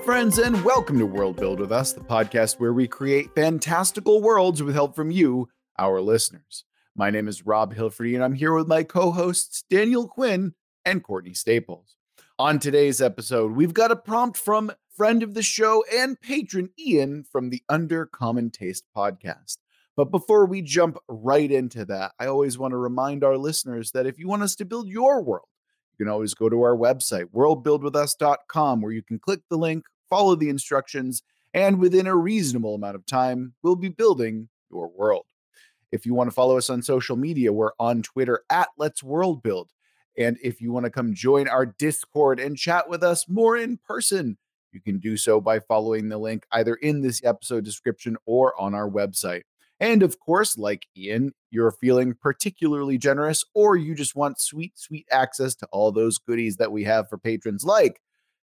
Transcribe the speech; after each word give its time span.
friends, 0.00 0.38
and 0.38 0.64
welcome 0.64 0.98
to 0.98 1.04
World 1.04 1.36
Build 1.36 1.60
with 1.60 1.70
Us, 1.70 1.92
the 1.92 2.00
podcast 2.00 2.58
where 2.58 2.72
we 2.72 2.88
create 2.88 3.34
fantastical 3.34 4.22
worlds 4.22 4.62
with 4.62 4.74
help 4.74 4.96
from 4.96 5.10
you, 5.10 5.46
our 5.78 6.00
listeners. 6.00 6.64
My 6.96 7.10
name 7.10 7.28
is 7.28 7.44
Rob 7.44 7.74
Hilferty, 7.74 8.14
and 8.14 8.24
I'm 8.24 8.32
here 8.32 8.54
with 8.54 8.66
my 8.66 8.82
co 8.82 9.10
hosts, 9.10 9.62
Daniel 9.68 10.08
Quinn 10.08 10.54
and 10.86 11.02
Courtney 11.02 11.34
Staples. 11.34 11.96
On 12.38 12.58
today's 12.58 13.02
episode, 13.02 13.52
we've 13.52 13.74
got 13.74 13.90
a 13.90 13.96
prompt 13.96 14.38
from 14.38 14.72
friend 14.96 15.22
of 15.22 15.34
the 15.34 15.42
show 15.42 15.84
and 15.92 16.18
patron 16.18 16.70
Ian 16.78 17.24
from 17.30 17.50
the 17.50 17.62
Undercommon 17.70 18.54
Taste 18.54 18.84
podcast. 18.96 19.58
But 19.96 20.10
before 20.10 20.46
we 20.46 20.62
jump 20.62 20.96
right 21.08 21.50
into 21.50 21.84
that, 21.84 22.12
I 22.18 22.26
always 22.26 22.56
want 22.56 22.72
to 22.72 22.78
remind 22.78 23.22
our 23.22 23.36
listeners 23.36 23.90
that 23.90 24.06
if 24.06 24.18
you 24.18 24.28
want 24.28 24.42
us 24.44 24.56
to 24.56 24.64
build 24.64 24.88
your 24.88 25.22
world, 25.22 25.48
you 25.92 26.06
can 26.06 26.10
always 26.10 26.32
go 26.32 26.48
to 26.48 26.62
our 26.62 26.76
website, 26.76 27.26
worldbuildwithus.com, 27.34 28.80
where 28.80 28.92
you 28.92 29.02
can 29.02 29.18
click 29.18 29.40
the 29.50 29.58
link, 29.58 29.84
follow 30.10 30.34
the 30.34 30.50
instructions, 30.50 31.22
and 31.54 31.78
within 31.78 32.06
a 32.06 32.16
reasonable 32.16 32.74
amount 32.74 32.96
of 32.96 33.06
time, 33.06 33.54
we'll 33.62 33.76
be 33.76 33.88
building 33.88 34.48
your 34.70 34.88
world. 34.88 35.24
If 35.92 36.04
you 36.04 36.14
want 36.14 36.28
to 36.28 36.34
follow 36.34 36.58
us 36.58 36.68
on 36.68 36.82
social 36.82 37.16
media, 37.16 37.52
we're 37.52 37.72
on 37.80 38.02
Twitter 38.02 38.42
at 38.50 38.68
Let's 38.76 39.02
World 39.02 39.42
Build. 39.42 39.70
And 40.18 40.36
if 40.42 40.60
you 40.60 40.72
want 40.72 40.84
to 40.84 40.90
come 40.90 41.14
join 41.14 41.48
our 41.48 41.66
Discord 41.66 42.38
and 42.38 42.56
chat 42.56 42.88
with 42.88 43.02
us 43.02 43.28
more 43.28 43.56
in 43.56 43.78
person, 43.78 44.36
you 44.72 44.80
can 44.80 44.98
do 44.98 45.16
so 45.16 45.40
by 45.40 45.58
following 45.58 46.08
the 46.08 46.18
link 46.18 46.44
either 46.52 46.74
in 46.74 47.00
this 47.00 47.24
episode 47.24 47.64
description 47.64 48.16
or 48.26 48.60
on 48.60 48.74
our 48.74 48.88
website. 48.88 49.42
And 49.80 50.02
of 50.02 50.20
course, 50.20 50.58
like 50.58 50.86
Ian, 50.96 51.32
you're 51.50 51.72
feeling 51.72 52.14
particularly 52.14 52.98
generous, 52.98 53.44
or 53.54 53.76
you 53.76 53.94
just 53.94 54.14
want 54.14 54.38
sweet, 54.38 54.78
sweet 54.78 55.06
access 55.10 55.54
to 55.56 55.68
all 55.72 55.90
those 55.90 56.18
goodies 56.18 56.58
that 56.58 56.70
we 56.70 56.84
have 56.84 57.08
for 57.08 57.16
patrons, 57.18 57.64
like 57.64 58.00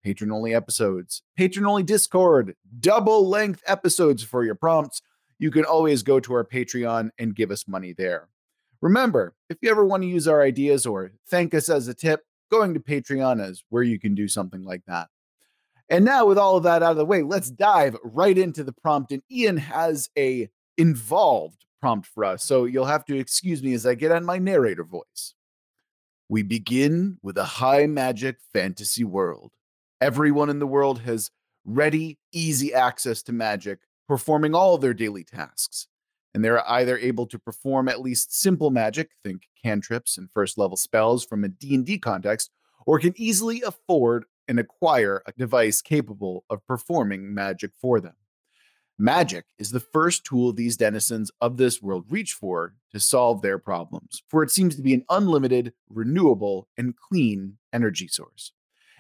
patron 0.06 0.30
only 0.30 0.54
episodes, 0.54 1.22
patron 1.36 1.66
only 1.66 1.82
Discord, 1.82 2.54
double 2.78 3.28
length 3.28 3.60
episodes 3.66 4.22
for 4.22 4.44
your 4.44 4.54
prompts. 4.54 5.02
You 5.40 5.50
can 5.50 5.64
always 5.64 6.04
go 6.04 6.20
to 6.20 6.32
our 6.34 6.44
Patreon 6.44 7.10
and 7.18 7.34
give 7.34 7.50
us 7.50 7.66
money 7.66 7.92
there. 7.92 8.28
Remember, 8.80 9.34
if 9.50 9.58
you 9.60 9.68
ever 9.68 9.84
want 9.84 10.04
to 10.04 10.08
use 10.08 10.28
our 10.28 10.42
ideas 10.42 10.86
or 10.86 11.10
thank 11.28 11.54
us 11.54 11.68
as 11.68 11.88
a 11.88 11.94
tip, 11.94 12.20
going 12.52 12.72
to 12.74 12.78
Patreon 12.78 13.44
is 13.44 13.64
where 13.68 13.82
you 13.82 13.98
can 13.98 14.14
do 14.14 14.28
something 14.28 14.64
like 14.64 14.82
that. 14.86 15.08
And 15.88 16.04
now, 16.04 16.24
with 16.24 16.38
all 16.38 16.56
of 16.56 16.62
that 16.62 16.84
out 16.84 16.92
of 16.92 16.98
the 16.98 17.04
way, 17.04 17.24
let's 17.24 17.50
dive 17.50 17.96
right 18.04 18.38
into 18.38 18.62
the 18.62 18.72
prompt. 18.72 19.10
And 19.10 19.24
Ian 19.28 19.56
has 19.56 20.08
a 20.16 20.48
involved 20.78 21.64
prompt 21.80 22.06
for 22.06 22.24
us. 22.24 22.44
So 22.44 22.64
you'll 22.64 22.84
have 22.84 23.04
to 23.06 23.18
excuse 23.18 23.60
me 23.60 23.74
as 23.74 23.84
I 23.84 23.96
get 23.96 24.12
on 24.12 24.24
my 24.24 24.38
narrator 24.38 24.84
voice. 24.84 25.34
We 26.28 26.44
begin 26.44 27.18
with 27.24 27.36
a 27.36 27.44
high 27.44 27.86
magic 27.88 28.36
fantasy 28.52 29.02
world. 29.02 29.50
Everyone 30.00 30.50
in 30.50 30.58
the 30.58 30.66
world 30.66 31.00
has 31.00 31.30
ready, 31.64 32.18
easy 32.32 32.74
access 32.74 33.22
to 33.22 33.32
magic, 33.32 33.80
performing 34.06 34.54
all 34.54 34.76
their 34.76 34.94
daily 34.94 35.24
tasks. 35.24 35.88
And 36.34 36.44
they're 36.44 36.68
either 36.68 36.98
able 36.98 37.26
to 37.28 37.38
perform 37.38 37.88
at 37.88 38.02
least 38.02 38.34
simple 38.34 38.70
magic, 38.70 39.12
think 39.24 39.48
cantrips 39.64 40.18
and 40.18 40.30
first 40.30 40.58
level 40.58 40.76
spells 40.76 41.24
from 41.24 41.44
a 41.44 41.48
D&D 41.48 41.98
context, 41.98 42.50
or 42.84 42.98
can 42.98 43.14
easily 43.16 43.62
afford 43.62 44.26
and 44.46 44.60
acquire 44.60 45.22
a 45.26 45.32
device 45.32 45.80
capable 45.80 46.44
of 46.50 46.66
performing 46.66 47.32
magic 47.32 47.72
for 47.80 47.98
them. 47.98 48.14
Magic 48.98 49.46
is 49.58 49.70
the 49.70 49.80
first 49.80 50.24
tool 50.24 50.52
these 50.52 50.76
denizens 50.76 51.30
of 51.40 51.56
this 51.56 51.82
world 51.82 52.04
reach 52.08 52.32
for 52.32 52.74
to 52.92 53.00
solve 53.00 53.42
their 53.42 53.58
problems, 53.58 54.22
for 54.28 54.42
it 54.42 54.50
seems 54.50 54.76
to 54.76 54.82
be 54.82 54.94
an 54.94 55.04
unlimited, 55.08 55.72
renewable, 55.88 56.68
and 56.76 56.96
clean 56.96 57.56
energy 57.72 58.08
source. 58.08 58.52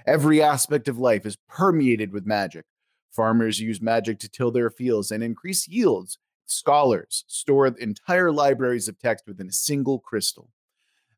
Every 0.06 0.40
aspect 0.40 0.86
of 0.86 0.98
life 0.98 1.26
is 1.26 1.36
permeated 1.48 2.12
with 2.12 2.26
magic. 2.26 2.64
Farmers 3.10 3.58
use 3.58 3.80
magic 3.80 4.20
to 4.20 4.28
till 4.28 4.52
their 4.52 4.70
fields 4.70 5.10
and 5.10 5.22
increase 5.22 5.66
yields. 5.66 6.18
Scholars 6.44 7.24
store 7.26 7.66
entire 7.66 8.30
libraries 8.30 8.86
of 8.86 9.00
text 9.00 9.26
within 9.26 9.48
a 9.48 9.52
single 9.52 9.98
crystal. 9.98 10.48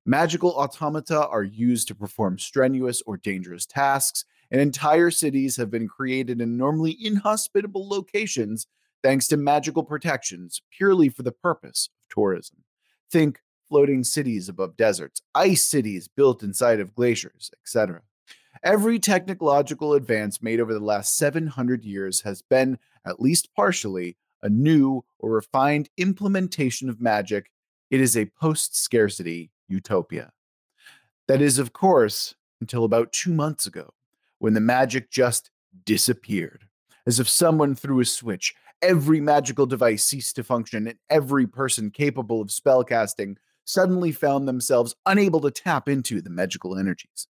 Magical 0.06 0.52
automata 0.52 1.28
are 1.28 1.42
used 1.42 1.86
to 1.88 1.94
perform 1.94 2.38
strenuous 2.38 3.02
or 3.04 3.18
dangerous 3.18 3.66
tasks, 3.66 4.24
and 4.50 4.58
entire 4.58 5.10
cities 5.10 5.56
have 5.58 5.70
been 5.70 5.86
created 5.86 6.40
in 6.40 6.56
normally 6.56 6.96
inhospitable 6.98 7.86
locations 7.86 8.66
thanks 9.02 9.28
to 9.28 9.36
magical 9.36 9.82
protections 9.82 10.62
purely 10.70 11.10
for 11.10 11.24
the 11.24 11.32
purpose 11.32 11.90
of 11.92 12.14
tourism. 12.14 12.64
Think 13.10 13.42
floating 13.68 14.02
cities 14.02 14.48
above 14.48 14.78
deserts, 14.78 15.20
ice 15.34 15.62
cities 15.62 16.08
built 16.08 16.42
inside 16.42 16.80
of 16.80 16.94
glaciers, 16.94 17.50
etc. 17.62 18.00
Every 18.62 18.98
technological 18.98 19.94
advance 19.94 20.42
made 20.42 20.60
over 20.60 20.74
the 20.74 20.80
last 20.80 21.16
700 21.16 21.84
years 21.84 22.22
has 22.22 22.42
been, 22.42 22.78
at 23.06 23.20
least 23.20 23.54
partially, 23.54 24.16
a 24.42 24.48
new 24.48 25.04
or 25.18 25.30
refined 25.30 25.88
implementation 25.96 26.88
of 26.88 27.00
magic. 27.00 27.50
It 27.90 28.00
is 28.00 28.16
a 28.16 28.26
post 28.26 28.76
scarcity 28.76 29.50
utopia. 29.68 30.32
That 31.28 31.40
is, 31.40 31.58
of 31.58 31.72
course, 31.72 32.34
until 32.60 32.84
about 32.84 33.12
two 33.12 33.32
months 33.32 33.66
ago 33.66 33.92
when 34.38 34.54
the 34.54 34.60
magic 34.60 35.10
just 35.10 35.50
disappeared. 35.84 36.64
As 37.06 37.20
if 37.20 37.28
someone 37.28 37.74
threw 37.74 38.00
a 38.00 38.04
switch, 38.04 38.54
every 38.82 39.20
magical 39.20 39.66
device 39.66 40.04
ceased 40.04 40.36
to 40.36 40.44
function, 40.44 40.86
and 40.86 40.98
every 41.10 41.46
person 41.46 41.90
capable 41.90 42.40
of 42.40 42.48
spellcasting 42.48 43.36
suddenly 43.64 44.12
found 44.12 44.46
themselves 44.46 44.94
unable 45.06 45.40
to 45.40 45.50
tap 45.50 45.88
into 45.88 46.20
the 46.20 46.30
magical 46.30 46.76
energies. 46.76 47.28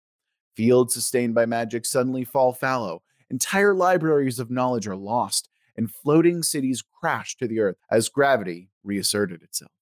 Fields 0.54 0.94
sustained 0.94 1.34
by 1.34 1.46
magic 1.46 1.86
suddenly 1.86 2.24
fall 2.24 2.52
fallow, 2.52 3.02
entire 3.30 3.74
libraries 3.74 4.38
of 4.38 4.50
knowledge 4.50 4.86
are 4.86 4.96
lost, 4.96 5.48
and 5.76 5.90
floating 5.90 6.42
cities 6.42 6.82
crash 7.00 7.36
to 7.36 7.48
the 7.48 7.60
earth 7.60 7.76
as 7.90 8.08
gravity 8.08 8.68
reasserted 8.84 9.42
itself. 9.42 9.72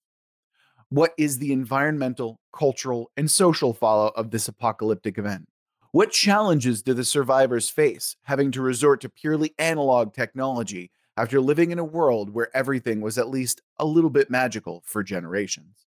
What 0.89 1.13
is 1.19 1.39
the 1.39 1.53
environmental, 1.53 2.41
cultural, 2.53 3.11
and 3.17 3.31
social 3.31 3.73
fallout 3.73 4.13
of 4.17 4.31
this 4.31 4.49
apocalyptic 4.49 5.19
event? 5.19 5.49
What 5.93 6.13
challenges 6.13 6.83
do 6.83 6.95
the 6.95 7.05
survivors 7.05 7.69
face 7.69 8.17
having 8.23 8.53
to 8.53 8.63
resort 8.63 9.01
to 9.01 9.09
purely 9.09 9.55
analog 9.59 10.15
technology 10.15 10.93
after 11.17 11.41
living 11.41 11.73
in 11.73 11.81
a 11.81 11.85
world 11.85 12.31
where 12.31 12.57
everything 12.57 13.01
was 13.01 13.19
at 13.19 13.29
least 13.29 13.61
a 13.79 13.85
little 13.85 14.11
bit 14.11 14.31
magical 14.31 14.83
for 14.85 15.03
generations? 15.03 15.87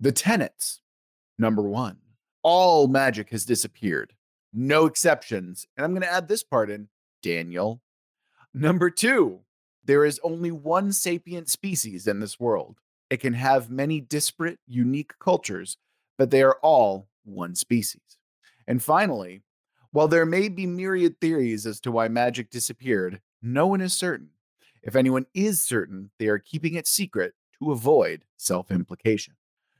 The 0.00 0.12
tenets. 0.12 0.80
Number 1.38 1.62
one, 1.62 1.98
all 2.42 2.88
magic 2.88 3.30
has 3.30 3.44
disappeared, 3.44 4.14
no 4.52 4.86
exceptions. 4.86 5.66
And 5.76 5.84
I'm 5.84 5.92
going 5.92 6.02
to 6.02 6.12
add 6.12 6.28
this 6.28 6.42
part 6.42 6.70
in 6.70 6.88
Daniel. 7.22 7.80
Number 8.54 8.90
two, 8.90 9.40
there 9.84 10.04
is 10.04 10.20
only 10.22 10.50
one 10.50 10.92
sapient 10.92 11.48
species 11.48 12.06
in 12.06 12.20
this 12.20 12.38
world. 12.38 12.78
It 13.08 13.18
can 13.18 13.34
have 13.34 13.70
many 13.70 14.00
disparate, 14.00 14.58
unique 14.66 15.12
cultures, 15.18 15.76
but 16.18 16.30
they 16.30 16.42
are 16.42 16.58
all 16.62 17.08
one 17.24 17.54
species. 17.54 18.18
And 18.66 18.82
finally, 18.82 19.42
while 19.92 20.08
there 20.08 20.26
may 20.26 20.48
be 20.48 20.66
myriad 20.66 21.16
theories 21.20 21.66
as 21.66 21.80
to 21.80 21.90
why 21.90 22.08
magic 22.08 22.50
disappeared, 22.50 23.20
no 23.42 23.66
one 23.66 23.80
is 23.80 23.92
certain. 23.92 24.30
If 24.82 24.94
anyone 24.94 25.26
is 25.34 25.60
certain, 25.60 26.10
they 26.18 26.28
are 26.28 26.38
keeping 26.38 26.74
it 26.74 26.86
secret 26.86 27.34
to 27.58 27.72
avoid 27.72 28.24
self 28.36 28.70
implication. 28.70 29.34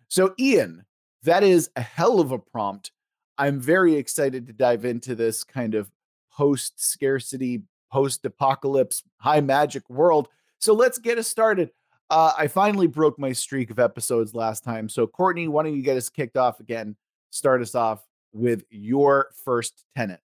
So, 0.09 0.35
Ian, 0.39 0.85
that 1.23 1.43
is 1.43 1.71
a 1.77 1.81
hell 1.81 2.21
of 2.21 2.33
a 2.33 2.39
prompt. 2.39 2.93
I'm 3.39 3.61
very 3.61 3.95
excited 3.95 4.47
to 4.47 4.53
dive 4.53 4.85
into 4.85 5.15
this 5.15 5.45
kind 5.45 5.75
of 5.75 5.91
post 6.33 6.83
scarcity, 6.83 7.63
post 7.91 8.25
apocalypse, 8.25 9.03
high 9.17 9.41
magic 9.41 9.89
world. 9.89 10.29
So, 10.59 10.75
let's 10.75 10.99
get 10.99 11.19
us 11.19 11.29
started. 11.29 11.71
Uh, 12.11 12.33
I 12.37 12.49
finally 12.49 12.89
broke 12.89 13.19
my 13.19 13.33
streak 13.33 13.71
of 13.71 13.79
episodes 13.79 14.35
last 14.35 14.65
time. 14.65 14.89
So, 14.89 15.07
Courtney, 15.07 15.49
why 15.49 15.63
don't 15.63 15.77
you 15.77 15.83
get 15.83 15.97
us 15.97 16.09
kicked 16.09 16.37
off 16.37 16.61
again? 16.61 16.97
Start 17.31 17.63
us 17.63 17.75
off 17.75 18.05
with 18.33 18.65
your 18.71 19.31
first 19.45 19.85
tenant. 19.97 20.21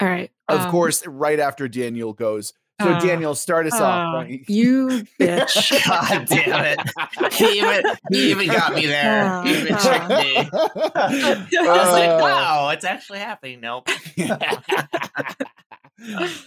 All 0.00 0.08
right. 0.08 0.30
Of 0.48 0.60
um, 0.62 0.70
course, 0.70 1.06
right 1.06 1.38
after 1.38 1.68
Daniel 1.68 2.12
goes. 2.12 2.54
So 2.80 2.88
uh, 2.88 3.00
Daniel, 3.00 3.34
start 3.34 3.66
us 3.66 3.74
uh, 3.74 3.84
off. 3.84 4.14
Right? 4.14 4.44
You 4.48 4.88
bitch! 5.20 5.84
God 5.86 6.26
damn 6.26 6.64
it! 6.64 7.32
He 7.32 7.58
even 7.58 7.84
he 8.10 8.30
even 8.30 8.46
got 8.48 8.74
me 8.74 8.86
there. 8.86 9.42
he 9.44 9.60
even 9.60 9.76
tricked 9.76 10.08
me. 10.08 10.36
I 10.52 11.46
was 11.50 11.92
like, 11.92 12.20
"Wow, 12.20 12.70
it's 12.70 12.84
actually 12.84 13.20
happening." 13.20 13.60
Nope. 13.60 13.88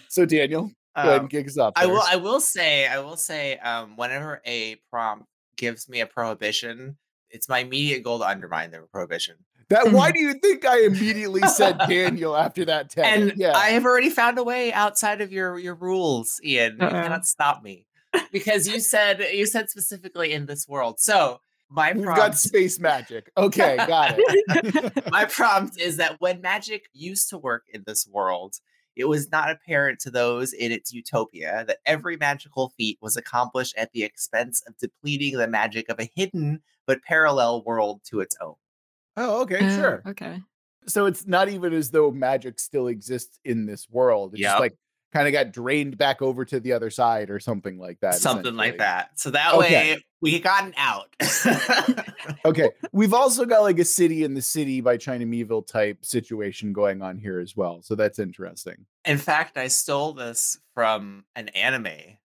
so 0.09 0.25
Daniel, 0.25 0.63
go 0.63 1.01
um, 1.01 1.07
ahead 1.07 1.21
and 1.21 1.29
kick 1.29 1.47
us 1.47 1.57
off. 1.57 1.73
I 1.75 1.85
will. 1.85 2.03
I 2.05 2.17
will 2.17 2.41
say. 2.41 2.87
I 2.87 2.99
will 2.99 3.17
say. 3.17 3.57
Um, 3.57 3.95
whenever 3.95 4.41
a 4.45 4.77
prompt 4.91 5.25
gives 5.55 5.87
me 5.87 6.01
a 6.01 6.05
prohibition, 6.05 6.97
it's 7.35 7.49
my 7.49 7.59
immediate 7.59 8.03
goal 8.03 8.19
to 8.19 8.25
undermine 8.25 8.71
the 8.71 8.79
prohibition. 8.91 9.35
That 9.69 9.91
why 9.91 10.11
do 10.13 10.19
you 10.19 10.33
think 10.35 10.65
I 10.65 10.81
immediately 10.81 11.41
said 11.41 11.77
Daniel 11.87 12.35
after 12.35 12.65
that 12.65 12.89
test? 12.89 13.07
And 13.07 13.33
yeah. 13.35 13.53
I 13.55 13.69
have 13.69 13.85
already 13.85 14.09
found 14.09 14.37
a 14.37 14.43
way 14.43 14.71
outside 14.73 15.21
of 15.21 15.31
your 15.31 15.59
your 15.59 15.75
rules, 15.75 16.39
Ian. 16.43 16.81
Uh-uh. 16.81 16.87
You 16.87 17.03
cannot 17.03 17.25
stop 17.25 17.61
me. 17.63 17.85
Because 18.31 18.67
you 18.67 18.79
said 18.79 19.19
you 19.33 19.45
said 19.45 19.69
specifically 19.69 20.31
in 20.31 20.45
this 20.45 20.67
world. 20.67 20.99
So 20.99 21.41
my 21.69 21.91
We've 21.91 22.05
got 22.05 22.37
space 22.37 22.79
magic. 22.79 23.29
Okay, 23.37 23.75
got 23.75 24.15
it. 24.17 25.03
my 25.11 25.25
prompt 25.25 25.79
is 25.79 25.97
that 25.97 26.15
when 26.19 26.39
magic 26.39 26.85
used 26.93 27.29
to 27.29 27.37
work 27.37 27.63
in 27.73 27.83
this 27.85 28.07
world, 28.07 28.55
it 28.95 29.05
was 29.05 29.31
not 29.31 29.51
apparent 29.51 29.99
to 29.99 30.11
those 30.11 30.53
in 30.53 30.71
its 30.71 30.93
utopia 30.93 31.63
that 31.67 31.79
every 31.85 32.17
magical 32.17 32.73
feat 32.77 32.97
was 33.01 33.17
accomplished 33.17 33.75
at 33.77 33.91
the 33.91 34.03
expense 34.03 34.63
of 34.67 34.77
depleting 34.77 35.37
the 35.37 35.47
magic 35.47 35.89
of 35.89 35.99
a 35.99 36.09
hidden 36.15 36.61
but 36.85 37.01
parallel 37.03 37.63
world 37.63 38.01
to 38.05 38.19
its 38.19 38.35
own. 38.41 38.55
Oh, 39.17 39.41
okay, 39.41 39.65
Oh, 39.65 39.75
sure. 39.75 40.03
Okay. 40.07 40.41
So 40.87 41.05
it's 41.07 41.25
not 41.25 41.49
even 41.49 41.73
as 41.73 41.91
though 41.91 42.11
magic 42.11 42.59
still 42.59 42.87
exists 42.87 43.39
in 43.43 43.65
this 43.65 43.89
world. 43.89 44.33
It's 44.33 44.41
just 44.41 44.59
like 44.59 44.77
kind 45.15 45.27
of 45.27 45.31
got 45.31 45.53
drained 45.53 45.97
back 45.97 46.21
over 46.21 46.43
to 46.43 46.59
the 46.59 46.73
other 46.73 46.89
side 46.89 47.29
or 47.29 47.39
something 47.39 47.77
like 47.79 47.97
that. 48.01 48.15
Something 48.15 48.55
like 48.55 48.79
that. 48.79 49.17
So 49.17 49.31
that 49.31 49.53
Okay. 49.53 49.93
way 49.93 50.03
we 50.21 50.39
got 50.39 50.65
an 50.65 50.73
out. 50.75 51.15
Okay. 52.45 52.69
We've 52.91 53.13
also 53.13 53.45
got 53.45 53.61
like 53.61 53.79
a 53.79 53.85
city 53.85 54.23
in 54.23 54.33
the 54.33 54.41
city 54.41 54.81
by 54.81 54.97
China 54.97 55.25
Miéville 55.25 55.65
type 55.65 56.03
situation 56.03 56.73
going 56.73 57.01
on 57.01 57.17
here 57.17 57.39
as 57.39 57.55
well. 57.55 57.81
So 57.81 57.95
that's 57.95 58.19
interesting. 58.19 58.85
in 59.05 59.17
fact, 59.17 59.57
I 59.57 59.67
stole 59.67 60.13
this 60.13 60.59
from 60.73 61.23
an 61.35 61.47
anime. 61.49 62.17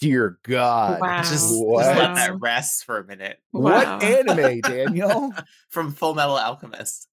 Dear 0.00 0.38
God. 0.44 1.00
Wow. 1.00 1.18
Just, 1.22 1.32
just 1.32 1.60
let 1.62 2.14
that 2.14 2.40
rest 2.40 2.84
for 2.84 2.98
a 2.98 3.04
minute. 3.04 3.38
What 3.50 3.86
anime, 4.02 4.60
Daniel? 4.60 5.32
From 5.70 5.92
Full 5.92 6.14
Metal 6.14 6.36
Alchemist. 6.36 7.08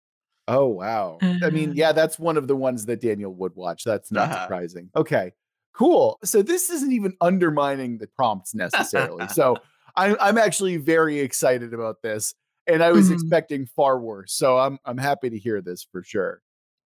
Oh 0.50 0.68
wow. 0.68 1.26
I 1.44 1.50
mean, 1.52 1.72
Uh. 1.72 1.74
yeah, 1.76 1.92
that's 1.94 2.20
one 2.20 2.38
of 2.38 2.48
the 2.48 2.56
ones 2.56 2.86
that 2.88 3.02
Daniel 3.02 3.34
would 3.36 3.56
watch. 3.56 3.84
That's 3.84 4.12
not 4.12 4.24
Uh-huh. 4.24 4.34
surprising. 4.34 4.90
Okay. 4.96 5.34
Cool. 5.74 6.20
So 6.24 6.42
this 6.42 6.70
isn't 6.70 6.92
even 6.92 7.16
undermining 7.22 8.00
the 8.00 8.08
prompts 8.08 8.54
necessarily. 8.56 9.28
so 9.30 9.62
I'm 9.96 10.18
I'm 10.20 10.38
actually 10.38 10.78
very 10.78 11.20
excited 11.20 11.74
about 11.74 12.02
this. 12.04 12.34
And 12.68 12.84
I 12.84 12.92
was 12.92 13.10
Mhm. 13.10 13.12
expecting 13.12 13.66
far 13.68 14.00
worse. 14.00 14.34
So 14.34 14.58
I'm 14.60 14.80
I'm 14.86 14.98
happy 14.98 15.30
to 15.30 15.38
hear 15.40 15.62
this 15.62 15.84
for 15.92 16.04
sure. 16.04 16.42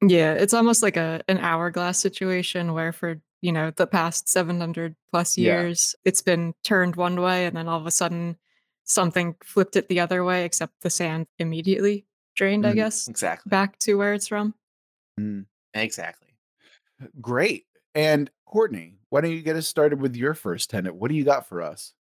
Yeah, 0.03 0.33
it's 0.35 0.55
almost 0.55 0.83
like 0.83 0.97
a 0.97 1.23
an 1.29 1.39
hourglass 1.39 1.99
situation 2.01 2.73
where 2.73 2.93
for, 2.93 3.21
you 3.43 3.53
know, 3.53 3.71
the 3.71 3.87
past 3.87 4.29
700 4.29 4.97
plus 5.11 5.37
Yeah. 5.37 5.45
years, 5.45 5.95
it's 6.05 6.23
been 6.23 6.55
turned 6.65 6.97
one 6.97 7.21
way 7.21 7.45
and 7.47 7.57
then 7.57 7.69
all 7.69 7.79
of 7.81 7.87
a 7.87 7.91
sudden 7.91 8.39
something 8.85 9.37
flipped 9.45 9.77
it 9.77 9.89
the 9.89 10.01
other 10.01 10.25
way 10.25 10.45
except 10.45 10.81
the 10.81 10.91
sand 10.91 11.27
immediately 11.39 12.07
drained, 12.41 12.67
I 12.67 12.73
Mhm. 12.73 12.77
guess, 12.77 13.07
Exactly. 13.07 13.51
back 13.51 13.79
to 13.81 13.95
where 13.97 14.15
it's 14.15 14.27
from. 14.29 14.55
Mm, 15.19 15.45
Exactly. 15.75 16.29
great. 17.21 17.67
And 17.95 18.31
Courtney, 18.47 18.99
why 19.11 19.21
don't 19.21 19.31
you 19.33 19.43
get 19.43 19.57
us 19.57 19.67
started 19.67 20.01
with 20.01 20.17
your 20.17 20.33
first 20.35 20.71
tenant? 20.71 20.97
What 20.97 21.11
do 21.11 21.15
you 21.17 21.25
got 21.25 21.47
for 21.47 21.61
us? 21.61 21.93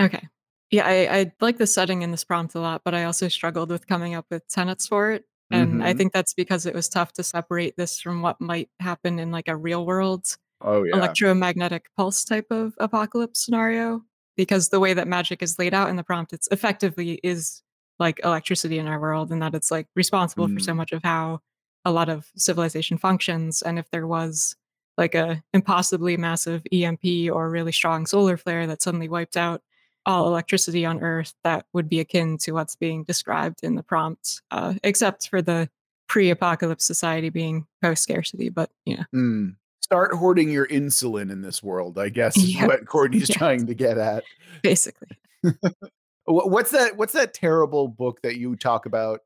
Okay. 0.00 0.26
Yeah, 0.70 0.86
I, 0.86 1.18
I 1.18 1.32
like 1.42 1.58
the 1.58 1.66
setting 1.66 2.00
in 2.00 2.10
this 2.10 2.24
prompt 2.24 2.54
a 2.54 2.60
lot, 2.60 2.82
but 2.84 2.94
I 2.94 3.04
also 3.04 3.28
struggled 3.28 3.70
with 3.70 3.86
coming 3.86 4.14
up 4.14 4.24
with 4.30 4.48
tenets 4.48 4.86
for 4.86 5.10
it. 5.10 5.26
And 5.50 5.82
I 5.82 5.92
Mhm. 5.92 5.98
think 5.98 6.12
that's 6.14 6.32
because 6.32 6.64
it 6.64 6.74
was 6.74 6.88
tough 6.88 7.12
to 7.14 7.22
separate 7.22 7.76
this 7.76 8.00
from 8.00 8.22
what 8.22 8.40
might 8.40 8.70
happen 8.80 9.18
in 9.18 9.30
like 9.30 9.48
a 9.48 9.56
real 9.56 9.84
world 9.84 10.38
Oh 10.62 10.84
yeah. 10.84 10.94
electromagnetic 10.96 11.90
pulse 11.96 12.24
type 12.24 12.46
of 12.50 12.72
apocalypse 12.78 13.44
scenario. 13.44 14.02
Because 14.36 14.70
the 14.70 14.80
way 14.80 14.94
that 14.94 15.06
magic 15.06 15.42
is 15.42 15.58
laid 15.58 15.74
out 15.74 15.90
in 15.90 15.96
the 15.96 16.02
prompt, 16.04 16.32
it's 16.32 16.48
effectively 16.50 17.20
is 17.22 17.62
like 18.02 18.20
electricity 18.24 18.78
in 18.78 18.86
our 18.86 19.00
world, 19.00 19.30
and 19.32 19.40
that 19.42 19.54
it's 19.54 19.70
like 19.70 19.86
responsible 19.96 20.48
for 20.48 20.60
so 20.60 20.72
Mm. 20.72 20.76
much 20.76 20.92
of 20.92 21.02
how 21.02 21.40
a 21.84 21.90
lot 21.92 22.08
of 22.08 22.30
civilization 22.36 22.98
functions. 22.98 23.62
And 23.62 23.78
if 23.78 23.90
there 23.90 24.06
was 24.06 24.56
like 24.98 25.14
a 25.14 25.42
impossibly 25.54 26.16
massive 26.16 26.62
EMP 26.72 27.30
or 27.32 27.48
really 27.48 27.72
strong 27.72 28.06
solar 28.06 28.36
flare 28.36 28.66
that 28.66 28.82
suddenly 28.82 29.08
wiped 29.08 29.36
out 29.36 29.62
all 30.04 30.26
electricity 30.28 30.84
on 30.84 31.00
Earth, 31.00 31.32
that 31.44 31.64
would 31.72 31.88
be 31.88 32.00
akin 32.00 32.36
to 32.38 32.52
what's 32.52 32.76
being 32.76 33.04
described 33.04 33.60
in 33.62 33.74
the 33.76 33.82
prompt, 33.82 34.42
uh, 34.50 34.74
except 34.84 35.28
for 35.28 35.40
the 35.40 35.68
pre-apocalypse 36.08 36.84
society 36.84 37.30
being 37.30 37.66
post-scarcity. 37.80 38.48
But 38.50 38.70
you 38.84 38.96
know, 38.98 39.04
Mm. 39.14 39.56
Start 39.80 40.14
hoarding 40.14 40.48
your 40.50 40.66
insulin 40.68 41.30
in 41.30 41.42
this 41.42 41.62
world, 41.62 41.98
I 41.98 42.08
guess 42.08 42.36
is 42.36 42.54
what 42.62 42.86
Courtney's 42.86 43.28
trying 43.28 43.66
to 43.66 43.74
get 43.74 43.98
at. 43.98 44.24
basically. 44.62 45.08
Wha- 46.26 46.46
What's 46.46 46.70
that? 46.70 46.96
What's 46.96 47.12
that 47.14 47.34
terrible 47.34 47.88
book 47.88 48.20
that 48.22 48.36
you 48.38 48.56
talk 48.56 48.86
about? 48.86 49.20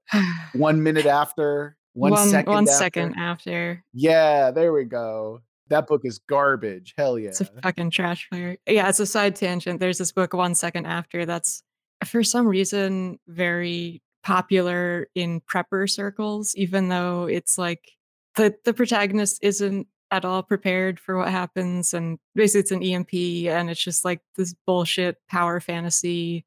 One 0.55 0.83
minute 0.83 1.07
after, 1.07 1.77
one 1.93 2.13
one 2.13 2.29
second 2.29 2.53
one 2.53 2.65
after? 2.65 2.77
second 2.77 3.15
after. 3.19 3.85
Yeah, 3.93 4.51
there 4.51 4.73
we 4.73 4.85
go. 4.85 5.41
That 5.69 5.87
book 5.87 6.03
is 6.05 6.19
garbage. 6.29 6.95
Hell 6.97 7.19
yeah. 7.19 7.31
It's 7.31 7.41
a 7.41 7.47
fucking 7.63 7.91
trash 7.91 8.29
fire. 8.31 8.57
Yeah, 8.69 8.89
it's 8.89 9.01
a 9.01 9.07
side 9.07 9.35
tangent. 9.37 9.81
There's 9.81 9.99
this 9.99 10.13
book 10.13 10.33
one 10.33 10.55
second 10.55 10.87
after 10.87 11.27
that's 11.27 11.63
for 12.05 12.23
some 12.23 12.47
reason 12.47 13.19
very 13.27 14.01
popular 14.23 15.09
in 15.15 15.41
prepper 15.41 15.91
circles, 15.91 16.55
even 16.57 16.89
though 16.89 17.25
it's 17.25 17.59
like 17.59 17.93
the 18.37 18.55
the 18.65 18.73
protagonist 18.73 19.41
isn't 19.43 19.87
at 20.13 20.25
all 20.25 20.43
prepared 20.43 21.01
for 21.01 21.19
what 21.19 21.29
happens 21.29 21.93
and 21.93 22.17
basically 22.37 22.61
it's 22.61 22.71
an 22.71 22.83
EMP 22.83 23.13
and 23.53 23.69
it's 23.69 23.83
just 23.83 24.05
like 24.05 24.21
this 24.37 24.55
bullshit 24.65 25.17
power 25.29 25.59
fantasy. 25.59 26.46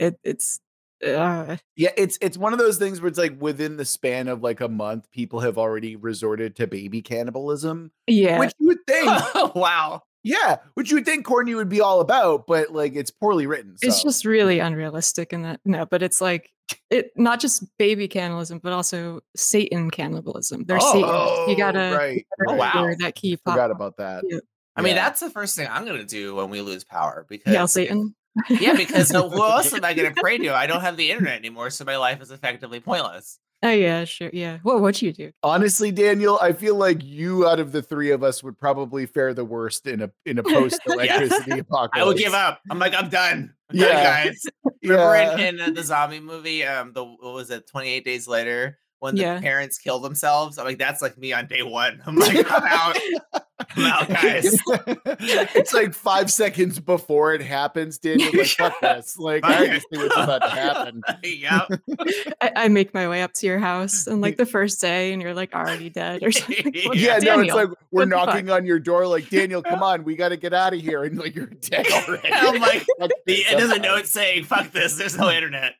It 0.00 0.18
it's 0.24 0.58
uh 1.06 1.56
yeah, 1.76 1.90
it's 1.96 2.18
it's 2.20 2.36
one 2.36 2.52
of 2.52 2.58
those 2.58 2.78
things 2.78 3.00
where 3.00 3.08
it's 3.08 3.18
like 3.18 3.40
within 3.40 3.76
the 3.76 3.84
span 3.84 4.28
of 4.28 4.42
like 4.42 4.60
a 4.60 4.68
month, 4.68 5.10
people 5.12 5.40
have 5.40 5.58
already 5.58 5.94
resorted 5.96 6.56
to 6.56 6.66
baby 6.66 7.02
cannibalism, 7.02 7.92
yeah. 8.06 8.38
which 8.38 8.52
you 8.58 8.66
would 8.68 8.86
think, 8.86 9.06
wow. 9.54 10.02
yeah, 10.22 10.56
which 10.74 10.90
you 10.90 10.96
would 10.96 11.04
think 11.04 11.24
Courtney 11.24 11.54
would 11.54 11.68
be 11.68 11.80
all 11.80 12.00
about, 12.00 12.46
but 12.46 12.72
like 12.72 12.94
it's 12.96 13.10
poorly 13.10 13.46
written. 13.46 13.76
So. 13.78 13.86
It's 13.88 14.02
just 14.02 14.24
really 14.24 14.58
unrealistic 14.58 15.32
in 15.32 15.42
that 15.42 15.60
no, 15.64 15.86
but 15.86 16.02
it's 16.02 16.20
like 16.20 16.50
it 16.90 17.12
not 17.16 17.40
just 17.40 17.64
baby 17.78 18.08
cannibalism, 18.08 18.58
but 18.58 18.72
also 18.72 19.20
Satan 19.36 19.90
cannibalism. 19.90 20.64
They're 20.64 20.78
Oh, 20.80 20.92
Satanists. 20.92 21.48
You 21.48 21.56
gotta 21.56 21.96
right. 21.96 22.26
Oh, 22.48 22.54
wow. 22.54 22.94
that 22.98 23.14
key 23.14 23.36
plot 23.36 23.54
Forgot 23.56 23.70
about 23.70 23.96
that. 23.98 24.24
Yeah. 24.26 24.38
I 24.76 24.82
mean, 24.82 24.94
Yeah. 24.96 25.04
that's 25.04 25.20
the 25.20 25.30
first 25.30 25.56
thing 25.56 25.68
I'm 25.70 25.84
gonna 25.84 26.04
do 26.04 26.34
when 26.34 26.48
we 26.50 26.60
lose 26.60 26.84
power 26.84 27.26
because 27.28 27.52
Hail 27.52 27.64
if- 27.64 27.70
Satan. 27.70 28.14
Yeah, 28.48 28.74
because 28.74 29.10
who 29.14 29.18
else 29.42 29.72
am 29.72 29.84
I 29.84 29.94
gonna 29.94 30.12
pray 30.16 30.38
to? 30.38 30.54
I 30.54 30.66
don't 30.66 30.80
have 30.80 30.96
the 30.96 31.10
internet 31.10 31.34
anymore, 31.38 31.70
so 31.70 31.84
my 31.84 31.96
life 31.96 32.20
is 32.22 32.30
effectively 32.30 32.80
pointless. 32.80 33.38
oh 33.62 33.70
yeah, 33.70 34.04
sure, 34.04 34.30
yeah. 34.32 34.58
What 34.62 34.80
would 34.80 35.00
you 35.02 35.12
do? 35.12 35.32
Honestly, 35.42 35.90
Daniel, 35.92 36.38
I 36.40 36.52
feel 36.52 36.76
like 36.76 37.02
you 37.04 37.46
out 37.46 37.60
of 37.60 37.72
the 37.72 37.82
three 37.82 38.10
of 38.10 38.22
us 38.22 38.42
would 38.42 38.58
probably 38.58 39.06
fare 39.06 39.34
the 39.34 39.44
worst 39.44 39.86
in 39.86 40.00
a 40.02 40.10
in 40.24 40.38
a 40.38 40.42
post 40.54 40.80
electricity 40.86 41.58
apocalypse. 41.58 41.90
I 41.94 42.04
would 42.04 42.16
give 42.16 42.32
up. 42.34 42.60
I'm 42.70 42.78
like, 42.78 42.94
I'm 42.94 43.08
done. 43.10 43.52
I'm 43.70 43.76
Yeah. 43.76 43.86
done, 43.92 44.02
guys. 44.26 44.42
Remember 44.82 45.14
Yeah. 45.14 45.38
in, 45.38 45.54
in 45.56 45.60
uh, 45.60 45.70
the 45.70 45.82
zombie 45.84 46.20
movie, 46.20 46.64
um, 46.64 46.92
the 46.94 47.04
what 47.04 47.34
was 47.34 47.50
it, 47.50 47.66
28 47.68 48.04
days 48.04 48.26
later, 48.26 48.78
when 49.00 49.14
the 49.14 49.22
Yeah. 49.22 49.40
parents 49.40 49.76
kill 49.78 49.98
themselves? 50.00 50.56
I'm 50.58 50.64
like, 50.64 50.78
that's 50.78 51.02
like 51.02 51.18
me 51.18 51.32
on 51.34 51.46
day 51.46 51.62
one. 51.62 52.02
I'm 52.06 52.16
like, 52.16 52.36
I'm 52.50 52.62
out. 52.66 52.96
I'm 53.76 54.06
guys. 54.08 54.58
it's 55.54 55.72
like 55.74 55.94
five 55.94 56.30
seconds 56.32 56.78
before 56.80 57.34
it 57.34 57.42
happens, 57.42 57.98
Daniel. 57.98 58.30
Like, 58.32 58.46
fuck 58.58 58.80
this. 58.80 59.18
Like, 59.18 59.44
I 59.44 59.66
just 59.66 59.86
see 59.92 59.98
what's 59.98 60.16
about 60.16 60.42
to 60.42 60.48
happen. 60.50 61.02
yep. 61.22 61.68
I, 62.40 62.52
I 62.56 62.68
make 62.68 62.94
my 62.94 63.08
way 63.08 63.22
up 63.22 63.32
to 63.34 63.46
your 63.46 63.58
house 63.58 64.06
and 64.06 64.20
like 64.20 64.36
the 64.36 64.46
first 64.46 64.80
day, 64.80 65.12
and 65.12 65.20
you're 65.22 65.34
like 65.34 65.54
already 65.54 65.90
dead 65.90 66.22
or 66.22 66.32
something. 66.32 66.72
What- 66.86 66.96
Yeah, 66.96 67.18
no, 67.18 67.40
it's 67.40 67.54
like 67.54 67.68
we're 67.90 68.00
what 68.02 68.08
the 68.10 68.16
fuck? 68.16 68.26
knocking 68.26 68.50
on 68.50 68.66
your 68.66 68.78
door, 68.78 69.06
like, 69.06 69.28
Daniel, 69.30 69.62
come 69.62 69.82
on, 69.82 70.04
we 70.04 70.16
got 70.16 70.30
to 70.30 70.36
get 70.36 70.52
out 70.54 70.74
of 70.74 70.80
here. 70.80 71.04
And 71.04 71.18
like, 71.18 71.34
you're 71.34 71.46
dead 71.46 71.86
already. 71.92 72.28
I'm 72.32 72.60
like, 72.60 72.84
Fuck 72.98 73.10
The, 73.10 73.14
this, 73.26 73.52
it 73.52 73.58
doesn't 73.58 73.82
know 73.82 73.96
it's 73.96 74.10
saying, 74.10 74.44
fuck 74.44 74.70
this, 74.72 74.96
there's 74.96 75.16
no 75.18 75.30
internet. 75.30 75.74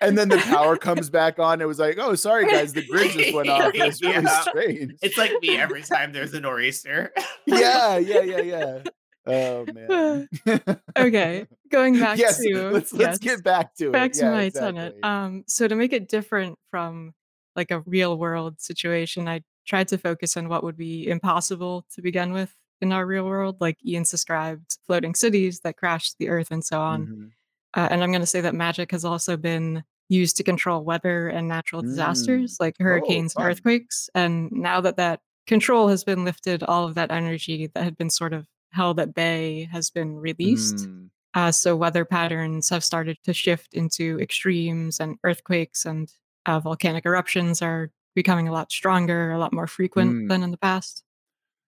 and 0.00 0.16
then 0.16 0.28
the 0.28 0.38
power 0.38 0.76
comes 0.76 1.10
back 1.10 1.38
on. 1.38 1.60
It 1.60 1.66
was 1.66 1.78
like, 1.78 1.96
oh, 1.98 2.14
sorry, 2.14 2.46
guys, 2.46 2.72
the 2.72 2.86
grid 2.86 3.10
just 3.12 3.34
went 3.34 3.48
off. 3.48 3.72
It's 3.74 4.02
really 4.02 4.14
Yeah. 4.24 4.40
strange. 4.42 4.92
It's 5.02 5.16
like 5.16 5.32
me 5.40 5.58
every 5.58 5.82
time 5.88 6.12
there's 6.12 6.34
a 6.34 6.40
nor'easter. 6.40 7.12
yeah, 7.46 7.96
yeah, 7.98 8.20
yeah, 8.22 8.40
yeah. 8.40 8.82
Oh 9.26 9.66
man. 9.72 10.28
okay, 10.98 11.46
going 11.70 11.98
back 12.00 12.18
yes, 12.18 12.38
to 12.38 12.70
let's 12.70 12.92
let's 12.92 13.18
get 13.18 13.42
back 13.42 13.74
to 13.76 13.90
back 13.90 14.10
it. 14.10 14.14
to 14.14 14.24
Yeah, 14.24 14.30
my 14.30 14.42
exactly. 14.44 14.78
tenant. 14.80 15.04
Um, 15.04 15.44
so 15.46 15.66
to 15.66 15.74
make 15.74 15.92
it 15.92 16.08
different 16.08 16.58
from 16.70 17.12
like 17.56 17.70
a 17.70 17.80
real 17.80 18.16
world 18.18 18.60
situation, 18.60 19.28
I 19.28 19.42
tried 19.66 19.88
to 19.88 19.98
focus 19.98 20.36
on 20.36 20.48
what 20.48 20.62
would 20.62 20.76
be 20.76 21.08
impossible 21.08 21.86
to 21.94 22.02
begin 22.02 22.32
with 22.32 22.54
in 22.80 22.92
our 22.92 23.06
real 23.06 23.24
world, 23.24 23.56
like 23.60 23.78
Ian's 23.84 24.10
described 24.10 24.78
floating 24.86 25.14
cities 25.14 25.60
that 25.60 25.76
crashed 25.76 26.16
the 26.18 26.28
earth 26.28 26.48
and 26.50 26.64
so 26.64 26.80
on. 26.80 27.06
Mhm. 27.06 27.30
Uh, 27.74 27.88
and 27.90 28.02
I'm 28.02 28.10
going 28.10 28.20
to 28.20 28.26
say 28.26 28.40
that 28.42 28.54
magic 28.54 28.90
has 28.92 29.04
also 29.04 29.36
been 29.36 29.82
used 30.08 30.36
to 30.36 30.44
control 30.44 30.84
weather 30.84 31.28
and 31.28 31.48
natural 31.48 31.82
disasters 31.82 32.58
like 32.60 32.76
hurricanes 32.78 33.34
and 33.34 33.44
earthquakes. 33.44 34.08
And 34.14 34.52
now 34.52 34.80
that 34.82 34.96
that 34.98 35.20
control 35.46 35.88
has 35.88 36.04
been 36.04 36.24
lifted, 36.24 36.62
all 36.62 36.84
of 36.84 36.94
that 36.94 37.10
energy 37.10 37.68
that 37.74 37.84
had 37.84 37.96
been 37.96 38.10
sort 38.10 38.32
of 38.32 38.46
held 38.72 38.98
at 39.00 39.14
bay 39.14 39.68
has 39.72 39.90
been 39.90 40.16
released. 40.16 40.76
Mm. 40.76 41.08
Uh, 41.34 41.52
so 41.52 41.76
weather 41.76 42.04
patterns 42.04 42.68
have 42.70 42.82
started 42.82 43.18
to 43.24 43.32
shift 43.32 43.74
into 43.74 44.18
extremes, 44.20 45.00
and 45.00 45.16
earthquakes 45.24 45.84
and 45.84 46.12
uh, 46.46 46.60
volcanic 46.60 47.04
eruptions 47.04 47.60
are 47.62 47.90
becoming 48.14 48.48
a 48.48 48.52
lot 48.52 48.72
stronger, 48.72 49.32
a 49.32 49.38
lot 49.38 49.52
more 49.52 49.66
frequent 49.66 50.12
Mm. 50.12 50.28
than 50.28 50.42
in 50.42 50.50
the 50.50 50.56
past. 50.56 51.02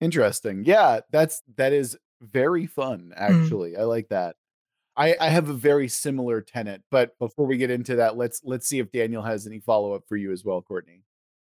Interesting. 0.00 0.64
Yeah, 0.64 1.00
that's 1.10 1.42
that 1.56 1.72
is 1.72 1.96
very 2.20 2.66
fun. 2.66 3.12
Actually, 3.16 3.76
I 3.76 3.84
like 3.84 4.08
that. 4.08 4.34
I 4.96 5.14
I 5.20 5.28
have 5.28 5.48
a 5.48 5.54
very 5.54 5.88
similar 5.88 6.40
tenant, 6.40 6.82
but 6.90 7.16
before 7.20 7.46
we 7.46 7.56
get 7.56 7.70
into 7.70 7.96
that, 7.96 8.16
let's 8.16 8.40
let's 8.44 8.66
see 8.66 8.80
if 8.80 8.90
Daniel 8.90 9.22
has 9.22 9.46
any 9.46 9.60
follow 9.60 9.92
up 9.94 10.02
for 10.08 10.16
you 10.16 10.32
as 10.32 10.44
well, 10.44 10.60
Courtney. 10.60 11.02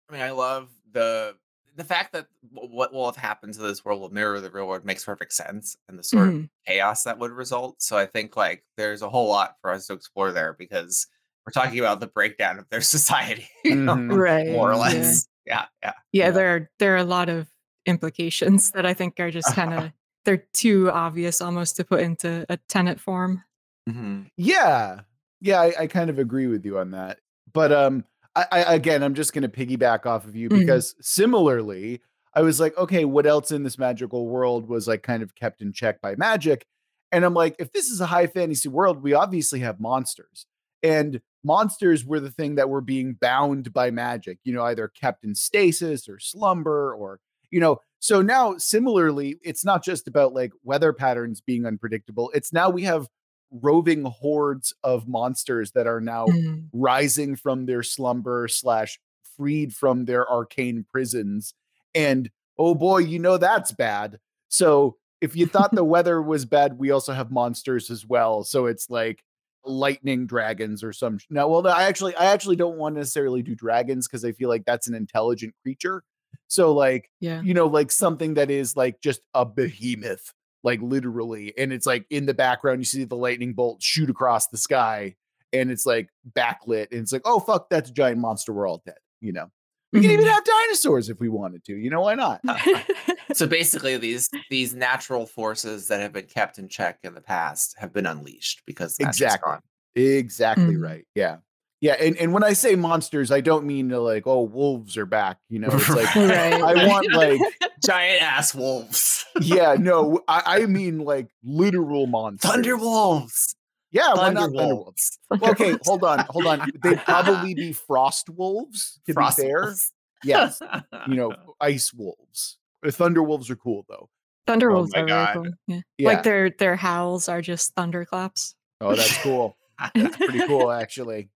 I 0.10 0.14
mean, 0.14 0.22
I 0.24 0.32
love 0.32 0.70
the 0.92 1.36
the 1.78 1.84
fact 1.86 2.12
that 2.14 2.28
what 2.52 2.92
will 2.92 3.06
have 3.06 3.16
happened 3.16 3.54
to 3.54 3.62
this 3.62 3.86
world 3.86 4.02
will 4.02 4.10
mirror 4.10 4.42
the 4.42 4.50
real 4.52 4.68
world 4.68 4.84
makes 4.84 5.06
perfect 5.06 5.32
sense 5.32 5.78
and 5.88 5.98
the 5.98 6.04
sort 6.04 6.28
of 6.30 6.34
Mhm. 6.34 6.50
chaos 6.68 7.04
that 7.04 7.20
would 7.20 7.32
result. 7.32 7.82
So 7.82 7.98
I 7.98 8.06
think 8.08 8.36
like 8.36 8.66
there's 8.76 9.02
a 9.02 9.10
whole 9.10 9.30
lot 9.30 9.56
for 9.62 9.72
us 9.72 9.88
to 9.88 9.94
explore 9.94 10.32
there 10.32 10.54
because 10.58 11.08
we're 11.46 11.52
talking 11.54 11.80
about 11.80 12.00
the 12.02 12.08
breakdown 12.08 12.60
of 12.60 12.68
their 12.70 12.82
society, 12.96 13.48
you 13.64 13.76
know, 13.76 13.96
Mhm. 13.96 14.18
Right. 14.20 14.50
more 14.50 14.72
or 14.72 14.76
less. 14.76 15.28
Yeah, 15.46 15.66
yeah. 15.82 15.94
Yeah, 16.12 16.26
Yeah. 16.26 16.32
there 16.32 16.56
are 16.56 16.70
there 16.80 16.94
are 16.96 16.98
a 16.98 17.04
lot 17.06 17.30
of 17.30 17.48
implications 17.86 18.72
that 18.72 18.86
I 18.86 18.94
think 18.94 19.20
are 19.20 19.32
just 19.32 19.48
kind 19.56 19.74
of 19.74 19.92
they're 20.26 20.44
too 20.54 20.92
obvious 20.92 21.40
almost 21.42 21.78
to 21.78 21.86
put 21.86 22.02
into 22.02 22.46
a 22.50 22.58
tenant 22.68 23.00
form. 23.00 23.44
Mhm. 23.90 24.30
Yeah, 24.36 25.02
yeah, 25.40 25.62
I, 25.62 25.74
I 25.82 25.88
kind 25.88 26.10
of 26.10 26.20
agree 26.20 26.48
with 26.48 26.66
you 26.66 26.80
on 26.80 26.92
that. 26.92 27.20
But 27.54 27.72
um, 27.72 28.04
I, 28.38 28.46
I 28.64 28.74
again, 28.76 29.04
I'm 29.04 29.14
just 29.14 29.34
going 29.34 29.50
to 29.50 29.50
piggyback 29.50 30.06
off 30.06 30.26
of 30.26 30.36
you 30.36 30.50
Mhm. 30.50 30.60
because 30.60 30.96
similarly, 31.02 32.02
I 32.34 32.42
was 32.42 32.60
like, 32.60 32.78
okay, 32.78 33.04
what 33.06 33.26
else 33.26 33.52
in 33.52 33.64
this 33.64 33.78
magical 33.78 34.28
world 34.28 34.68
was 34.70 34.88
like 34.88 35.04
kind 35.04 35.24
of 35.24 35.34
kept 35.36 35.62
in 35.62 35.74
check 35.74 36.02
by 36.02 36.16
magic? 36.16 36.66
And 37.12 37.24
I'm 37.26 37.34
like, 37.34 37.56
if 37.58 37.72
this 37.72 37.90
is 37.90 38.02
a 38.02 38.06
high 38.06 38.28
fantasy 38.28 38.70
world, 38.70 39.02
we 39.02 39.14
obviously 39.14 39.60
have 39.62 39.80
monsters, 39.80 40.46
and 40.84 41.22
monsters 41.44 42.06
were 42.06 42.20
the 42.20 42.30
thing 42.32 42.56
that 42.56 42.70
were 42.70 42.82
being 42.82 43.14
bound 43.14 43.72
by 43.74 43.90
magic. 43.92 44.40
You 44.44 44.54
know, 44.54 44.64
either 44.66 44.88
kept 44.90 45.24
in 45.24 45.34
stasis 45.34 46.08
or 46.10 46.20
slumber, 46.20 46.94
or 46.94 47.20
you 47.50 47.60
know. 47.60 47.80
So 48.00 48.22
now, 48.22 48.58
similarly, 48.58 49.40
it's 49.42 49.66
not 49.66 49.84
just 49.84 50.08
about 50.08 50.34
like 50.34 50.52
weather 50.64 50.94
patterns 50.94 51.42
being 51.42 51.66
unpredictable. 51.66 52.30
It's 52.36 52.54
now 52.54 52.70
we 52.70 52.84
have 52.84 53.08
roving 53.52 54.04
hordes 54.04 54.74
of 54.84 55.08
monsters 55.08 55.72
that 55.72 55.88
are 55.88 56.02
now 56.02 56.26
Mhm. 56.28 56.68
rising 56.74 57.36
from 57.36 57.66
their 57.66 57.84
slumber 57.84 58.48
slash 58.48 59.00
freed 59.36 59.74
from 59.74 60.06
their 60.06 60.30
arcane 60.30 60.84
prisons 60.92 61.54
and 61.96 62.30
oh 62.58 62.74
boy 62.76 62.98
you 62.98 63.20
know 63.20 63.38
that's 63.38 63.72
bad 63.72 64.20
so 64.50 64.98
if 65.22 65.36
you 65.36 65.46
thought 65.46 65.72
the 65.74 65.84
weather 65.96 66.22
was 66.22 66.44
bad 66.46 66.78
we 66.78 66.92
also 66.92 67.14
have 67.14 67.32
monsters 67.32 67.90
as 67.92 68.06
well 68.06 68.44
so 68.44 68.66
it's 68.66 68.90
like 68.90 69.24
lightning 69.64 70.26
dragons 70.26 70.84
or 70.84 70.92
some 70.92 71.18
sh- 71.18 71.26
no 71.30 71.48
well 71.48 71.66
i 71.68 71.84
actually 71.84 72.16
i 72.16 72.26
actually 72.26 72.56
don't 72.56 72.78
want 72.78 72.96
to 72.96 73.00
necessarily 73.00 73.42
do 73.44 73.54
dragons 73.56 74.08
because 74.08 74.26
i 74.26 74.32
feel 74.32 74.50
like 74.50 74.66
that's 74.66 74.88
an 74.88 74.96
intelligent 74.96 75.54
creature 75.62 76.04
so 76.48 76.74
like 76.74 77.10
Yeah. 77.20 77.42
you 77.42 77.54
know, 77.54 77.68
like 77.68 77.92
something 77.92 78.34
that 78.36 78.50
is 78.50 78.76
like 78.78 79.02
just 79.02 79.22
a 79.34 79.46
behemoth, 79.46 80.34
like 80.64 80.82
literally. 80.82 81.54
And 81.58 81.72
it's 81.72 81.86
like 81.86 82.06
in 82.10 82.26
the 82.26 82.34
background, 82.34 82.80
you 82.80 82.86
see 82.86 83.04
the 83.04 83.16
lightning 83.16 83.54
bolt 83.54 83.82
shoot 83.82 84.10
across 84.10 84.48
the 84.48 84.58
sky 84.58 85.16
and 85.54 85.72
it's 85.72 85.86
like 85.86 86.10
backlit. 86.36 86.92
And 86.92 87.02
it's 87.02 87.12
like, 87.12 87.24
oh, 87.26 87.40
fuck, 87.40 87.70
that's 87.70 87.90
a 87.90 87.94
giant 87.94 88.20
monster. 88.20 88.54
We're 88.54 88.68
all 88.68 88.82
dead. 88.86 88.98
You 89.22 89.34
know, 89.34 89.50
we 89.94 90.02
can 90.02 90.12
even 90.12 90.26
mm-hmm. 90.26 90.34
have 90.34 90.44
dinosaurs 90.44 91.10
if 91.10 91.20
we 91.20 91.30
wanted 91.30 91.64
to. 91.66 91.76
You 91.76 91.90
know, 91.90 92.02
why 92.02 92.16
not? 92.16 92.42
Uh, 92.48 92.58
uh, 92.76 93.14
so 93.34 93.48
basically, 93.48 93.98
these 93.98 94.30
these 94.50 94.76
natural 94.76 95.26
forces 95.26 95.88
that 95.88 96.02
have 96.02 96.14
been 96.14 96.26
kept 96.28 96.60
in 96.60 96.68
check 96.68 97.00
in 97.04 97.14
the 97.14 97.22
past 97.22 97.76
have 97.80 97.94
been 97.94 98.06
unleashed 98.06 98.64
because 98.66 98.96
magic's 99.00 99.22
Exactly. 99.22 99.52
gone. 99.52 99.62
Exactly 99.96 100.76
Mhm. 100.76 100.84
right. 100.84 101.06
Yeah. 101.16 101.38
Yeah. 101.82 101.94
And, 102.00 102.18
and 102.18 102.34
when 102.34 102.44
I 102.44 102.54
say 102.54 102.76
monsters, 102.76 103.32
I 103.32 103.42
don't 103.42 103.66
mean 103.66 103.90
to 103.90 104.00
like, 104.00 104.26
oh, 104.26 104.42
wolves 104.44 104.98
are 104.98 105.06
back. 105.06 105.38
You 105.50 105.60
know, 105.60 105.70
it's 105.72 105.90
like, 105.90 106.16
Right. 106.16 106.54
I 106.54 106.88
want 106.88 107.12
like, 107.14 107.40
giant 107.86 108.22
ass 108.24 108.56
wolves, 108.56 109.26
yeah, 109.42 109.76
no, 109.78 110.20
I, 110.28 110.42
I 110.62 110.66
mean 110.66 111.00
like 111.00 111.28
literal 111.44 112.08
monsters. 112.08 112.50
thunder 112.52 112.76
wolves, 112.78 113.56
Yeah. 113.92 114.10
Why 114.14 114.16
thunder 114.34 114.40
not 114.42 114.46
thunder 114.50 114.76
wolves? 114.76 115.20
wolves, 115.30 115.42
Well, 115.42 115.52
okay, 115.52 115.78
hold 115.86 116.04
on, 116.04 116.26
hold 116.30 116.48
on. 116.48 116.72
They'd 116.82 116.98
probably 117.04 117.54
be 117.54 117.74
frost 117.74 118.30
wolves, 118.30 119.00
to 119.06 119.14
frost 119.14 119.38
be 119.38 119.44
fair. 119.44 119.62
wolves. 119.66 119.92
Yes, 120.24 120.60
you 121.08 121.14
know, 121.16 121.34
ice 121.62 121.94
wolves. 121.94 122.58
Uh, 122.84 122.90
thunder 122.90 123.22
wolves 123.22 123.52
are 123.52 123.56
cool 123.56 123.86
though. 123.88 124.10
Oh 124.50 124.52
thunderwolves 124.54 124.90
my 124.96 125.02
are 125.02 125.06
God. 125.06 125.36
really 125.36 125.50
cool. 125.50 125.54
Yeah. 125.68 125.82
Yeah. 126.00 126.08
Like 126.08 126.24
their 126.24 126.50
their 126.50 126.76
howls 126.76 127.30
are 127.30 127.42
just 127.42 127.76
thunderclaps. 127.76 128.56
Oh, 128.82 128.96
that's 128.96 129.18
cool. 129.22 129.56
That's 129.94 130.18
pretty 130.18 130.48
cool, 130.48 130.72
actually. 130.72 131.30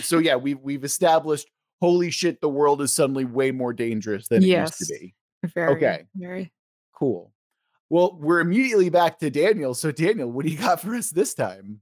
So 0.00 0.18
yeah, 0.18 0.36
we've 0.36 0.60
we've 0.60 0.84
established. 0.84 1.48
Holy 1.80 2.10
shit, 2.10 2.40
the 2.40 2.48
world 2.48 2.80
is 2.80 2.92
suddenly 2.92 3.24
way 3.24 3.50
more 3.50 3.72
dangerous 3.72 4.28
than 4.28 4.42
it 4.42 4.46
used 4.46 4.78
to 4.78 4.86
Yes. 4.88 5.00
be. 5.00 5.14
Very 5.54 5.72
Okay. 5.76 6.04
very 6.14 6.52
Cool. 6.94 7.32
Well, 7.90 8.16
we're 8.18 8.40
immediately 8.40 8.88
back 8.88 9.18
to 9.18 9.28
Daniel. 9.30 9.74
So 9.74 9.92
Daniel, 9.92 10.30
what 10.30 10.46
do 10.46 10.50
you 10.52 10.58
got 10.58 10.80
for 10.80 10.94
us 10.94 11.10
this 11.10 11.34
time? 11.34 11.80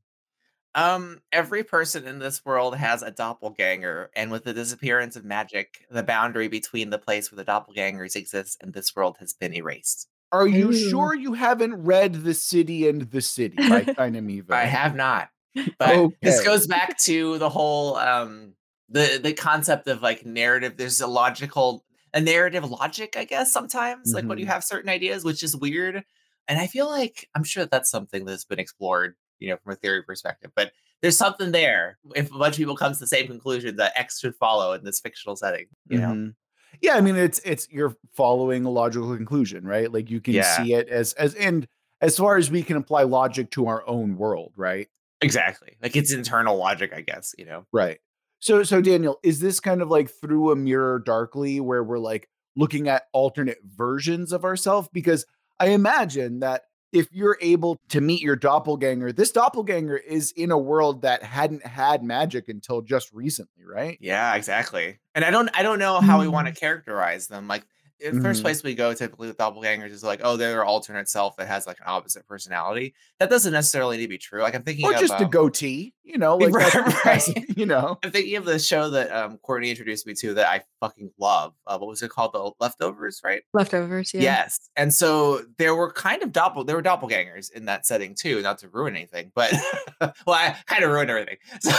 Um, 0.74 1.20
every 1.32 1.62
person 1.62 2.06
in 2.06 2.18
this 2.18 2.44
world 2.46 2.74
has 2.76 3.02
a 3.02 3.10
doppelganger, 3.10 4.10
and 4.16 4.30
with 4.30 4.44
the 4.44 4.54
disappearance 4.54 5.16
of 5.16 5.24
magic, 5.24 5.84
the 5.90 6.02
boundary 6.02 6.48
between 6.48 6.88
the 6.88 6.98
place 6.98 7.30
where 7.30 7.36
the 7.36 7.50
doppelgangers 7.50 8.16
exist 8.16 8.56
and 8.62 8.72
this 8.72 8.96
world 8.96 9.16
has 9.20 9.34
been 9.34 9.52
erased. 9.54 10.08
Are 10.32 10.46
you 10.48 10.70
Ooh. 10.70 10.88
sure 10.90 11.14
you 11.14 11.34
haven't 11.34 11.74
read 11.74 12.14
The 12.24 12.32
City 12.32 12.88
and 12.88 13.02
the 13.02 13.20
City 13.20 13.56
by 13.68 13.84
China 13.96 14.22
Miéville? 14.22 14.52
I 14.54 14.64
have 14.64 14.96
not. 14.96 15.28
But 15.78 16.06
this 16.22 16.40
goes 16.40 16.66
back 16.66 16.98
to 17.00 17.38
the 17.38 17.48
whole 17.50 17.96
um 17.96 18.54
the 18.88 19.20
the 19.22 19.32
concept 19.34 19.86
of 19.88 20.02
like 20.02 20.24
narrative. 20.26 20.76
There's 20.76 21.00
a 21.00 21.06
logical 21.06 21.84
a 22.14 22.20
narrative 22.20 22.68
logic, 22.70 23.16
I 23.16 23.24
guess, 23.24 23.52
sometimes, 23.52 24.12
like 24.14 24.28
when 24.28 24.38
you 24.38 24.44
Mhm. 24.44 24.46
have 24.46 24.64
certain 24.64 24.90
ideas, 24.90 25.24
which 25.24 25.42
is 25.42 25.56
weird. 25.56 26.04
And 26.48 26.58
I 26.58 26.66
feel 26.66 26.86
like 26.88 27.28
I'm 27.34 27.44
sure 27.44 27.62
that 27.64 27.70
that's 27.70 27.90
something 27.90 28.24
that's 28.24 28.44
been 28.44 28.58
explored, 28.58 29.14
you 29.38 29.48
know, 29.50 29.56
from 29.56 29.72
a 29.72 29.76
theory 29.76 30.02
perspective. 30.02 30.50
But 30.54 30.72
there's 31.00 31.16
something 31.16 31.52
there. 31.52 31.98
If 32.14 32.30
a 32.34 32.38
bunch 32.38 32.54
of 32.54 32.58
people 32.58 32.76
come 32.76 32.92
to 32.92 32.98
the 32.98 33.06
same 33.06 33.26
conclusion 33.26 33.76
that 33.76 33.92
X 33.96 34.20
should 34.20 34.36
follow 34.36 34.72
in 34.74 34.84
this 34.84 35.00
fictional 35.00 35.36
setting, 35.36 35.66
you 35.88 35.98
know. 35.98 36.16
Mhm. 36.16 36.34
Yeah, 36.80 36.94
I 36.96 37.00
mean 37.00 37.16
it's 37.16 37.38
it's 37.44 37.68
you're 37.70 37.96
following 38.14 38.64
a 38.64 38.70
logical 38.70 39.14
conclusion, 39.16 39.64
right? 39.64 39.92
Like 39.92 40.10
you 40.10 40.20
can 40.20 40.42
Yeah. 40.42 40.42
see 40.42 40.72
it 40.74 40.88
as 40.88 41.12
as 41.14 41.34
and 41.34 41.68
as 42.00 42.16
far 42.16 42.36
as 42.36 42.50
we 42.50 42.62
can 42.62 42.76
apply 42.76 43.02
logic 43.04 43.50
to 43.52 43.66
our 43.66 43.86
own 43.86 44.16
world, 44.16 44.52
right? 44.56 44.88
Exactly. 45.22 45.76
Like 45.82 45.96
it's 45.96 46.12
internal 46.12 46.56
logic, 46.56 46.92
I 46.94 47.00
guess, 47.00 47.34
you 47.38 47.44
know. 47.44 47.64
Right. 47.72 47.98
So 48.40 48.62
so 48.64 48.80
Daniel, 48.80 49.18
is 49.22 49.40
this 49.40 49.60
kind 49.60 49.82
of 49.82 49.88
like 49.88 50.10
through 50.10 50.50
a 50.50 50.56
mirror 50.56 50.98
darkly 50.98 51.60
where 51.60 51.82
we're 51.84 51.98
like 51.98 52.28
looking 52.56 52.88
at 52.88 53.04
alternate 53.12 53.58
versions 53.64 54.32
of 54.32 54.44
ourselves 54.44 54.88
because 54.92 55.24
I 55.60 55.68
imagine 55.68 56.40
that 56.40 56.62
if 56.92 57.08
you're 57.10 57.38
able 57.40 57.78
to 57.88 58.02
meet 58.02 58.20
your 58.20 58.36
doppelganger, 58.36 59.12
this 59.12 59.32
doppelganger 59.32 59.96
is 59.96 60.30
in 60.32 60.50
a 60.50 60.58
world 60.58 61.00
that 61.02 61.22
hadn't 61.22 61.64
had 61.64 62.02
magic 62.02 62.48
until 62.50 62.82
just 62.82 63.10
recently, 63.14 63.64
right? 63.64 63.96
Yeah, 64.00 64.34
exactly. 64.34 64.98
And 65.14 65.24
I 65.24 65.30
don't 65.30 65.48
I 65.54 65.62
don't 65.62 65.78
know 65.78 66.00
how 66.00 66.20
we 66.20 66.28
want 66.28 66.48
to 66.48 66.52
Mm. 66.52 66.58
characterize 66.60 67.28
them. 67.28 67.48
Like 67.48 67.64
the 68.10 68.20
first 68.20 68.40
Mhm. 68.40 68.42
place 68.44 68.62
we 68.62 68.74
go 68.74 68.92
typically 68.94 69.28
with 69.28 69.36
doppelgangers 69.36 69.90
is 69.90 70.02
like, 70.02 70.20
oh, 70.24 70.36
they're 70.36 70.60
an 70.62 70.66
alternate 70.66 71.08
self 71.08 71.36
that 71.36 71.46
has 71.48 71.66
like 71.66 71.78
an 71.78 71.86
opposite 71.86 72.26
personality. 72.26 72.94
That 73.20 73.30
doesn't 73.30 73.52
necessarily 73.52 73.96
need 73.96 74.04
to 74.04 74.08
be 74.08 74.18
true. 74.18 74.42
Like 74.42 74.54
I'm 74.54 74.62
thinking 74.62 74.84
Or 74.86 74.94
of 74.94 75.00
just 75.00 75.14
a 75.14 75.24
um, 75.24 75.30
goatee, 75.30 75.94
you 76.04 76.18
know, 76.18 76.36
like 76.38 76.52
Right, 76.52 76.72
that's, 76.72 77.02
that's- 77.04 77.28
right. 77.36 77.56
you 77.56 77.66
know. 77.66 77.98
I'm 78.02 78.10
thinking 78.10 78.36
of 78.36 78.44
the 78.44 78.58
show 78.58 78.90
that 78.90 79.10
um 79.12 79.38
Courtney 79.38 79.70
introduced 79.70 80.06
me 80.06 80.14
to 80.14 80.34
that 80.34 80.46
I 80.46 80.62
fucking 80.80 81.10
love. 81.18 81.54
Uh, 81.66 81.78
what 81.78 81.88
was 81.88 82.02
it 82.02 82.10
called? 82.10 82.32
The 82.32 82.50
Leftovers, 82.60 83.20
right? 83.24 83.42
leftovers. 83.52 84.12
Yeah. 84.14 84.20
Yes. 84.22 84.68
And 84.76 84.92
so 84.92 85.42
there 85.58 85.74
were 85.74 85.92
kind 85.92 86.22
of 86.22 86.30
doppel 86.32 86.66
there 86.66 86.76
were 86.76 86.82
doppelgangers 86.82 87.50
in 87.52 87.66
that 87.66 87.86
setting 87.86 88.14
too, 88.14 88.42
not 88.42 88.58
to 88.58 88.68
ruin 88.68 88.96
anything, 88.96 89.30
but 89.34 89.52
well, 90.00 90.12
I 90.28 90.56
kind 90.66 90.82
of 90.84 90.90
ruined 90.90 91.10
everything. 91.10 91.36
So, 91.60 91.70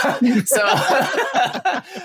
so 0.45 0.61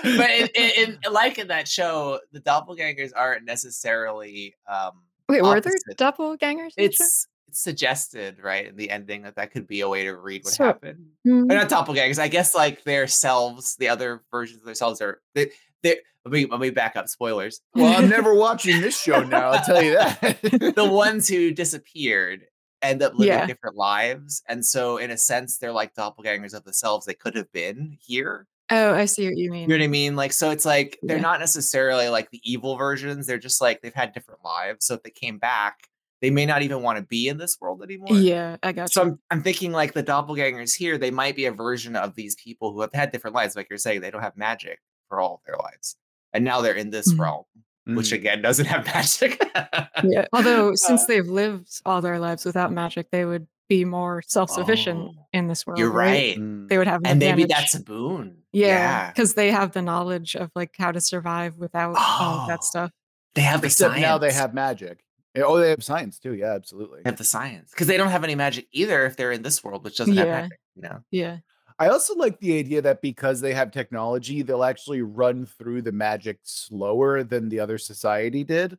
but 0.02 0.30
in, 0.30 0.48
in, 0.54 0.98
in 1.04 1.12
like 1.12 1.38
in 1.38 1.48
that 1.48 1.68
show, 1.68 2.18
the 2.32 2.40
doppelgangers 2.40 3.12
aren't 3.14 3.44
necessarily 3.44 4.54
um 4.70 4.92
Wait, 5.28 5.42
were 5.42 5.60
there 5.60 5.72
doppelgangers? 5.96 6.72
in 6.76 6.87
the 6.87 6.92
show? 6.92 7.04
it's 7.04 7.26
it's 7.49 7.61
suggested, 7.61 8.38
right, 8.43 8.67
in 8.67 8.76
the 8.76 8.90
ending 8.90 9.23
that 9.23 9.37
that 9.37 9.50
could 9.52 9.67
be 9.67 9.81
a 9.81 9.88
way 9.88 10.05
to 10.05 10.14
read 10.17 10.45
what 10.45 10.55
So- 10.55 10.64
happened. 10.64 11.07
Mm. 11.26 11.49
They're 11.49 11.59
not 11.59 11.69
doppelgangers. 11.69 12.19
I 12.19 12.28
guess 12.28 12.55
like 12.55 12.85
their 12.85 13.07
selves, 13.07 13.76
the 13.76 13.88
other 13.88 14.23
versions 14.31 14.61
of 14.61 14.67
themselves 14.67 15.00
are 15.00 15.21
they 15.35 15.50
they 15.83 15.99
let 16.25 16.33
me 16.33 16.47
let 16.47 16.61
me 16.61 16.71
back 16.71 16.97
up. 16.97 17.09
Spoilers. 17.09 17.61
Well, 17.75 17.97
I'm 17.97 18.09
never 18.09 18.35
watching 18.35 18.81
this 18.81 19.00
show 19.00 19.23
now, 19.23 19.50
I'll 19.50 19.64
tell 19.64 19.83
you 19.83 19.95
that. 19.95 20.40
the 20.75 20.85
ones 20.90 21.28
who 21.28 21.52
disappeared 21.52 22.45
end 22.83 23.02
up 23.02 23.12
living 23.14 23.28
Yeah. 23.35 23.47
different 23.47 23.76
lives. 23.76 24.43
And 24.49 24.64
so 24.64 24.99
in 24.99 25.11
a 25.11 25.17
sense, 25.19 25.59
they're 25.59 25.73
like 25.73 25.95
doppelgangers 25.95 26.55
of 26.55 26.64
the 26.64 26.73
selves 26.73 27.07
they 27.07 27.14
could 27.14 27.35
have 27.35 27.50
been 27.52 27.97
here. 28.00 28.47
Oh, 28.71 28.93
I 28.95 29.07
see 29.07 29.25
what 29.26 29.37
you 29.38 29.50
mean. 29.50 29.62
You 29.62 29.69
mean. 29.69 29.69
know 29.69 29.75
what 29.76 29.83
I 29.85 29.88
mean? 29.88 30.14
Like, 30.17 30.33
so 30.33 30.50
it's 30.50 30.67
like 30.67 30.99
they're 31.02 31.17
Yeah. 31.17 31.23
not 31.23 31.40
necessarily 31.40 32.09
like 32.09 32.31
the 32.31 32.40
evil 32.45 32.76
versions. 32.76 33.26
They're 33.26 33.38
just 33.38 33.61
like 33.62 33.81
they've 33.81 33.95
had 33.95 34.12
different 34.12 34.45
lives. 34.45 34.85
So 34.85 34.95
if 34.95 35.02
they 35.02 35.11
came 35.11 35.38
back, 35.38 35.88
they 36.20 36.30
may 36.30 36.46
not 36.46 36.62
even 36.62 36.82
want 36.82 36.98
to 36.98 37.04
be 37.04 37.28
in 37.28 37.38
this 37.38 37.56
world 37.60 37.82
anymore. 37.82 38.16
Yeah, 38.16 38.56
I 38.62 38.72
got 38.72 38.90
So 38.90 39.02
you. 39.04 39.08
I'm, 39.10 39.18
I'm 39.30 39.42
thinking 39.42 39.72
like 39.72 39.92
the 39.94 40.02
doppelgangers 40.02 40.75
here, 40.75 40.98
they 40.98 41.10
might 41.10 41.37
be 41.37 41.44
a 41.46 41.52
version 41.52 41.94
of 41.96 42.14
these 42.14 42.34
people 42.37 42.72
who 42.72 42.80
have 42.80 42.92
had 42.92 43.12
different 43.12 43.34
lives. 43.37 43.54
Like 43.56 43.68
you're 43.70 43.78
saying, 43.78 44.00
they 44.00 44.10
don't 44.10 44.22
have 44.22 44.37
magic 44.37 44.80
for 45.08 45.20
all 45.20 45.34
of 45.37 45.40
their 45.46 45.56
lives. 45.56 45.96
And 46.32 46.44
now 46.44 46.60
they're 46.60 46.75
in 46.75 46.90
this 46.90 47.12
Mhm. 47.12 47.20
realm, 47.20 47.44
which 47.87 48.08
Mm. 48.10 48.12
again 48.14 48.42
doesn't 48.42 48.66
have 48.66 48.84
magic. 48.94 49.40
Yeah. 50.04 50.26
Although 50.32 50.75
since 50.75 51.06
they've 51.06 51.26
lived 51.28 51.80
all 51.87 52.00
their 52.00 52.18
lives 52.18 52.44
without 52.44 52.72
magic, 52.72 53.10
they 53.10 53.25
would 53.25 53.46
be 53.68 53.84
more 53.84 54.22
self-sufficient 54.26 54.98
Oh, 54.98 55.26
in 55.34 55.46
this 55.46 55.66
world. 55.66 55.78
You're 55.78 55.90
right. 55.92 56.37
Mm. 56.38 56.68
They 56.68 56.78
would 56.78 56.87
have 56.87 57.00
an 57.02 57.06
And 57.06 57.18
maybe 57.20 57.44
that's 57.44 57.75
a 57.75 57.80
boon. 57.80 58.38
yeah, 58.52 59.10
because 59.10 59.34
they 59.34 59.50
have 59.50 59.72
the 59.72 59.82
knowledge 59.82 60.34
of 60.37 60.50
like 60.54 60.75
how 60.78 60.90
to 60.90 61.00
survive 61.00 61.58
without 61.58 61.94
all 61.96 62.38
of 62.38 62.44
Oh. 62.44 62.46
that 62.48 62.64
stuff. 62.64 62.90
They 63.34 63.42
have 63.42 63.60
the 63.60 63.66
Except 63.66 63.92
science. 63.92 64.02
now 64.02 64.16
they 64.18 64.32
have 64.32 64.52
magic. 64.54 65.04
Yeah, 65.35 65.44
Oh, 65.44 65.58
they 65.58 65.70
have 65.70 65.85
science 65.85 66.18
too. 66.18 66.35
Yeah, 66.35 66.54
absolutely. 66.54 67.00
They 67.04 67.11
have 67.11 67.18
the 67.18 67.25
science 67.25 67.70
because 67.70 67.87
they 67.87 67.97
don't 67.97 68.11
have 68.11 68.25
any 68.25 68.35
magic 68.35 68.66
either 68.73 69.04
if 69.06 69.16
they're 69.16 69.32
in 69.32 69.42
this 69.42 69.62
world, 69.62 69.85
which 69.85 69.97
doesn't 69.99 70.16
have 70.16 70.26
Yeah. 70.26 70.40
magic. 70.42 70.61
You 70.75 70.82
know. 70.82 70.99
Yeah. 71.11 71.38
I 71.78 71.88
also 71.88 72.14
like 72.16 72.40
the 72.40 72.58
idea 72.58 72.82
that 72.82 73.02
because 73.02 73.40
they 73.40 73.54
have 73.54 73.70
technology, 73.70 74.42
they'll 74.42 74.64
actually 74.64 75.02
run 75.02 75.47
through 75.47 75.82
the 75.82 75.92
magic 75.92 76.40
slower 76.42 77.23
than 77.23 77.49
the 77.50 77.61
other 77.61 77.78
society 77.78 78.42
did. 78.42 78.78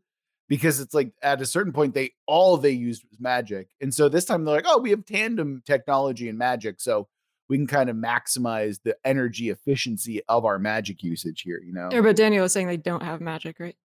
Because 0.49 0.79
it's 0.79 0.95
like 0.95 1.13
at 1.21 1.41
a 1.41 1.45
certain 1.45 1.71
point, 1.71 1.93
they 1.93 2.11
all 2.25 2.57
they 2.57 2.71
used 2.71 3.03
was 3.09 3.19
magic. 3.19 3.69
And 3.81 3.93
so 3.93 4.09
this 4.09 4.25
time 4.25 4.43
they're 4.43 4.55
like, 4.55 4.65
oh, 4.67 4.79
we 4.79 4.89
have 4.89 5.05
tandem 5.05 5.61
technology 5.65 6.27
and 6.27 6.37
magic. 6.39 6.81
So 6.81 7.07
we 7.47 7.57
can 7.57 7.67
kind 7.67 7.89
of 7.89 7.95
maximize 7.95 8.79
the 8.83 8.97
energy 9.05 9.49
efficiency 9.49 10.21
of 10.27 10.45
our 10.45 10.57
magic 10.59 11.03
usage 11.03 11.41
here, 11.43 11.61
you 11.63 11.71
know? 11.71 11.89
Yeah, 11.91 12.01
but 12.01 12.15
Daniel 12.15 12.41
was 12.43 12.51
saying 12.51 12.67
they 12.67 12.77
don't 12.77 13.03
have 13.03 13.21
magic, 13.21 13.59
right? 13.59 13.75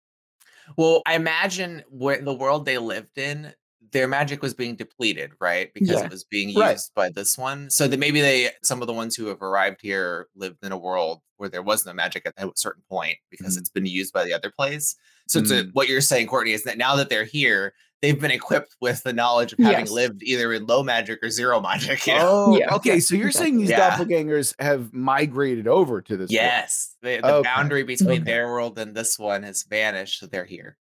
Well, 0.77 1.03
I 1.07 1.15
imagine 1.15 1.83
where 1.89 2.21
the 2.21 2.35
world 2.35 2.65
they 2.67 2.79
lived 2.79 3.19
in, 3.19 3.53
their 3.93 4.09
magic 4.09 4.43
was 4.43 4.55
being 4.55 4.75
depleted, 4.75 5.33
right? 5.41 5.73
Because 5.73 6.01
Yeah. 6.01 6.07
it 6.07 6.11
was 6.11 6.25
being 6.25 6.49
used 6.49 6.59
Right. 6.61 6.79
by 6.97 7.11
this 7.11 7.39
one. 7.39 7.71
So 7.71 7.87
that 7.87 7.99
maybe 7.99 8.21
they, 8.21 8.51
some 8.63 8.81
of 8.83 8.89
the 8.89 8.93
ones 8.93 9.15
who 9.15 9.27
have 9.27 9.41
arrived 9.41 9.81
here, 9.83 10.29
lived 10.35 10.65
in 10.65 10.73
a 10.73 10.77
world 10.79 11.21
where 11.37 11.49
there 11.49 11.63
was 11.63 11.87
no 11.87 11.93
magic 11.93 12.27
at 12.27 12.35
a 12.39 12.51
certain 12.57 12.83
point 12.89 13.19
because 13.31 13.57
Mhm. 13.57 13.61
it's 13.61 13.71
been 13.71 13.87
used 13.87 14.13
by 14.13 14.25
the 14.25 14.33
other 14.33 14.51
place. 14.51 14.97
So 15.29 15.41
Mm. 15.41 15.71
what 15.75 15.89
you're 15.89 16.01
saying, 16.01 16.27
Courtney, 16.27 16.53
is 16.53 16.65
that 16.65 16.77
now 16.79 16.97
that 16.97 17.09
they're 17.09 17.25
here, 17.25 17.75
they've 18.05 18.21
been 18.21 18.31
equipped 18.31 18.77
with 18.81 19.03
the 19.03 19.13
knowledge 19.13 19.53
of 19.55 19.59
having 19.59 19.81
Yes. 19.87 19.91
lived 19.91 20.23
either 20.23 20.53
in 20.53 20.67
low 20.67 20.83
magic 20.83 21.23
or 21.23 21.31
zero 21.31 21.61
magic. 21.61 22.07
You 22.07 22.15
know? 22.15 22.21
Oh, 22.23 22.57
Yeah, 22.59 22.75
okay. 22.75 23.01
so 23.01 23.15
you're 23.15 23.31
saying 23.31 23.57
these 23.57 23.71
exactly. 23.71 24.07
doppelgangers 24.07 24.55
have 24.61 24.93
migrated 24.93 25.67
over 25.67 26.03
to 26.03 26.17
this 26.17 26.25
world. 26.29 26.31
Yes, 26.31 26.97
the, 27.03 27.21
the 27.23 27.35
Okay, 27.37 27.49
boundary 27.49 27.83
between 27.83 28.23
okay. 28.23 28.31
their 28.31 28.47
world 28.49 28.79
and 28.79 28.95
this 28.95 29.19
one 29.19 29.43
has 29.43 29.63
vanished. 29.65 30.21
So 30.21 30.27
they're 30.27 30.45
here. 30.45 30.77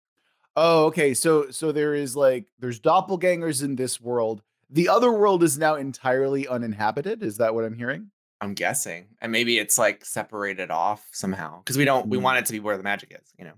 Oh, 0.56 0.86
okay. 0.86 1.14
So 1.14 1.50
so 1.50 1.70
there 1.72 1.94
is 1.94 2.16
like 2.16 2.46
there's 2.58 2.80
doppelgangers 2.80 3.62
in 3.62 3.76
this 3.76 4.00
world. 4.00 4.42
The 4.68 4.88
other 4.88 5.12
world 5.12 5.42
is 5.42 5.58
now 5.58 5.74
entirely 5.76 6.48
uninhabited. 6.48 7.22
Is 7.22 7.36
that 7.38 7.54
what 7.54 7.64
I'm 7.64 7.74
hearing? 7.76 8.10
I'm 8.42 8.54
guessing, 8.54 9.08
and 9.20 9.30
maybe 9.32 9.58
it's 9.58 9.76
like 9.78 10.04
separated 10.04 10.70
off 10.70 11.06
somehow 11.12 11.58
because 11.62 11.76
we 11.76 11.84
don't. 11.84 12.08
We 12.08 12.16
Mm. 12.18 12.22
want 12.22 12.38
it 12.38 12.46
to 12.46 12.52
be 12.52 12.60
where 12.60 12.76
the 12.76 12.82
magic 12.82 13.12
is. 13.12 13.32
You 13.38 13.44
know. 13.44 13.52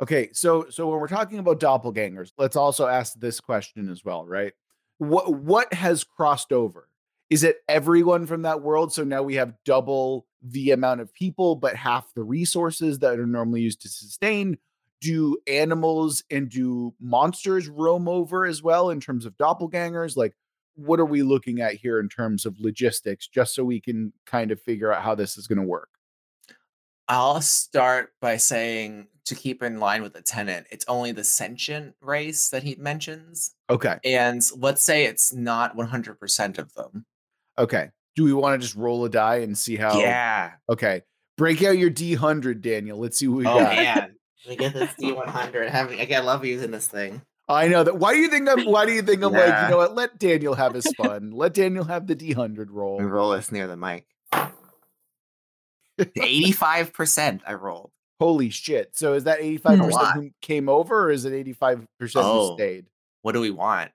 Okay, 0.00 0.30
so 0.32 0.66
so 0.70 0.88
when 0.88 0.98
we're 0.98 1.08
talking 1.08 1.38
about 1.38 1.60
doppelgangers, 1.60 2.32
let's 2.38 2.56
also 2.56 2.86
ask 2.86 3.14
this 3.18 3.38
question 3.40 3.90
as 3.90 4.04
well, 4.04 4.24
right? 4.26 4.52
What 4.98 5.34
what 5.34 5.72
has 5.74 6.04
crossed 6.04 6.52
over? 6.52 6.88
Is 7.28 7.44
it 7.44 7.58
everyone 7.68 8.26
from 8.26 8.42
that 8.42 8.62
world? 8.62 8.92
So 8.92 9.04
now 9.04 9.22
we 9.22 9.34
have 9.36 9.54
double 9.64 10.26
the 10.42 10.70
amount 10.72 11.00
of 11.02 11.12
people, 11.14 11.54
but 11.54 11.76
half 11.76 12.12
the 12.14 12.22
resources 12.24 12.98
that 13.00 13.20
are 13.20 13.26
normally 13.26 13.60
used 13.60 13.82
to 13.82 13.88
sustain. 13.88 14.58
Do 15.02 15.38
animals 15.46 16.22
and 16.30 16.48
do 16.50 16.94
monsters 17.00 17.68
roam 17.68 18.08
over 18.08 18.44
as 18.46 18.62
well 18.62 18.90
in 18.90 19.00
terms 19.00 19.24
of 19.26 19.36
doppelgangers? 19.38 20.16
Like, 20.16 20.34
what 20.74 21.00
are 21.00 21.06
we 21.06 21.22
looking 21.22 21.60
at 21.60 21.74
here 21.74 22.00
in 22.00 22.08
terms 22.08 22.44
of 22.46 22.60
logistics, 22.60 23.26
just 23.28 23.54
so 23.54 23.64
we 23.64 23.80
can 23.80 24.12
kind 24.26 24.50
of 24.50 24.60
figure 24.62 24.92
out 24.92 25.02
how 25.02 25.14
this 25.14 25.36
is 25.38 25.46
going 25.46 25.58
to 25.60 25.64
work? 25.66 25.89
I'll 27.10 27.40
start 27.42 28.12
by 28.20 28.36
saying 28.36 29.08
to 29.26 29.34
keep 29.34 29.62
in 29.62 29.78
line 29.80 30.02
with 30.02 30.14
the 30.14 30.22
tenant, 30.22 30.66
it's 30.70 30.84
only 30.88 31.12
the 31.12 31.24
sentient 31.24 31.94
race 32.00 32.48
that 32.50 32.62
he 32.62 32.76
mentions, 32.76 33.54
Okay, 33.68 33.98
and 34.04 34.40
let's 34.56 34.82
say 34.82 35.04
it's 35.04 35.32
not 35.32 35.76
100% 35.76 36.58
of 36.58 36.72
them. 36.74 37.04
okay. 37.58 37.90
Do 38.16 38.24
we 38.24 38.32
want 38.32 38.60
to 38.60 38.66
just 38.66 38.76
roll 38.76 39.04
a 39.04 39.08
die 39.10 39.36
and 39.36 39.56
see 39.56 39.76
how? 39.76 39.98
Yeah. 40.00 40.52
Okay. 40.68 41.02
Break 41.36 41.62
out 41.62 41.78
your 41.78 41.90
D 41.90 42.14
hundred, 42.14 42.60
Daniel. 42.60 42.98
Let's 42.98 43.18
see 43.18 43.28
what 43.28 43.38
we 43.38 43.46
Oh 43.46 43.58
got. 43.58 43.76
man. 43.76 44.16
Me 44.48 44.56
get 44.56 44.74
this 44.74 44.90
D100. 44.94 45.68
Having 45.70 46.00
again, 46.00 46.22
I 46.22 46.24
love 46.24 46.44
using 46.44 46.70
this 46.72 46.88
thing. 46.88 47.22
I 47.48 47.68
know 47.68 47.84
that. 47.84 47.98
Why 47.98 48.12
do 48.14 48.18
you 48.20 48.28
think 48.28 48.48
I'm? 48.48 48.64
Why 48.64 48.84
do 48.84 48.92
you 48.92 49.02
think 49.02 49.22
I'm 49.22 49.32
like? 49.32 49.62
You 49.62 49.68
know 49.70 49.76
what? 49.78 49.94
Let 49.94 50.18
Daniel 50.18 50.54
have 50.54 50.74
his 50.74 50.92
fun. 50.96 51.30
Let 51.30 51.54
Daniel 51.54 51.84
have 51.84 52.06
the 52.08 52.14
D 52.16 52.32
hundred 52.32 52.70
roll. 52.72 52.98
Me 52.98 53.04
roll 53.06 53.30
this 53.30 53.52
near 53.52 53.66
the 53.68 53.76
mic. 53.76 54.06
85% 56.04 57.40
I 57.46 57.54
rolled. 57.54 57.90
Holy 58.18 58.50
shit! 58.50 58.94
So 58.96 59.14
is 59.14 59.24
that 59.24 59.40
85% 59.40 60.12
who 60.14 60.30
came 60.42 60.68
over, 60.68 61.04
or 61.04 61.10
is 61.10 61.24
it 61.24 61.32
eighty 61.32 61.54
five 61.54 61.86
percent 61.98 62.24
who 62.26 62.30
Oh. 62.30 62.54
stayed? 62.56 62.86
What 63.22 63.32
do 63.32 63.40
we 63.40 63.50
want? 63.50 63.90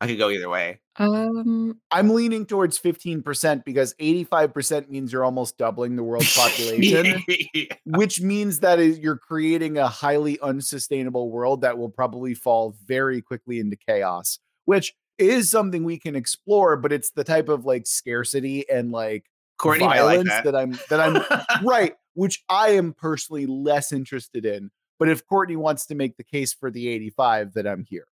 I 0.00 0.06
could 0.06 0.18
go 0.18 0.30
either 0.30 0.48
way. 0.48 0.80
Um, 0.96 1.78
I'm 1.90 2.10
leaning 2.10 2.46
towards 2.46 2.78
fifteen 2.78 3.22
percent 3.22 3.64
because 3.66 3.94
eighty 3.98 4.24
five 4.24 4.54
percent 4.54 4.90
means 4.90 5.12
you're 5.12 5.24
almost 5.24 5.58
doubling 5.58 5.96
the 5.96 6.02
world's 6.02 6.34
population. 6.34 7.22
which 7.84 8.20
means 8.22 8.60
that 8.60 8.78
is- 8.78 8.98
you're 8.98 9.18
creating 9.18 9.76
a 9.78 9.86
highly 9.86 10.40
unsustainable 10.40 11.30
world 11.30 11.60
that 11.60 11.76
will 11.78 11.90
probably 11.90 12.32
fall 12.34 12.74
very 12.86 13.20
quickly 13.20 13.58
into 13.60 13.76
chaos, 13.76 14.38
which 14.64 14.94
is 15.18 15.50
something 15.50 15.84
we 15.84 15.98
can 15.98 16.16
explore, 16.16 16.76
but 16.78 16.90
it's 16.92 17.10
the 17.10 17.22
type 17.24 17.48
of 17.50 17.64
like 17.66 17.86
scarcity 17.86 18.68
and 18.68 18.90
like 18.92 19.26
Courtney 19.62 19.86
might 19.86 20.02
like 20.02 20.26
that. 20.26 20.44
that. 20.44 20.56
I'm 20.56 20.78
that 20.90 21.00
I'm 21.00 21.64
right, 21.64 21.94
which 22.14 22.42
I 22.48 22.70
am 22.70 22.92
personally 22.92 23.46
less 23.46 23.92
interested 23.92 24.44
in. 24.44 24.70
But 24.98 25.08
if 25.08 25.26
Courtney 25.26 25.56
wants 25.56 25.86
to 25.86 25.94
make 25.94 26.16
the 26.16 26.24
case 26.24 26.52
for 26.52 26.70
the 26.70 26.88
85, 26.88 27.54
that 27.54 27.66
I'm 27.66 27.84
here. 27.84 28.06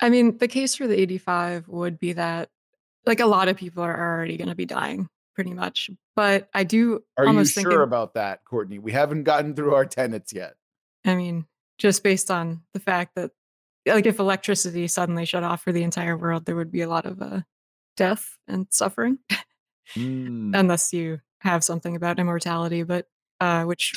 I 0.00 0.10
mean, 0.10 0.38
the 0.38 0.48
case 0.48 0.74
for 0.74 0.86
the 0.86 1.00
85 1.00 1.68
would 1.68 1.98
be 1.98 2.12
that 2.14 2.50
like 3.06 3.20
a 3.20 3.26
lot 3.26 3.48
of 3.48 3.56
people 3.56 3.82
are 3.82 3.98
already 3.98 4.36
going 4.36 4.48
to 4.48 4.54
be 4.54 4.66
dying 4.66 5.08
pretty 5.34 5.54
much. 5.54 5.90
But 6.16 6.48
I 6.52 6.64
do 6.64 7.02
Are 7.16 7.24
you 7.24 7.28
almost 7.28 7.54
sure 7.54 7.62
thinking, 7.62 7.82
about 7.82 8.14
that, 8.14 8.44
Courtney? 8.44 8.78
We 8.78 8.92
haven't 8.92 9.22
gotten 9.22 9.54
through 9.54 9.74
our 9.74 9.86
tenets 9.86 10.32
yet. 10.32 10.54
I 11.04 11.14
mean, 11.14 11.46
just 11.78 12.02
based 12.02 12.30
on 12.30 12.62
the 12.74 12.80
fact 12.80 13.14
that 13.14 13.30
like 13.86 14.06
if 14.06 14.18
electricity 14.18 14.86
suddenly 14.88 15.24
shut 15.24 15.42
off 15.42 15.62
for 15.62 15.72
the 15.72 15.82
entire 15.82 16.16
world, 16.16 16.44
there 16.44 16.56
would 16.56 16.72
be 16.72 16.82
a 16.82 16.88
lot 16.88 17.06
of 17.06 17.22
uh, 17.22 17.40
death 17.96 18.36
and 18.46 18.66
suffering 18.70 19.18
Hmm. 19.96 20.52
unless 20.54 20.92
you 20.92 21.20
have 21.40 21.64
something 21.64 21.96
about 21.96 22.18
immortality, 22.18 22.82
but 22.82 23.06
uh, 23.40 23.64
which 23.64 23.94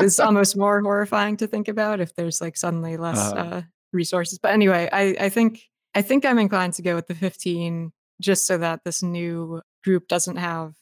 is 0.00 0.18
almost 0.20 0.56
more 0.56 0.80
horrifying 0.82 1.36
to 1.38 1.46
think 1.46 1.68
about 1.68 2.00
if 2.00 2.14
there's 2.14 2.40
like 2.40 2.56
suddenly 2.56 2.96
less 2.96 3.32
Uh-huh. 3.32 3.40
uh, 3.40 3.62
resources. 3.92 4.38
But 4.38 4.52
anyway, 4.52 4.88
I, 4.92 5.16
I 5.26 5.28
think 5.28 5.62
I 5.94 6.02
think 6.02 6.24
I'm 6.24 6.38
inclined 6.38 6.74
to 6.74 6.82
go 6.82 6.94
with 6.94 7.06
the 7.08 7.14
15 7.14 7.92
just 8.20 8.46
so 8.46 8.58
that 8.58 8.84
this 8.84 9.02
new 9.02 9.62
group 9.84 10.08
doesn't 10.08 10.36
have 10.36 10.74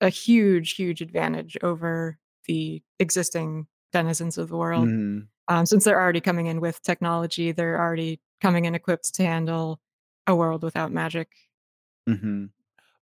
a 0.00 0.08
huge, 0.08 0.72
huge 0.74 1.00
advantage 1.02 1.56
over 1.62 2.18
the 2.46 2.82
existing 2.98 3.66
denizens 3.92 4.38
of 4.38 4.48
the 4.48 4.56
world. 4.56 4.88
Mhm. 4.88 5.28
Um, 5.48 5.66
since 5.66 5.84
they're 5.84 6.00
already 6.00 6.20
coming 6.20 6.46
in 6.46 6.60
with 6.60 6.82
technology, 6.82 7.52
they're 7.52 7.78
already 7.78 8.20
coming 8.40 8.64
in 8.64 8.74
equipped 8.74 9.14
to 9.14 9.22
handle 9.24 9.80
a 10.26 10.34
world 10.34 10.62
without 10.62 10.90
magic. 10.92 11.28
hmm 12.06 12.46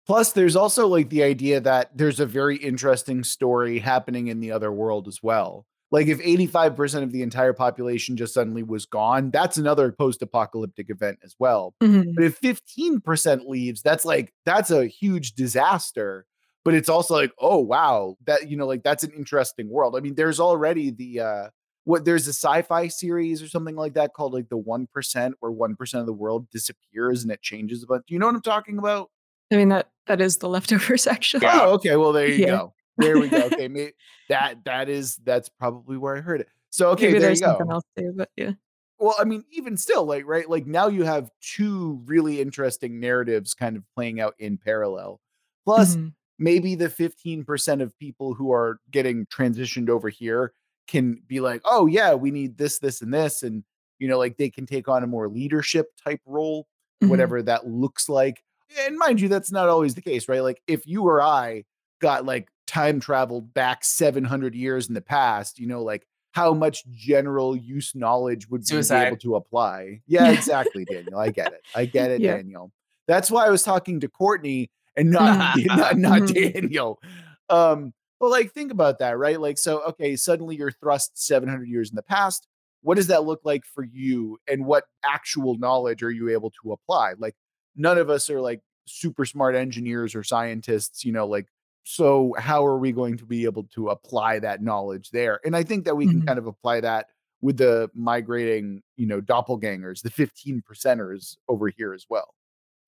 Plus, 0.06 0.32
there's 0.32 0.56
also 0.56 0.86
like 0.86 1.08
the 1.10 1.22
idea 1.22 1.60
that 1.60 1.96
there's 1.96 2.20
a 2.20 2.26
very 2.26 2.56
interesting 2.56 3.24
story 3.24 3.78
happening 3.80 4.28
in 4.28 4.40
the 4.40 4.52
other 4.52 4.70
world 4.70 5.08
as 5.08 5.20
well. 5.22 5.66
Like, 5.92 6.08
if 6.08 6.20
85% 6.20 7.04
of 7.04 7.12
the 7.12 7.22
entire 7.22 7.52
population 7.52 8.16
just 8.16 8.34
suddenly 8.34 8.62
was 8.62 8.86
gone, 8.86 9.30
that's 9.30 9.56
another 9.56 9.92
post 9.92 10.20
apocalyptic 10.22 10.90
event 10.90 11.18
as 11.24 11.34
well. 11.38 11.74
Mhm. 11.82 12.14
But 12.14 12.24
if 12.24 12.38
15% 12.38 13.48
leaves, 13.48 13.82
that's 13.82 14.04
like, 14.04 14.32
that's 14.44 14.70
a 14.70 14.86
huge 14.86 15.34
disaster. 15.34 16.26
But 16.64 16.74
it's 16.74 16.88
also 16.88 17.14
like, 17.14 17.32
oh, 17.40 17.58
wow, 17.60 18.16
that, 18.26 18.50
you 18.50 18.56
know, 18.56 18.66
like 18.66 18.82
that's 18.82 19.04
an 19.04 19.12
interesting 19.12 19.68
world. 19.70 19.96
I 19.96 20.00
mean, 20.00 20.16
there's 20.16 20.40
already 20.40 20.90
the, 20.90 21.20
uh, 21.20 21.48
what 21.84 22.04
there's 22.04 22.26
a 22.26 22.32
sci-fi 22.32 22.88
series 22.88 23.40
or 23.42 23.48
something 23.48 23.76
like 23.76 23.94
that 23.94 24.12
called 24.12 24.34
like 24.34 24.48
the 24.48 24.56
1% 24.58 25.36
where 25.38 25.52
1% 25.52 26.00
of 26.00 26.06
the 26.06 26.12
world 26.12 26.50
disappears 26.50 27.22
and 27.22 27.30
it 27.30 27.42
changes 27.42 27.84
a 27.84 27.86
bunch. 27.86 28.04
Do 28.08 28.14
you 28.14 28.18
know 28.18 28.26
what 28.26 28.34
I'm 28.34 28.42
talking 28.42 28.78
about? 28.78 29.10
I 29.52 29.56
mean 29.56 29.68
that 29.68 29.90
that 30.06 30.20
is 30.20 30.38
the 30.38 30.48
leftovers 30.48 31.06
actually. 31.06 31.46
Oh, 31.46 31.74
okay. 31.74 31.96
Well, 31.96 32.12
there 32.12 32.28
you 32.28 32.35
Yeah. 32.37 32.46
go. 32.48 32.74
There 32.98 33.18
we 33.18 33.28
go. 33.28 33.46
Okay, 33.52 33.68
may, 33.68 33.92
that 34.28 34.64
that 34.64 34.88
is 34.88 35.16
that's 35.24 35.48
probably 35.48 35.96
where 35.96 36.16
I 36.16 36.20
heard 36.20 36.40
it. 36.40 36.48
So 36.70 36.90
okay, 36.90 37.06
Maybe 37.09 37.18
there 37.18 37.28
there's 37.28 37.40
you 37.40 37.46
go. 37.46 37.52
something 37.59 37.70
else 37.70 37.85
too, 37.96 38.12
but 38.16 38.30
yeah. 38.37 38.52
Well, 38.98 39.14
I 39.18 39.24
mean, 39.24 39.44
even 39.52 39.76
still, 39.76 40.04
like 40.06 40.24
right, 40.26 40.48
like 40.48 40.66
now 40.66 40.88
you 40.88 41.04
have 41.04 41.30
two 41.42 42.00
really 42.06 42.40
interesting 42.40 42.98
narratives 42.98 43.52
kind 43.54 43.76
of 43.76 43.82
playing 43.94 44.20
out 44.20 44.35
in 44.38 44.56
parallel. 44.59 45.20
Plus, 45.66 45.96
Mhm. 45.96 46.14
maybe 46.38 46.74
the 46.74 46.88
fifteen 46.88 47.44
percent 47.44 47.82
of 47.82 47.96
people 47.98 48.32
who 48.35 48.52
are 48.52 48.80
getting 48.90 49.26
transitioned 49.26 49.90
over 49.90 50.09
here 50.09 50.52
can 50.88 51.20
be 51.26 51.40
like, 51.40 51.61
oh 51.64 51.87
yeah, 51.87 52.14
we 52.14 52.30
need 52.30 52.56
this, 52.56 52.78
this, 52.78 53.02
and 53.02 53.12
this, 53.12 53.42
and 53.42 53.64
you 53.98 54.09
know, 54.09 54.16
like 54.18 54.37
they 54.38 54.48
can 54.50 54.64
take 54.66 54.88
on 54.88 55.02
a 55.02 55.06
more 55.06 55.28
leadership 55.28 55.88
type 56.02 56.20
role 56.26 56.66
Mhm. 57.02 57.09
whatever 57.11 57.42
that 57.42 57.66
looks 57.66 58.09
like. 58.09 58.42
And 58.81 58.96
mind 58.98 59.20
you, 59.20 59.29
that's 59.29 59.52
not 59.52 59.68
always 59.68 59.94
the 59.94 60.02
case, 60.02 60.29
right? 60.29 60.42
Like 60.42 60.61
if 60.66 60.87
you 60.87 61.02
or 61.05 61.22
I 61.22 61.64
got 62.00 62.24
like 62.24 62.48
time 62.66 63.00
traveled 63.00 63.55
back 63.55 63.85
700 63.85 64.55
years 64.55 64.88
in 64.88 64.94
the 64.94 65.00
past, 65.00 65.59
you 65.59 65.66
know, 65.66 65.83
like 65.83 66.07
how 66.33 66.52
much 66.52 66.85
general 66.90 67.57
use 67.57 67.94
knowledge 67.94 68.48
would 68.50 68.61
we 68.62 68.66
be 68.66 68.94
able 69.07 69.16
to 69.18 69.37
apply? 69.37 70.00
Yeah, 70.07 70.31
exactly, 70.31 70.85
Daniel. 70.85 71.18
I 71.18 71.31
get 71.31 71.52
it. 71.52 71.62
I 71.74 71.87
get 71.87 72.11
it, 72.11 72.20
Yeah. 72.20 72.37
Daniel. 72.37 72.72
That's 73.09 73.31
why 73.31 73.46
I 73.46 73.50
was 73.50 73.62
talking 73.62 74.00
to 74.00 74.09
Courtney 74.09 74.70
and 74.96 75.11
not 75.11 75.57
not, 75.66 75.96
not 75.98 76.22
Mhm. 76.22 76.52
Daniel. 76.55 77.00
Um, 77.48 77.94
but 78.20 78.29
like 78.31 78.52
think 78.52 78.72
about 78.72 78.98
that, 78.98 79.16
right? 79.16 79.40
Like, 79.40 79.57
so 79.59 79.81
okay, 79.90 80.16
suddenly 80.16 80.57
you're 80.57 80.72
thrust 80.72 81.12
700 81.16 81.68
years 81.68 81.88
in 81.90 81.96
the 81.96 82.02
past. 82.02 82.46
what 82.83 82.96
does 82.96 83.07
that 83.09 83.24
look 83.24 83.40
like 83.44 83.64
for 83.64 83.85
you 83.85 84.38
and 84.48 84.64
what 84.66 84.85
actual 85.05 85.57
knowledge 85.59 86.02
are 86.02 86.11
you 86.11 86.29
able 86.29 86.50
to 86.62 86.72
apply 86.72 87.14
like 87.18 87.35
none 87.76 87.98
of 87.98 88.10
us 88.10 88.28
are 88.30 88.40
like 88.40 88.60
super 88.86 89.24
smart 89.24 89.54
engineers 89.54 90.14
or 90.14 90.22
scientists 90.22 91.04
you 91.04 91.12
know 91.12 91.26
like 91.26 91.46
so 91.84 92.34
how 92.38 92.64
are 92.66 92.78
we 92.78 92.92
going 92.92 93.16
to 93.16 93.24
be 93.26 93.44
able 93.44 93.64
to 93.64 93.88
apply 93.90 94.38
that 94.38 94.62
knowledge 94.62 95.10
there 95.10 95.40
and 95.44 95.56
i 95.56 95.62
think 95.62 95.84
that 95.84 95.96
we 95.96 96.06
can 96.06 96.22
Mhm. 96.22 96.26
kind 96.26 96.38
of 96.38 96.46
apply 96.46 96.80
that 96.80 97.06
with 97.40 97.56
the 97.58 97.90
migrating 97.94 98.82
you 98.96 99.06
know 99.06 99.20
doppelgangers 99.20 100.02
the 100.02 100.10
15 100.10 100.62
percenters 100.68 101.36
over 101.48 101.68
here 101.68 101.92
as 101.94 102.06
well 102.08 102.34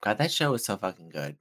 God, 0.00 0.18
that 0.18 0.30
show 0.30 0.52
was 0.52 0.64
so 0.64 0.76
fucking 0.76 1.08
good. 1.08 1.36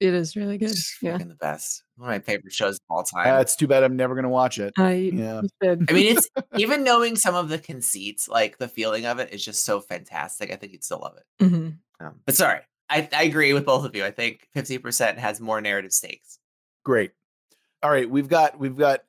It 0.00 0.14
is 0.14 0.34
really 0.34 0.58
good. 0.62 0.70
It's 0.72 1.00
Yeah. 1.00 1.16
freaking 1.16 1.28
the 1.28 1.36
best. 1.36 1.84
One 1.96 2.08
of 2.10 2.14
my 2.14 2.18
favorite 2.18 2.52
shows 2.52 2.74
of 2.74 2.80
all 2.90 3.04
time. 3.04 3.36
uh, 3.36 3.40
it's 3.40 3.54
too 3.54 3.68
bad 3.68 3.84
i'm 3.84 3.94
never 3.94 4.14
going 4.14 4.24
to 4.24 4.28
watch 4.28 4.58
it 4.58 4.74
I 4.76 4.94
yeah 5.14 5.42
should. 5.62 5.86
I 5.88 5.92
mean, 5.92 6.16
it's 6.16 6.28
even 6.56 6.82
knowing 6.88 7.14
some 7.14 7.36
of 7.36 7.48
the 7.48 7.58
conceits, 7.58 8.28
like 8.28 8.58
the 8.58 8.66
feeling 8.66 9.06
of 9.06 9.20
it, 9.20 9.32
is 9.32 9.44
just 9.44 9.64
so 9.64 9.80
fantastic. 9.80 10.50
I 10.52 10.56
think 10.56 10.72
you'd 10.72 10.82
still 10.82 10.98
love 10.98 11.16
it. 11.16 11.44
Mhm. 11.44 11.78
Um, 12.00 12.20
but 12.26 12.34
sorry, 12.34 12.60
I, 12.94 13.08
I 13.12 13.22
agree 13.24 13.52
with 13.52 13.66
both 13.66 13.84
of 13.84 13.94
you. 13.96 14.04
I 14.04 14.10
think 14.10 14.48
fifty 14.54 14.78
percent 14.78 15.18
has 15.18 15.40
more 15.40 15.60
narrative 15.60 15.92
stakes. 15.92 16.38
Great. 16.84 17.10
All 17.82 17.90
right, 17.90 18.08
we've 18.08 18.28
got 18.28 18.58
we've 18.58 18.76
got 18.76 19.00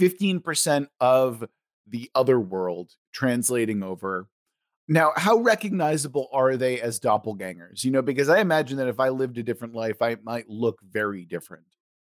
15% 0.00 0.88
of 1.00 1.44
the 1.86 2.10
other 2.14 2.40
world 2.40 2.92
translating 3.12 3.82
over. 3.82 4.26
Now, 4.88 5.12
how 5.16 5.36
recognizable 5.38 6.28
are 6.32 6.56
they 6.56 6.80
as 6.80 6.98
doppelgangers? 6.98 7.84
You 7.84 7.90
know, 7.90 8.02
because 8.02 8.28
I 8.28 8.40
imagine 8.40 8.78
that 8.78 8.88
if 8.88 8.98
I 8.98 9.10
lived 9.10 9.36
a 9.38 9.42
different 9.42 9.74
life, 9.74 10.00
I 10.00 10.16
might 10.22 10.48
look 10.48 10.80
very 10.82 11.24
different. 11.24 11.64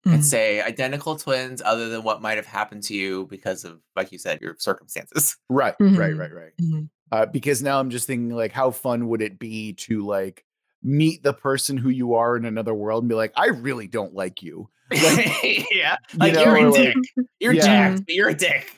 I'd 0.05 0.19
Mhm. 0.19 0.23
say 0.23 0.61
identical 0.61 1.17
twins, 1.17 1.61
other 1.63 1.87
than 1.89 2.03
what 2.03 2.21
might 2.21 2.37
have 2.37 2.45
happened 2.47 2.83
to 2.83 2.95
you 2.95 3.27
because 3.27 3.63
of, 3.63 3.79
like 3.95 4.11
you 4.11 4.17
said, 4.17 4.41
your 4.41 4.55
circumstances. 4.57 5.37
Right, 5.49 5.75
right, 5.79 5.91
Mhm. 5.91 6.19
right, 6.19 6.33
right. 6.33 6.51
Mhm. 6.61 6.89
Uh, 7.11 7.25
because 7.25 7.61
now 7.61 7.79
I'm 7.79 7.89
just 7.89 8.07
thinking, 8.07 8.29
like, 8.35 8.51
how 8.51 8.71
fun 8.71 9.07
would 9.09 9.21
it 9.21 9.37
be 9.39 9.73
to 9.73 10.05
like 10.05 10.43
meet 10.87 11.21
the 11.21 11.33
person 11.33 11.75
who 11.77 11.89
you 11.89 12.13
are 12.15 12.37
in 12.37 12.45
another 12.45 12.73
world 12.73 13.03
and 13.03 13.09
be 13.09 13.15
like, 13.15 13.33
I 13.35 13.47
really 13.47 13.87
don't 13.87 14.13
like 14.13 14.41
you. 14.41 14.69
yeah, 14.91 15.97
You 16.13 16.17
like 16.17 16.33
you 16.33 16.39
are 16.39 16.55
a 16.57 16.69
like- 16.71 16.81
dick. 16.81 16.95
You're 17.39 17.53
Yeah. 17.53 17.65
jacked, 17.65 18.05
but 18.05 18.15
you're 18.15 18.29
a 18.29 18.33
dick. 18.33 18.71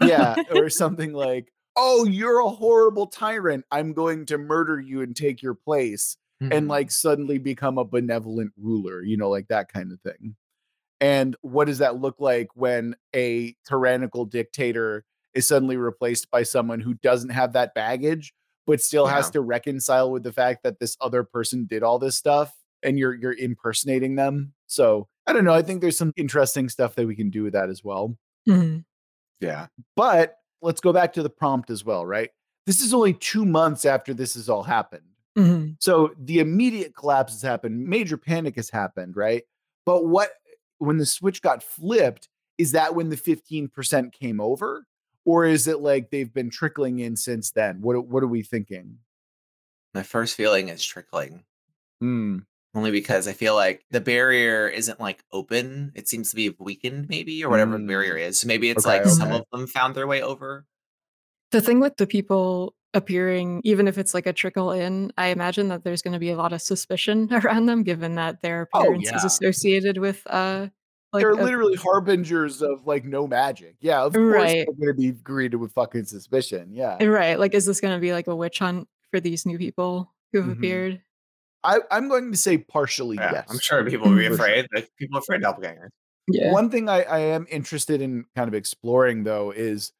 yeah, 0.00 0.36
or 0.52 0.70
something 0.70 1.12
like, 1.12 1.52
"Oh, 1.76 2.04
you're 2.04 2.38
a 2.38 2.48
horrible 2.48 3.08
tyrant. 3.08 3.64
I'm 3.72 3.92
going 3.92 4.26
to 4.26 4.38
murder 4.38 4.78
you 4.78 5.02
and 5.02 5.16
take 5.16 5.42
your 5.42 5.54
place." 5.54 6.16
Mm-hmm. 6.40 6.52
And 6.52 6.68
like 6.68 6.92
suddenly 6.92 7.38
become 7.38 7.78
a 7.78 7.84
benevolent 7.84 8.52
ruler, 8.56 9.02
you 9.02 9.16
know, 9.16 9.28
like 9.28 9.48
that 9.48 9.72
kind 9.72 9.90
of 9.90 10.00
thing. 10.02 10.36
And 11.00 11.34
what 11.40 11.64
does 11.64 11.78
that 11.78 12.00
look 12.00 12.20
like 12.20 12.48
when 12.54 12.94
a 13.16 13.56
tyrannical 13.68 14.24
dictator 14.24 15.04
is 15.34 15.48
suddenly 15.48 15.76
replaced 15.76 16.30
by 16.30 16.44
someone 16.44 16.78
who 16.78 16.94
doesn't 16.94 17.30
have 17.30 17.54
that 17.54 17.74
baggage 17.74 18.32
but 18.68 18.80
still 18.82 19.06
has 19.06 19.30
to 19.30 19.40
reconcile 19.40 20.10
with 20.12 20.22
the 20.22 20.32
fact 20.32 20.62
that 20.62 20.78
this 20.78 20.96
other 21.00 21.24
person 21.24 21.64
did 21.66 21.82
all 21.82 21.98
this 21.98 22.16
stuff 22.16 22.54
and 22.84 22.98
you're 22.98 23.14
you're 23.14 23.34
impersonating 23.36 24.14
them. 24.14 24.52
So, 24.66 25.08
I 25.26 25.32
don't 25.32 25.44
know, 25.44 25.54
I 25.54 25.62
think 25.62 25.80
there's 25.80 25.98
some 25.98 26.12
interesting 26.16 26.68
stuff 26.68 26.94
that 26.94 27.06
we 27.06 27.16
can 27.16 27.30
do 27.30 27.42
with 27.42 27.54
that 27.54 27.70
as 27.70 27.82
well. 27.82 28.16
Mhm. 28.48 28.84
yeah, 29.40 29.66
But 29.96 30.36
let's 30.60 30.80
go 30.80 30.92
back 30.92 31.12
to 31.14 31.22
the 31.22 31.30
prompt 31.30 31.70
as 31.70 31.84
well, 31.84 32.04
right? 32.04 32.30
This 32.66 32.80
is 32.82 32.92
only 32.92 33.14
two 33.14 33.44
months 33.44 33.84
after 33.84 34.12
this 34.12 34.34
has 34.34 34.48
all 34.48 34.62
happened. 34.64 35.08
Mhm. 35.36 35.76
So 35.80 36.12
the 36.18 36.40
immediate 36.40 36.94
collapse 36.94 37.32
has 37.32 37.42
happened, 37.42 37.86
major 37.86 38.16
panic 38.18 38.56
has 38.56 38.70
happened, 38.70 39.16
right? 39.16 39.44
But 39.86 40.06
what 40.06 40.30
when 40.78 40.98
the 40.98 41.06
switch 41.06 41.40
got 41.42 41.62
flipped, 41.62 42.28
is 42.58 42.72
that 42.72 42.94
when 42.94 43.08
the 43.08 43.16
15% 43.16 44.12
came 44.12 44.40
over? 44.40 44.84
Or 45.28 45.44
is 45.44 45.68
it 45.68 45.80
like 45.80 46.08
they've 46.10 46.32
been 46.32 46.48
trickling 46.48 47.00
in 47.00 47.14
since 47.14 47.50
then? 47.50 47.82
What 47.82 48.06
what 48.08 48.22
are 48.22 48.28
we 48.28 48.42
thinking? 48.42 48.98
my 49.94 50.02
first 50.02 50.36
feeling 50.36 50.68
is 50.68 50.84
trickling. 50.84 51.44
Hmm. 52.00 52.38
only 52.74 52.90
because 52.92 53.26
I 53.26 53.32
feel 53.32 53.54
like 53.54 53.84
the 53.90 54.00
barrier 54.00 54.68
isn't 54.68 55.00
like 55.00 55.24
open. 55.32 55.92
It 55.96 56.08
seems 56.08 56.30
to 56.30 56.36
be 56.36 56.54
weakened, 56.58 57.08
maybe, 57.08 57.42
or 57.44 57.50
whatever 57.50 57.76
the 57.76 57.84
barrier 57.84 58.16
is. 58.16 58.38
So 58.40 58.46
maybe 58.46 58.70
it's 58.70 58.86
Okay, 58.86 58.98
like 59.00 59.06
some 59.08 59.32
of 59.32 59.44
them 59.52 59.66
found 59.66 59.94
their 59.94 60.06
way 60.06 60.22
over. 60.22 60.64
The 61.50 61.60
thing 61.60 61.80
with 61.80 61.96
the 61.96 62.06
people 62.06 62.74
appearing, 62.94 63.60
even 63.64 63.88
if 63.88 63.98
it's 63.98 64.14
like 64.14 64.26
a 64.26 64.32
trickle 64.32 64.70
in, 64.70 65.12
I 65.18 65.28
imagine 65.28 65.68
that 65.68 65.82
there's 65.84 66.02
going 66.02 66.12
to 66.14 66.18
be 66.20 66.30
a 66.30 66.36
lot 66.36 66.52
of 66.52 66.62
suspicion 66.62 67.28
around 67.32 67.66
them, 67.66 67.82
given 67.82 68.14
that 68.16 68.40
their 68.42 68.68
Oh, 68.74 68.80
appearance 68.80 69.10
yeah. 69.10 69.16
is 69.16 69.24
associated 69.24 69.98
with 69.98 70.22
uh, 70.26 70.68
like 71.12 71.22
They're 71.22 71.30
a- 71.30 71.42
literally 71.42 71.74
harbingers 71.76 72.60
of 72.62 72.86
like 72.86 73.04
no 73.04 73.26
magic. 73.26 73.76
Yeah, 73.80 74.02
of 74.02 74.12
course 74.12 74.34
Right. 74.34 74.66
they're 74.66 74.92
gonna 74.92 74.94
be 74.98 75.12
greeted 75.12 75.56
with 75.56 75.72
fucking 75.72 76.04
suspicion. 76.04 76.70
Yeah. 76.72 77.02
right. 77.04 77.38
Like, 77.38 77.54
is 77.54 77.64
this 77.66 77.80
going 77.80 77.94
to 77.94 78.00
be 78.00 78.12
like 78.12 78.26
a 78.26 78.36
witch 78.36 78.58
hunt 78.58 78.88
for 79.10 79.20
these 79.20 79.46
new 79.46 79.56
people 79.58 80.12
who 80.32 80.40
have 80.42 80.50
Mhm. 80.50 80.58
appeared? 80.58 81.02
I, 81.64 81.78
I'm 81.90 82.08
going 82.08 82.30
to 82.32 82.38
say 82.38 82.58
partially 82.58 83.16
Yeah, 83.16 83.32
yes. 83.32 83.46
I'm 83.50 83.58
sure 83.58 83.84
people 83.88 84.08
will 84.10 84.16
be 84.18 84.26
afraid. 84.26 84.66
Like 84.74 84.90
people 84.98 85.18
are 85.18 85.20
afraid 85.20 85.42
of 85.44 85.56
doppelgangers. 85.56 85.88
Yeah. 86.28 86.52
One 86.52 86.70
thing 86.70 86.88
I, 86.88 87.02
I 87.02 87.18
am 87.20 87.46
interested 87.50 88.00
in 88.02 88.24
kind 88.36 88.46
of 88.48 88.54
exploring 88.54 89.24
though 89.24 89.50
is 89.50 89.92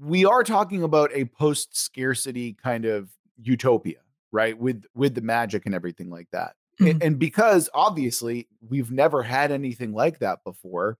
we 0.00 0.24
are 0.24 0.42
talking 0.42 0.82
about 0.82 1.10
a 1.12 1.26
post 1.26 1.76
scarcity 1.76 2.54
kind 2.54 2.84
of 2.86 3.10
utopia, 3.40 3.98
right? 4.32 4.58
With 4.58 4.84
with 4.94 5.14
the 5.14 5.20
magic 5.20 5.66
and 5.66 5.74
everything 5.74 6.10
like 6.10 6.28
that. 6.32 6.56
Mhm. 6.80 6.98
And 7.00 7.18
because 7.18 7.68
obviously 7.74 8.48
we've 8.68 8.90
never 8.90 9.22
had 9.22 9.52
anything 9.52 9.92
like 9.92 10.18
that 10.18 10.40
before, 10.44 10.98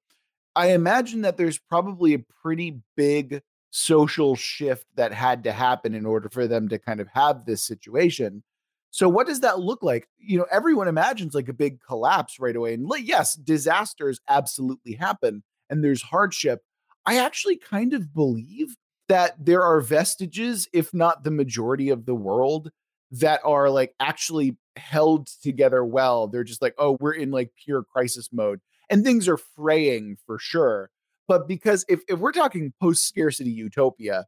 I 0.57 0.69
imagine 0.73 1.23
that 1.23 1.37
there's 1.37 1.59
probably 1.59 2.15
a 2.15 2.21
pretty 2.43 2.81
big 2.97 3.43
social 3.71 4.37
shift 4.37 4.87
that 4.97 5.13
had 5.15 5.45
to 5.45 5.53
happen 5.53 5.95
in 5.95 6.07
order 6.07 6.29
for 6.31 6.47
them 6.47 6.69
to 6.71 6.79
kind 6.79 7.01
of 7.01 7.09
have 7.15 7.45
this 7.47 7.63
situation. 7.63 8.43
So 8.91 9.09
what 9.09 9.27
does 9.27 9.41
that 9.41 9.61
look 9.61 9.83
like? 9.83 10.09
You 10.19 10.39
know, 10.39 10.47
everyone 10.51 10.89
imagines 10.89 11.35
like 11.35 11.49
a 11.49 11.53
big 11.55 11.81
collapse 11.87 12.39
right 12.41 12.57
away. 12.57 12.75
And 12.75 12.91
yes, 13.01 13.35
disasters 13.35 14.21
absolutely 14.29 14.95
happen 14.95 15.43
and 15.71 15.85
there's 15.85 16.03
hardship. 16.03 16.63
I 17.07 17.19
actually 17.19 17.57
kind 17.57 17.95
of 17.95 18.15
believe 18.15 18.77
that 19.09 19.35
there 19.45 19.63
are 19.63 19.81
vestiges, 19.81 20.69
if 20.73 20.95
not 20.95 21.25
the 21.25 21.31
majority 21.31 21.91
of 21.91 22.07
the 22.07 22.15
world, 22.15 22.71
that 23.11 23.41
are 23.45 23.71
like 23.71 23.95
actually 24.01 24.57
held 24.77 25.29
together 25.43 25.85
well. 25.85 26.27
They're 26.27 26.45
just 26.45 26.63
like, 26.63 26.75
oh, 26.79 26.99
we're 27.01 27.13
in 27.13 27.31
like 27.31 27.51
pure 27.63 27.83
crisis 27.83 28.31
mode 28.33 28.61
and 28.91 29.05
things 29.05 29.29
are 29.29 29.39
fraying 29.39 30.17
for 30.27 30.39
sure. 30.39 30.91
But 31.27 31.49
because 31.49 31.85
if, 31.89 32.01
if 32.09 32.19
we're 32.19 32.33
talking 32.33 32.73
post 32.81 33.07
scarcity 33.07 33.51
utopia, 33.51 34.27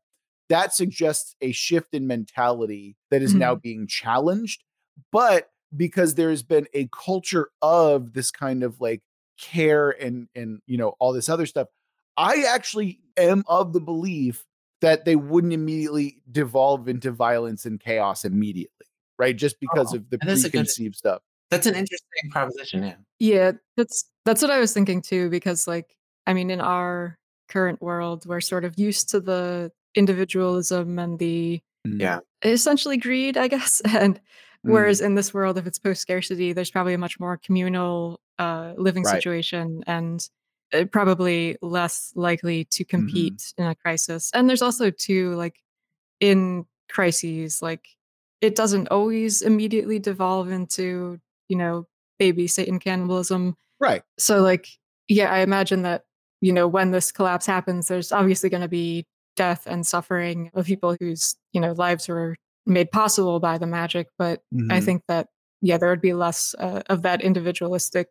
that 0.49 0.73
suggests 0.73 1.35
a 1.41 1.53
shift 1.53 1.93
in 1.93 2.07
mentality 2.07 2.97
that 3.11 3.23
is 3.23 3.35
now 3.35 3.55
mm-hmm. 3.55 3.61
being 3.63 3.87
challenged. 3.87 4.65
But 5.13 5.51
because 5.77 6.15
there's 6.15 6.43
been 6.43 6.67
a 6.73 6.89
culture 6.89 7.51
of 7.61 8.13
this 8.13 8.31
kind 8.31 8.63
of 8.63 8.81
like 8.81 9.03
care 9.39 9.91
and 9.91 10.29
and 10.35 10.61
you 10.67 10.79
know 10.79 10.95
all 10.99 11.13
this 11.13 11.29
other 11.29 11.47
stuff, 11.47 11.69
I 12.17 12.45
actually 12.49 13.01
am 13.17 13.45
of 13.47 13.73
the 13.73 13.81
belief 13.81 14.47
that 14.81 15.05
they 15.05 15.17
wouldn't 15.17 15.53
immediately 15.53 16.23
devolve 16.31 16.89
into 16.89 17.11
violence 17.11 17.67
and 17.67 17.81
chaos 17.81 18.25
immediately, 18.25 18.87
right? 19.19 19.37
Just 19.37 19.59
because 19.61 19.93
Oh, 19.93 19.97
of 19.97 20.11
the 20.11 20.19
that 20.19 20.29
is 20.29 20.43
good- 20.43 20.53
preconceived 20.53 20.97
stuff. 20.97 21.23
That's 21.51 21.67
an 21.67 21.75
interesting 21.77 22.31
proposition. 22.31 22.83
Yeah. 22.83 22.97
Yeah, 23.21 23.53
that's 23.77 24.05
that's 24.25 24.43
what 24.43 24.51
I 24.51 24.59
was 24.59 24.73
thinking 24.73 25.01
too, 25.03 25.31
because 25.31 25.67
like 25.69 25.97
I 26.27 26.35
mean, 26.35 26.51
in 26.51 26.61
our 26.61 27.17
current 27.49 27.81
world, 27.81 28.27
we're 28.27 28.41
sort 28.41 28.65
of 28.65 28.77
used 28.79 29.09
to 29.11 29.21
the 29.21 29.71
individualism 29.95 30.99
and 30.99 31.19
the 31.19 31.61
Yeah. 31.85 32.21
essentially 32.45 32.97
greed, 32.97 33.37
I 33.37 33.49
guess. 33.49 33.81
And 33.97 34.21
whereas 34.63 35.01
in 35.01 35.15
this 35.15 35.33
world, 35.33 35.57
if 35.59 35.67
it's 35.69 35.79
post 35.79 36.03
scarcity, 36.03 36.53
there's 36.53 36.73
probably 36.73 36.95
a 36.95 36.99
much 36.99 37.21
more 37.21 37.37
communal 37.37 38.21
uh, 38.39 38.75
living 38.77 39.05
Right. 39.05 39.13
situation 39.15 39.85
and 39.87 40.29
uh, 40.75 40.85
probably 40.87 41.57
less 41.63 42.13
likely 42.17 42.65
to 42.65 42.85
compete 42.85 43.55
in 43.57 43.67
a 43.67 43.75
crisis. 43.77 44.31
And 44.35 44.49
there's 44.49 44.63
also 44.63 44.91
too 44.91 45.35
like 45.37 45.63
in 46.19 46.67
crises, 46.91 47.63
like 47.63 47.87
it 48.41 48.55
doesn't 48.55 48.89
always 48.89 49.43
immediately 49.43 49.99
devolve 49.99 50.51
into 50.51 51.19
you 51.49 51.57
know 51.57 51.87
baby 52.19 52.47
Satan 52.47 52.79
cannibalism. 52.79 53.57
Right. 53.81 54.03
So 54.19 54.41
like 54.43 54.67
yeah, 55.09 55.33
I 55.33 55.39
imagine 55.41 55.83
that 55.83 56.05
you 56.41 56.53
know 56.53 56.67
when 56.69 56.91
this 56.91 57.13
collapse 57.13 57.47
happens, 57.47 57.89
there's 57.89 58.13
obviously 58.13 58.49
going 58.51 58.63
to 58.63 58.69
be 58.69 59.07
death 59.37 59.67
and 59.67 59.87
suffering 59.87 60.51
of 60.55 60.67
people 60.67 60.97
whose 60.99 61.37
you 61.53 61.61
know 61.61 61.73
lives 61.73 62.09
were 62.09 62.37
made 62.67 62.91
possible 62.91 63.39
by 63.41 63.59
the 63.59 63.67
magic. 63.67 64.09
But 64.19 64.41
I 64.71 64.81
Mhm. 64.81 64.85
think 64.85 65.03
that 65.09 65.29
yeah, 65.63 65.79
there 65.79 65.89
would 65.91 66.01
be 66.03 66.13
less 66.15 66.55
uh, 66.59 66.83
of 66.89 67.03
that 67.03 67.23
individualistic 67.23 68.09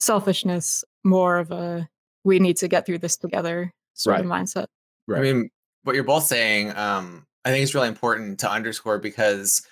selfishness, 0.00 0.84
more 1.04 1.38
of 1.38 1.50
a 1.50 1.88
we 2.24 2.38
need 2.38 2.56
to 2.58 2.68
get 2.68 2.86
through 2.86 2.98
this 2.98 3.16
together 3.16 3.72
sort 3.94 4.20
of 4.20 4.26
mindset. 4.26 4.66
Right. 5.06 5.20
I 5.20 5.22
mean, 5.22 5.50
what 5.82 5.94
you're 5.94 6.04
both 6.04 6.24
saying, 6.24 6.74
um, 6.76 7.26
I 7.44 7.50
think 7.50 7.62
it's 7.62 7.74
really 7.74 7.88
important 7.88 8.38
to 8.40 8.50
underscore 8.50 8.98
because 8.98 9.66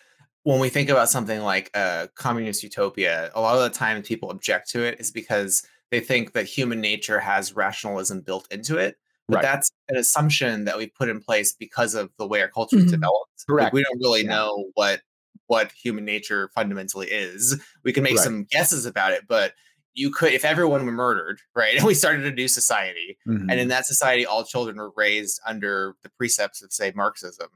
when 0.45 0.61
we 0.61 0.69
think 0.69 0.89
about 0.91 1.09
something 1.09 1.41
like 1.41 1.71
a 1.75 2.09
communist 2.17 2.63
utopia, 2.63 3.31
a 3.35 3.41
lot 3.41 3.57
of 3.57 3.63
the 3.63 3.71
time 3.79 4.03
people 4.03 4.31
object 4.31 4.69
to 4.71 4.83
it 4.85 5.01
is 5.01 5.11
because 5.11 5.63
they 5.91 6.01
think 6.01 6.33
that 6.33 6.45
human 6.47 6.81
nature 6.81 7.19
has 7.21 7.55
rationalism 7.55 8.21
built 8.21 8.47
into 8.51 8.77
it. 8.77 8.97
But 9.29 9.37
Right. 9.37 9.43
that's 9.43 9.71
an 9.89 9.97
assumption 9.97 10.65
that 10.65 10.77
we 10.77 10.89
put 10.89 11.09
in 11.09 11.21
place 11.21 11.53
because 11.55 11.95
of 11.95 12.11
the 12.19 12.27
way 12.27 12.43
our 12.43 12.49
culture 12.49 12.77
is 12.77 12.85
Mhm. 12.87 12.91
developed. 12.91 13.31
Like, 13.39 13.47
Correct. 13.47 13.75
we 13.75 13.83
don't 13.85 13.99
really 14.01 14.23
Yeah. 14.23 14.31
know 14.31 14.71
what 14.75 15.03
what 15.49 15.71
human 15.73 16.05
nature 16.05 16.51
fundamentally 16.55 17.09
is. 17.11 17.61
We 17.85 17.93
can 17.93 18.03
make 18.05 18.17
Right. 18.17 18.25
some 18.25 18.45
guesses 18.45 18.87
about 18.87 19.13
it, 19.13 19.27
but 19.29 19.53
you 19.95 20.11
could 20.11 20.33
if 20.33 20.45
everyone 20.45 20.85
were 20.87 20.93
murdered, 20.93 21.41
right? 21.57 21.77
And 21.77 21.85
we 21.87 21.95
started 21.95 22.25
a 22.27 22.31
new 22.33 22.49
society, 22.49 23.19
Mhm. 23.27 23.47
and 23.51 23.61
in 23.61 23.69
that 23.69 23.87
society 23.87 24.25
all 24.27 24.45
children 24.45 24.77
were 24.77 24.93
raised 24.97 25.41
under 25.47 25.95
the 26.03 26.11
precepts 26.19 26.63
of 26.63 26.73
say 26.73 26.93
marxism 26.95 27.49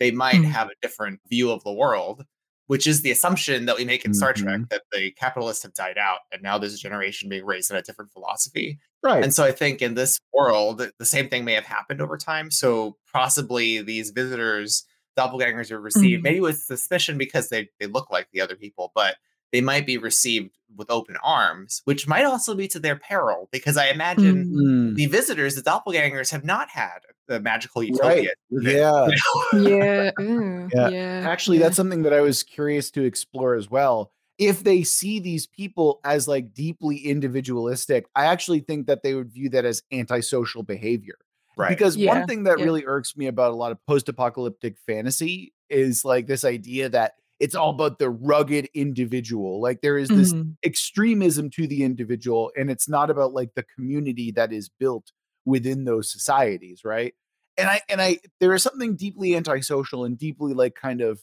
they 0.00 0.10
might 0.10 0.34
Mhm. 0.34 0.46
have 0.50 0.66
a 0.68 0.74
different 0.82 1.20
view 1.30 1.50
of 1.52 1.62
the 1.64 1.72
world 1.72 2.24
which 2.66 2.86
is 2.86 3.02
the 3.02 3.10
assumption 3.10 3.66
that 3.66 3.76
we 3.76 3.84
make 3.84 4.04
in 4.06 4.12
star 4.14 4.32
trek 4.32 4.58
Mhm. 4.60 4.68
that 4.70 4.82
the 4.90 5.10
capitalists 5.12 5.62
have 5.62 5.74
died 5.74 5.98
out 5.98 6.20
and 6.32 6.42
now 6.42 6.56
there's 6.58 6.74
a 6.74 6.78
generation 6.78 7.28
being 7.28 7.44
raised 7.44 7.70
in 7.70 7.76
a 7.76 7.82
different 7.82 8.10
philosophy 8.10 8.78
right. 9.02 9.22
and 9.22 9.32
so 9.34 9.44
i 9.44 9.52
think 9.52 9.80
in 9.82 9.94
this 9.94 10.18
world 10.32 10.82
the 10.98 11.04
same 11.04 11.28
thing 11.28 11.44
may 11.44 11.52
have 11.52 11.64
happened 11.66 12.00
over 12.00 12.16
time 12.18 12.50
so 12.50 12.96
possibly 13.12 13.82
these 13.82 14.10
visitors 14.10 14.84
doppelgangers 15.16 15.70
are 15.70 15.80
received 15.80 16.20
Mhm. 16.20 16.24
maybe 16.24 16.40
with 16.40 16.58
suspicion 16.58 17.16
because 17.18 17.50
they, 17.50 17.68
they 17.78 17.86
look 17.86 18.10
like 18.10 18.26
the 18.32 18.40
other 18.40 18.56
people 18.56 18.90
but 18.96 19.16
they 19.54 19.60
might 19.62 19.86
be 19.86 19.96
received 19.96 20.50
with 20.76 20.90
open 20.90 21.16
arms 21.22 21.80
which 21.84 22.08
might 22.08 22.24
also 22.24 22.52
be 22.54 22.66
to 22.66 22.80
their 22.80 22.96
peril 22.96 23.48
because 23.52 23.76
i 23.76 23.86
imagine 23.86 24.44
Mm. 24.46 24.92
Mm. 24.92 24.94
the 24.96 25.06
visitors, 25.06 25.54
the 25.54 25.62
doppelgangers, 25.62 26.30
have 26.32 26.44
not 26.44 26.68
had 26.68 26.98
the 27.28 27.38
magical 27.40 27.82
utopia. 27.82 28.08
Right. 28.10 28.26
to 28.26 28.56
live 28.58 29.12
in, 29.56 29.70
Yeah. 29.70 30.10
yeah, 30.10 30.10
ooh, 30.20 30.68
Yeah. 30.74 30.88
yeah. 30.88 31.24
Actually, 31.26 31.58
yeah. 31.58 31.62
that's 31.64 31.76
something 31.76 32.02
that 32.02 32.12
I 32.12 32.20
was 32.20 32.42
curious 32.42 32.90
to 32.92 33.02
explore 33.04 33.54
as 33.54 33.70
well. 33.70 34.10
If 34.38 34.64
they 34.64 34.82
see 34.82 35.20
these 35.20 35.46
people 35.46 36.00
as 36.04 36.26
like 36.28 36.52
deeply 36.52 36.98
individualistic, 36.98 38.06
I 38.16 38.26
actually 38.26 38.60
think 38.60 38.86
that 38.88 39.02
they 39.04 39.14
would 39.14 39.32
view 39.32 39.48
that 39.50 39.64
as 39.64 39.82
antisocial 39.92 40.62
behavior. 40.64 41.14
right. 41.56 41.68
Because 41.70 41.96
one 41.96 42.26
thing 42.26 42.42
that 42.44 42.58
yeah. 42.58 42.64
really 42.64 42.84
irks 42.84 43.16
me 43.16 43.26
about 43.28 43.52
a 43.52 43.56
lot 43.56 43.70
of 43.72 43.78
post 43.86 44.08
apocalyptic 44.08 44.76
fantasy 44.86 45.54
is 45.70 46.04
like 46.04 46.26
this 46.26 46.44
idea 46.44 46.88
that 46.90 47.12
it's 47.40 47.54
all 47.54 47.70
about 47.70 47.98
the 47.98 48.10
rugged 48.10 48.68
individual. 48.74 49.60
Like 49.60 49.80
there 49.82 49.98
is 49.98 50.12
this 50.12 50.34
Mhm. 50.34 50.56
extremism 50.64 51.50
to 51.50 51.66
the 51.66 51.82
individual, 51.84 52.50
and 52.56 52.70
it's 52.70 52.88
not 52.88 53.10
about 53.10 53.32
like 53.34 53.54
the 53.54 53.64
community 53.76 54.30
that 54.32 54.52
is 54.52 54.68
built 54.68 55.12
within 55.44 55.84
those 55.84 56.10
societies, 56.10 56.84
right? 56.84 57.14
And 57.58 57.68
I 57.68 57.80
and 57.88 58.00
I 58.02 58.18
there 58.40 58.54
is 58.54 58.62
something 58.62 58.96
deeply 58.96 59.36
antisocial 59.36 60.04
and 60.04 60.18
deeply 60.18 60.54
like 60.54 60.74
kind 60.74 61.00
of 61.00 61.22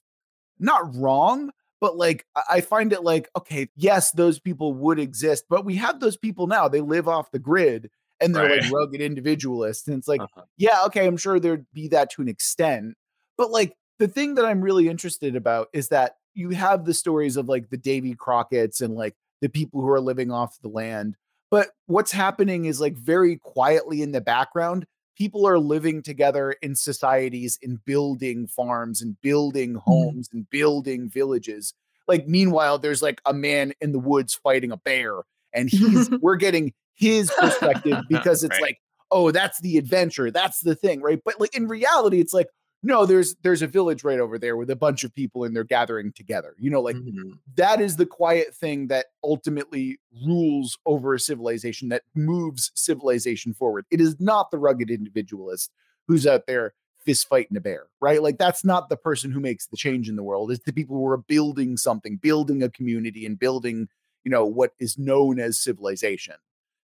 not 0.60 0.96
wrong, 0.96 1.52
but 1.80 1.98
like 1.98 2.26
I 2.50 2.62
find 2.62 2.94
it 2.94 3.04
like, 3.04 3.30
okay, 3.38 3.70
yes, 3.76 4.12
those 4.12 4.40
people 4.40 4.74
would 4.74 5.00
exist, 5.00 5.46
but 5.50 5.66
we 5.66 5.76
have 5.76 6.00
those 6.00 6.18
people 6.18 6.48
now. 6.48 6.68
They 6.68 6.82
live 6.82 7.08
off 7.08 7.32
the 7.32 7.40
grid 7.40 7.90
and 8.20 8.36
they're 8.36 8.48
like 8.48 8.62
rugged 8.72 9.02
individualists. 9.02 9.88
And 9.88 9.98
it's 9.98 10.08
like, 10.08 10.22
Uh-huh. 10.22 10.46
yeah, 10.58 10.84
okay, 10.86 11.08
I'm 11.08 11.18
sure 11.18 11.40
there'd 11.40 11.66
be 11.74 11.88
that 11.90 12.12
to 12.12 12.22
an 12.22 12.28
extent. 12.28 12.96
But 13.38 13.52
like 13.52 13.74
the 14.02 14.08
thing 14.08 14.34
that 14.34 14.46
I'm 14.46 14.64
really 14.64 14.90
interested 14.90 15.36
about 15.36 15.70
is 15.74 15.90
that 15.90 16.16
you 16.34 16.50
have 16.50 16.86
the 16.86 16.94
stories 16.94 17.38
of 17.38 17.48
like 17.48 17.70
the 17.70 17.78
Davy 17.78 18.16
Crockett's 18.16 18.82
and 18.82 18.96
like 18.96 19.16
the 19.42 19.48
people 19.48 19.80
who 19.80 19.90
are 19.90 20.02
living 20.02 20.32
off 20.32 20.60
the 20.60 20.70
land. 20.70 21.18
But 21.52 21.68
what's 21.86 22.12
happening 22.12 22.66
is 22.66 22.82
like 22.82 22.96
very 22.96 23.38
quietly 23.38 24.02
in 24.02 24.12
the 24.12 24.20
background, 24.20 24.88
people 25.16 25.46
are 25.48 25.60
living 25.60 26.02
together 26.02 26.56
in 26.64 26.76
societies 26.76 27.60
and 27.62 27.78
building 27.86 28.48
farms 28.48 29.04
and 29.04 29.22
building 29.22 29.74
mm-hmm. 29.76 29.92
homes 29.92 30.30
and 30.34 30.50
building 30.50 31.08
villages. 31.08 31.76
Like 32.08 32.28
meanwhile, 32.28 32.80
there's 32.80 33.04
like 33.04 33.22
a 33.28 33.34
man 33.36 33.72
in 33.82 33.92
the 33.92 34.00
woods 34.00 34.34
fighting 34.34 34.72
a 34.72 34.78
bear, 34.78 35.22
and 35.54 35.70
he's 35.70 36.10
we're 36.22 36.38
getting 36.38 36.74
his 36.96 37.32
perspective 37.40 38.00
because 38.10 38.44
it's 38.44 38.54
Right. 38.54 38.62
like, 38.62 38.78
oh, 39.12 39.30
that's 39.30 39.62
the 39.62 39.78
adventure, 39.78 40.32
that's 40.32 40.62
the 40.62 40.74
thing, 40.74 41.02
right? 41.02 41.22
But 41.24 41.40
like 41.40 41.56
in 41.56 41.68
reality, 41.68 42.20
it's 42.20 42.34
like, 42.34 42.48
no, 42.84 43.06
there's 43.06 43.36
there's 43.44 43.62
a 43.62 43.68
village 43.68 44.04
right 44.04 44.20
over 44.20 44.40
there 44.40 44.58
with 44.58 44.70
a 44.72 44.76
bunch 44.76 45.04
of 45.04 45.14
people 45.14 45.44
and 45.44 45.56
they're 45.56 45.64
gathering 45.64 46.12
together. 46.14 46.56
You 46.60 46.70
know, 46.72 46.82
like 46.82 46.98
Mhm. 46.98 47.38
that 47.56 47.80
is 47.82 47.98
the 47.98 48.06
quiet 48.08 48.56
thing 48.56 48.88
that 48.88 49.08
ultimately 49.24 50.00
rules 50.26 50.78
over 50.86 51.14
a 51.14 51.20
civilization 51.20 51.90
that 51.90 52.04
moves 52.16 52.72
civilization 52.76 53.54
forward. 53.54 53.86
It 53.92 54.02
is 54.02 54.20
not 54.20 54.50
the 54.52 54.58
rugged 54.58 54.90
individualist 54.90 55.72
who's 56.08 56.26
out 56.26 56.48
there 56.48 56.74
fist 57.00 57.28
fighting 57.28 57.58
a 57.58 57.62
bear, 57.62 57.88
right? 58.00 58.22
Like 58.22 58.38
that's 58.38 58.64
not 58.66 58.90
the 58.90 58.98
person 58.98 59.32
who 59.32 59.40
makes 59.40 59.68
the 59.68 59.78
change 59.78 60.10
in 60.10 60.16
the 60.16 60.24
world. 60.24 60.52
It's 60.52 60.64
the 60.66 60.74
people 60.74 60.98
who 60.98 61.08
are 61.08 61.18
building 61.18 61.78
something, 61.78 62.18
building 62.18 62.62
a 62.64 62.70
community 62.70 63.26
and 63.26 63.38
building, 63.40 63.90
you 64.24 64.32
know, 64.32 64.46
what 64.46 64.74
is 64.80 64.98
known 64.98 65.40
as 65.40 65.60
civilization. 65.60 66.36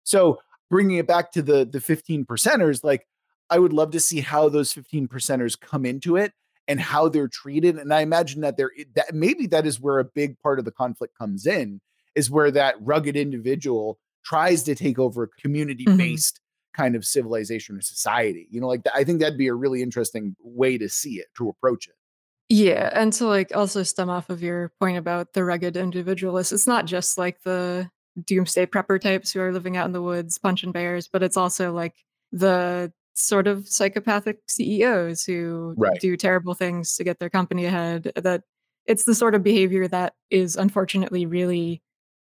So 0.03 0.39
bringing 0.69 0.97
it 0.97 1.07
back 1.07 1.31
to 1.33 1.41
the 1.41 1.65
the 1.65 1.79
15 1.81 2.25
percenters, 2.25 2.83
like 2.83 3.07
I 3.49 3.59
would 3.59 3.73
love 3.73 3.91
to 3.91 3.99
see 3.99 4.21
how 4.21 4.49
those 4.49 4.73
15 4.73 5.07
percenters 5.07 5.59
come 5.59 5.85
into 5.85 6.15
it 6.15 6.33
and 6.67 6.79
how 6.79 7.07
they're 7.07 7.29
treated. 7.29 7.77
And 7.77 7.93
I 7.93 8.01
imagine 8.01 8.41
that 8.41 8.57
there 8.57 8.71
that 8.95 9.13
maybe 9.13 9.47
that 9.47 9.65
is 9.65 9.79
where 9.79 9.99
a 9.99 10.05
big 10.05 10.39
part 10.39 10.59
of 10.59 10.65
the 10.65 10.71
conflict 10.71 11.17
comes 11.17 11.45
in, 11.45 11.79
is 12.15 12.29
where 12.29 12.51
that 12.51 12.75
rugged 12.81 13.15
individual 13.15 13.99
tries 14.25 14.63
to 14.63 14.75
take 14.75 14.99
over 14.99 15.23
a 15.23 15.27
mm-hmm. 15.27 15.41
community-based 15.41 16.41
kind 16.75 16.95
of 16.95 17.05
civilization 17.05 17.77
or 17.77 17.81
society. 17.81 18.47
You 18.51 18.61
know, 18.61 18.67
like 18.67 18.81
I 18.93 19.03
think 19.03 19.19
that'd 19.19 19.37
be 19.37 19.47
a 19.47 19.53
really 19.53 19.81
interesting 19.81 20.35
way 20.41 20.77
to 20.77 20.89
see 20.89 21.15
it, 21.15 21.27
to 21.37 21.49
approach 21.49 21.87
it. 21.87 21.95
Yeah, 22.49 22.89
and 22.93 23.11
to 23.13 23.27
like 23.27 23.55
also 23.55 23.83
stem 23.83 24.09
off 24.09 24.29
of 24.29 24.41
your 24.41 24.71
point 24.79 24.97
about 24.97 25.33
the 25.33 25.43
rugged 25.43 25.75
individualist, 25.75 26.53
it's 26.53 26.67
not 26.67 26.85
just 26.85 27.17
like 27.17 27.41
the 27.43 27.89
doomsday 28.25 28.65
prepper 28.65 28.99
types 28.99 29.31
who 29.31 29.41
are 29.41 29.51
living 29.51 29.75
out 29.75 29.85
in 29.85 29.91
the 29.91 30.01
woods 30.01 30.37
punching 30.37 30.71
bears, 30.71 31.07
but 31.07 31.23
it's 31.23 31.37
also 31.37 31.73
like 31.73 31.93
the 32.31 32.91
sort 33.17 33.47
of 33.47 33.67
psychopathic 33.67 34.39
CEOs 34.47 35.25
who 35.25 35.75
Right. 35.77 35.99
do 36.01 36.17
terrible 36.17 36.53
things 36.53 36.95
to 36.97 37.03
get 37.03 37.19
their 37.19 37.29
company 37.29 37.65
ahead. 37.65 38.11
That 38.15 38.43
it's 38.85 39.05
the 39.05 39.15
sort 39.15 39.35
of 39.35 39.43
behavior 39.43 39.87
that 39.89 40.15
is 40.29 40.55
unfortunately 40.55 41.25
really 41.25 41.81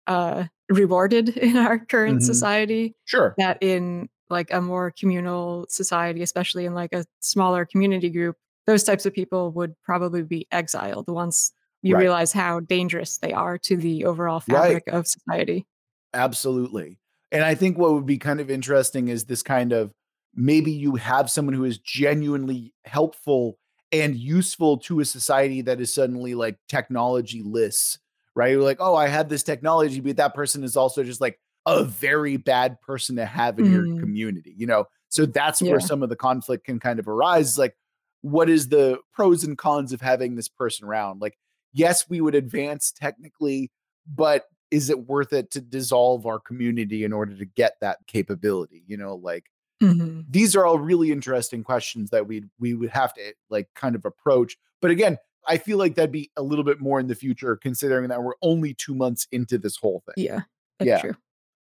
uh 0.09 0.47
rewarded 0.71 1.31
in 1.38 1.57
our 1.57 1.79
current 1.79 2.23
Mhm. 2.23 2.23
society 2.23 2.97
Sure. 3.07 3.35
that 3.38 3.59
in 3.62 4.09
like 4.31 4.53
a 4.53 4.61
more 4.62 4.91
communal 4.93 5.67
society, 5.71 6.23
especially 6.23 6.67
in 6.67 6.75
like 6.75 6.93
a 6.95 7.05
smaller 7.21 7.64
community 7.67 8.11
group, 8.11 8.37
those 8.67 8.85
types 8.85 9.07
of 9.07 9.14
people 9.14 9.53
would 9.53 9.75
probably 9.85 10.23
be 10.23 10.47
exiled 10.53 11.09
once 11.09 11.53
you 11.83 11.97
Right. 11.97 12.03
realize 12.03 12.33
how 12.33 12.61
dangerous 12.61 13.19
they 13.19 13.33
are 13.33 13.59
to 13.59 13.77
the 13.77 14.05
overall 14.05 14.43
Right. 14.49 14.83
fabric 14.83 14.85
of 14.88 15.07
society. 15.07 15.67
Absolutely. 16.14 16.99
And 17.33 17.45
I 17.45 17.55
think 17.55 17.77
what 17.79 17.93
would 17.93 18.07
be 18.07 18.19
kind 18.19 18.41
of 18.41 18.51
interesting 18.51 19.09
is 19.09 19.25
this 19.27 19.43
kind 19.43 19.73
of 19.73 19.93
maybe 20.38 20.70
you 20.70 20.94
have 20.94 21.29
someone 21.31 21.55
who 21.55 21.64
is 21.64 21.79
genuinely 21.79 22.72
helpful 22.85 23.59
and 23.90 24.14
useful 24.16 24.79
to 24.79 25.01
a 25.01 25.05
society 25.05 25.62
that 25.62 25.81
is 25.81 25.92
suddenly 25.92 26.35
like 26.35 26.57
technology 26.68 27.42
lists, 27.42 27.98
right? 28.37 28.53
You're 28.53 28.62
like, 28.62 28.77
oh, 28.81 28.94
I 28.94 29.09
have 29.09 29.29
this 29.29 29.42
technology, 29.42 30.01
but 30.01 30.16
that 30.16 30.35
person 30.35 30.62
is 30.62 30.77
also 30.77 31.03
just 31.03 31.20
like 31.20 31.40
a 31.66 31.83
very 31.85 32.37
bad 32.37 32.81
person 32.81 33.16
to 33.16 33.27
have 33.27 33.59
in 33.59 33.66
your 33.66 33.88
Mhm. 33.88 33.98
community, 33.98 34.55
you 34.57 34.66
know? 34.66 34.85
So 35.09 35.27
that's 35.27 35.61
Yeah. 35.61 35.70
where 35.72 35.81
some 35.81 36.03
of 36.05 36.09
the 36.09 36.16
conflict 36.16 36.64
can 36.66 36.79
kind 36.79 37.01
of 37.01 37.09
arise. 37.09 37.51
Is 37.51 37.59
like, 37.59 37.77
what 38.22 38.48
is 38.48 38.68
the 38.68 39.01
pros 39.12 39.42
and 39.42 39.59
cons 39.59 39.92
of 39.92 40.01
having 40.01 40.37
this 40.37 40.48
person 40.48 40.87
around? 40.87 41.20
Like, 41.20 41.37
yes, 41.72 42.09
we 42.09 42.20
would 42.20 42.35
advance 42.37 42.92
technically, 42.92 43.72
but 44.07 44.46
is 44.70 44.88
it 44.90 45.07
worth 45.07 45.33
it 45.33 45.51
to 45.53 45.61
dissolve 45.61 46.27
our 46.27 46.38
community 46.38 47.05
in 47.05 47.12
order 47.12 47.35
to 47.37 47.44
get 47.44 47.74
that 47.81 47.98
capability? 48.07 48.85
You 48.87 48.98
know, 48.98 49.16
like 49.16 49.46
Mhm. 49.83 50.25
these 50.29 50.57
are 50.57 50.67
all 50.67 50.79
really 50.79 51.12
interesting 51.12 51.62
questions 51.62 52.11
that 52.11 52.27
we 52.27 52.45
we 52.59 52.75
would 52.75 52.91
have 52.91 53.14
to 53.14 53.35
like 53.51 53.69
kind 53.75 53.95
of 53.95 54.05
approach. 54.05 54.57
But 54.81 54.91
again, 54.91 55.19
I 55.47 55.57
feel 55.59 55.79
like 55.79 55.95
that'd 55.95 56.11
be 56.12 56.31
a 56.37 56.43
little 56.43 56.64
bit 56.64 56.81
more 56.81 56.99
in 57.01 57.07
the 57.07 57.14
future, 57.14 57.57
considering 57.57 58.09
that 58.09 58.23
we're 58.23 58.35
only 58.43 58.75
two 58.75 58.95
months 58.95 59.27
into 59.33 59.57
this 59.59 59.77
whole 59.77 60.03
thing. 60.07 60.25
Yeah, 60.25 60.41
that's 60.79 60.88
Yeah. 60.88 61.01
true. 61.01 61.14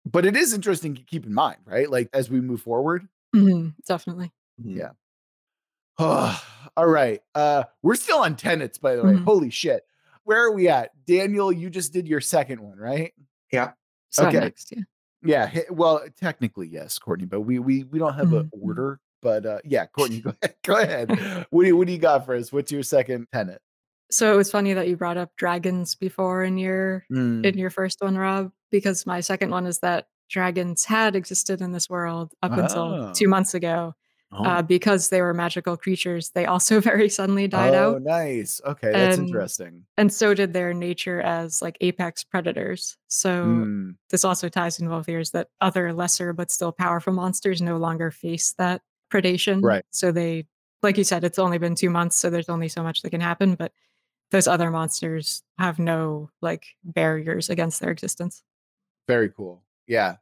But 0.05 0.27
it 0.27 0.37
is 0.37 0.53
interesting 0.53 0.95
to 0.97 1.03
keep 1.03 1.25
in 1.27 1.33
mind, 1.35 1.59
right? 1.65 1.89
Like 1.89 2.09
as 2.13 2.29
we 2.31 2.41
move 2.41 2.61
forward. 2.63 3.09
Mhm, 3.35 3.75
Definitely. 3.87 4.33
Mhm. 4.61 4.77
Yeah. 4.79 4.91
all 6.77 6.87
right. 6.89 7.21
Uh 7.35 7.65
we're 7.83 7.95
still 7.95 8.19
on 8.19 8.37
tenets, 8.37 8.79
by 8.79 8.97
the 8.97 9.05
way. 9.05 9.15
Mhm. 9.15 9.25
Holy 9.25 9.51
shit. 9.51 9.85
Where 10.25 10.45
are 10.45 10.53
we 10.53 10.69
at? 10.69 10.91
Daniel, 11.07 11.53
you 11.53 11.71
just 11.71 11.93
did 11.93 12.09
your 12.09 12.21
second 12.21 12.61
one, 12.61 12.79
right? 12.79 13.13
Yeah. 13.53 13.73
So 14.11 14.27
Okay. 14.27 14.41
next, 14.41 14.73
yeah. 14.77 14.83
Yeah, 15.25 15.51
well, 15.71 16.03
technically 16.21 16.69
yes, 16.69 16.99
Courtney, 16.99 17.27
but 17.27 17.43
we 17.43 17.59
we 17.59 17.85
we 17.85 17.99
don't 17.99 18.15
have 18.15 18.33
an 18.33 18.41
Mhm, 18.41 18.51
mhm. 18.51 18.63
order. 18.63 19.01
But 19.23 19.47
uh 19.47 19.59
yeah, 19.65 19.87
Courtney, 19.87 20.21
go 20.23 20.33
ahead. 20.43 20.55
Go 20.65 20.77
ahead. 20.77 21.11
What 21.51 21.63
do 21.63 21.69
you 21.69 21.77
what 21.77 21.87
do 21.87 21.93
you 21.93 21.99
got 21.99 22.25
for 22.27 22.35
us? 22.35 22.53
What's 22.53 22.73
your 22.73 22.83
second 22.83 23.27
tenet? 23.33 23.61
So 24.11 24.33
it 24.33 24.37
was 24.37 24.51
funny 24.51 24.75
that 24.75 24.89
you 24.89 24.97
brought 24.97 25.17
up 25.17 25.31
dragons 25.37 25.95
before 25.95 26.43
in 26.45 26.59
your 26.59 27.05
Mm, 27.13 27.45
in 27.47 27.57
your 27.59 27.71
first 27.71 27.99
one, 28.01 28.17
Rob, 28.19 28.53
because 28.71 29.07
my 29.07 29.21
second 29.21 29.51
one 29.51 29.67
is 29.67 29.79
that 29.81 30.09
dragons 30.29 30.85
had 30.85 31.15
existed 31.17 31.61
in 31.61 31.73
this 31.73 31.89
world 31.91 32.33
up 32.43 32.53
Oh. 32.53 32.61
until 32.61 33.13
two 33.15 33.29
months 33.29 33.55
ago. 33.55 33.95
Oh, 34.33 34.45
Uh, 34.45 34.63
because 34.63 35.09
they 35.11 35.21
were 35.21 35.35
magical 35.35 35.77
creatures, 35.77 36.31
they 36.31 36.47
also 36.47 36.81
very 36.91 37.09
suddenly 37.09 37.47
died 37.49 37.75
oh, 37.75 37.97
out. 37.97 38.03
nice. 38.03 38.61
Okay, 38.65 38.91
that's 38.93 39.19
And- 39.19 39.29
interesting. 39.29 39.85
And 39.97 40.13
so 40.13 40.35
did 40.35 40.53
their 40.53 40.73
nature 40.75 41.21
as 41.21 41.61
like 41.63 41.77
apex 41.81 42.25
predators. 42.25 42.97
So 43.09 43.45
Mm, 43.45 43.97
this 44.11 44.25
also 44.25 44.49
ties 44.49 44.79
in 44.81 44.89
both 44.89 45.09
ears 45.09 45.31
that 45.33 45.49
other 45.61 45.93
lesser 45.93 46.33
but 46.33 46.51
still 46.51 46.73
powerful 46.73 47.13
monsters 47.13 47.61
no 47.63 47.77
longer 47.77 48.11
face 48.11 48.53
that 48.59 48.83
predation. 49.13 49.63
Right. 49.63 49.85
So 49.91 50.11
they, 50.13 50.47
like 50.83 50.97
you 50.99 51.05
said, 51.05 51.25
it's 51.25 51.39
only 51.39 51.59
been 51.59 51.75
two 51.75 51.91
months, 51.91 52.17
so 52.17 52.31
there's 52.31 52.49
only 52.49 52.69
so 52.69 52.83
much 52.83 53.03
that 53.03 53.11
can 53.11 53.21
happen. 53.21 53.55
But 53.55 53.73
those 54.31 54.49
other 54.49 54.71
monsters 54.71 55.43
have 55.59 55.79
no 55.79 56.31
like 56.41 56.65
barriers 56.85 57.51
against 57.51 57.81
their 57.81 57.91
existence. 57.91 58.43
Very 59.07 59.29
cool. 59.29 59.63
Yeah. 59.87 60.17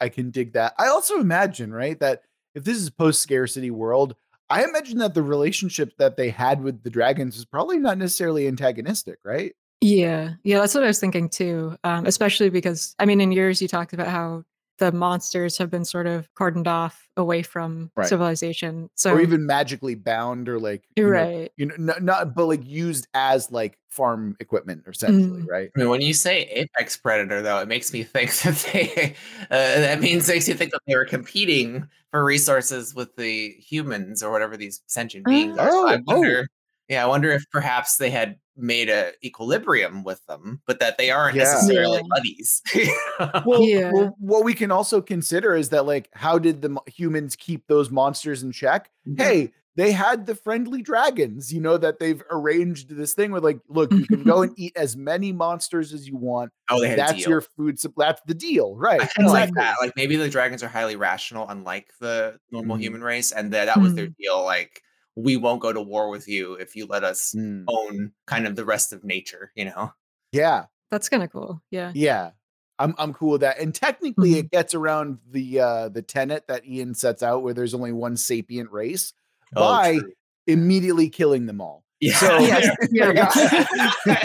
I 0.00 0.08
can 0.08 0.30
dig 0.32 0.54
that. 0.54 0.74
I 0.78 0.88
also 0.88 1.20
imagine, 1.20 1.72
right, 1.72 1.96
that 2.00 2.22
if 2.54 2.64
this 2.64 2.78
is 2.78 2.90
post 2.90 3.20
scarcity 3.20 3.70
world, 3.70 4.14
I 4.50 4.64
imagine 4.64 4.98
that 4.98 5.14
the 5.14 5.22
relationship 5.22 5.96
that 5.98 6.16
they 6.16 6.30
had 6.30 6.62
with 6.62 6.82
the 6.82 6.90
dragons 6.90 7.36
is 7.36 7.44
probably 7.44 7.78
not 7.78 7.98
necessarily 7.98 8.46
antagonistic, 8.46 9.18
right? 9.24 9.54
Yeah, 9.80 10.34
yeah, 10.44 10.60
that's 10.60 10.74
what 10.74 10.84
I 10.84 10.88
was 10.88 11.00
thinking 11.00 11.28
too. 11.28 11.76
Um, 11.84 12.06
especially 12.06 12.50
because 12.50 12.94
I 12.98 13.06
mean, 13.06 13.20
in 13.20 13.32
yours 13.32 13.60
you 13.60 13.68
talked 13.68 13.92
about 13.92 14.08
how 14.08 14.44
the 14.82 14.90
monsters 14.90 15.56
have 15.58 15.70
been 15.70 15.84
sort 15.84 16.08
of 16.08 16.28
cordoned 16.34 16.66
off 16.66 17.08
away 17.16 17.42
from 17.42 17.92
Right. 17.96 18.08
civilization. 18.08 18.88
So 18.96 19.12
or 19.12 19.20
even 19.20 19.46
magically 19.46 19.94
bound 19.94 20.48
or 20.48 20.58
like 20.58 20.82
you 20.96 21.04
know, 21.04 21.10
right, 21.10 21.52
you 21.56 21.66
know 21.66 21.74
not, 21.78 22.02
not 22.02 22.34
but 22.34 22.46
like 22.46 22.66
used 22.66 23.06
as 23.14 23.48
like 23.52 23.78
farm 23.90 24.36
equipment 24.40 24.82
essentially 24.88 25.42
Mm. 25.42 25.46
right 25.48 25.70
I 25.76 25.78
mean, 25.78 25.88
when 25.88 26.00
you 26.00 26.14
say 26.14 26.42
apex 26.46 26.96
predator, 26.96 27.42
though, 27.42 27.58
it 27.60 27.68
makes 27.68 27.92
me 27.92 28.02
think 28.14 28.32
that 28.38 28.54
they 28.72 29.14
uh, 29.50 29.80
that 29.80 30.00
means 30.00 30.26
makes 30.26 30.48
you 30.48 30.54
think 30.54 30.72
that 30.72 30.80
they 30.88 30.96
were 30.96 31.04
competing 31.04 31.86
for 32.10 32.24
resources 32.24 32.92
with 32.94 33.14
the 33.16 33.50
humans 33.58 34.20
or 34.22 34.32
whatever 34.32 34.56
these 34.56 34.82
sentient 34.86 35.24
beings 35.26 35.56
are. 35.58 35.70
So 35.70 35.88
I 35.88 35.94
Oh, 35.94 35.98
oh. 36.08 36.14
wonder, 36.14 36.48
yeah, 36.88 37.04
I 37.04 37.06
wonder 37.06 37.30
if 37.30 37.44
perhaps 37.52 37.96
they 37.98 38.10
had 38.10 38.36
made 38.56 38.88
a 38.90 39.12
equilibrium 39.24 40.04
with 40.04 40.24
them, 40.26 40.60
but 40.66 40.78
that 40.80 40.98
they 40.98 41.10
aren't 41.10 41.36
Yeah. 41.36 41.44
necessarily 41.44 41.96
Yeah. 41.98 42.02
buddies. 42.10 42.62
well, 43.46 43.62
Yeah. 43.62 43.90
well 43.92 44.14
what 44.18 44.44
we 44.44 44.54
can 44.54 44.70
also 44.70 45.00
consider 45.00 45.54
is 45.54 45.70
that 45.70 45.86
like 45.86 46.08
how 46.14 46.38
did 46.38 46.62
the 46.62 46.68
mo- 46.70 46.84
humans 46.86 47.36
keep 47.36 47.66
those 47.66 47.90
monsters 47.90 48.42
in 48.42 48.52
check 48.52 48.90
hey 49.16 49.52
they 49.74 49.90
had 49.90 50.26
the 50.26 50.34
friendly 50.34 50.82
dragons 50.82 51.50
you 51.52 51.60
know 51.60 51.78
that 51.78 51.98
they've 51.98 52.22
arranged 52.30 52.94
this 52.94 53.14
thing 53.14 53.32
with 53.32 53.42
like 53.42 53.58
look 53.68 53.90
you 53.92 54.04
can 54.06 54.22
go 54.22 54.42
and 54.42 54.52
eat 54.58 54.72
as 54.76 54.96
many 54.96 55.32
monsters 55.32 55.92
as 55.94 56.06
you 56.06 56.16
want 56.16 56.50
oh, 56.70 56.78
they 56.80 56.88
had 56.90 56.98
a 56.98 57.02
that's 57.02 57.12
deal. 57.14 57.28
your 57.30 57.40
food 57.40 57.78
sup- 57.80 57.92
that's 57.96 58.20
the 58.26 58.34
deal 58.34 58.76
right 58.76 59.00
I 59.00 59.06
kind 59.06 59.26
of 59.28 59.32
like 59.32 59.54
that. 59.54 59.76
Like 59.80 59.92
maybe 59.96 60.16
the 60.16 60.28
dragons 60.28 60.62
are 60.62 60.68
highly 60.68 60.96
rational, 60.96 61.48
unlike 61.48 61.90
the 62.00 62.38
normal 62.50 62.76
Mhm. 62.76 62.80
human 62.82 63.02
race, 63.02 63.32
and 63.32 63.50
that 63.54 63.64
that 63.66 63.80
was 63.80 63.94
their 63.94 64.08
Mm. 64.08 64.16
deal. 64.18 64.44
Like 64.44 64.82
we 65.16 65.36
won't 65.36 65.60
go 65.60 65.72
to 65.72 65.80
war 65.82 66.08
with 66.08 66.26
you 66.28 66.54
if 66.54 66.74
you 66.76 66.86
let 66.86 67.04
us 67.04 67.34
Mm. 67.36 67.64
own 67.68 68.12
kind 68.26 68.46
of 68.46 68.56
the 68.56 68.64
rest 68.64 68.92
of 68.92 69.04
nature. 69.04 69.52
You 69.54 69.66
know. 69.66 69.92
yeah 70.32 70.64
that's 70.90 71.08
kind 71.08 71.22
of 71.22 71.30
cool. 71.32 71.62
Yeah, 71.70 71.92
Yeah. 71.94 72.30
I'm 72.78 72.94
I'm 72.98 73.12
cool 73.14 73.32
with 73.32 73.42
that. 73.42 73.58
And 73.60 73.74
technically 73.74 74.32
Mhm. 74.32 74.38
it 74.38 74.50
gets 74.50 74.74
around 74.74 75.18
the 75.30 75.60
uh 75.60 75.88
the 75.90 76.02
tenet 76.02 76.46
that 76.48 76.66
Ian 76.66 76.94
sets 76.94 77.22
out 77.22 77.42
where 77.42 77.54
there's 77.54 77.74
only 77.74 77.92
one 77.92 78.16
sapient 78.16 78.70
race 78.72 79.12
by 79.54 79.92
Oh, 79.96 80.00
true. 80.00 80.12
immediately 80.46 81.08
killing 81.10 81.46
them 81.46 81.60
all. 81.60 81.84
Yeah. 82.00 82.14
So 82.18 82.38
Yes, 82.40 82.76
yeah. 82.90 83.30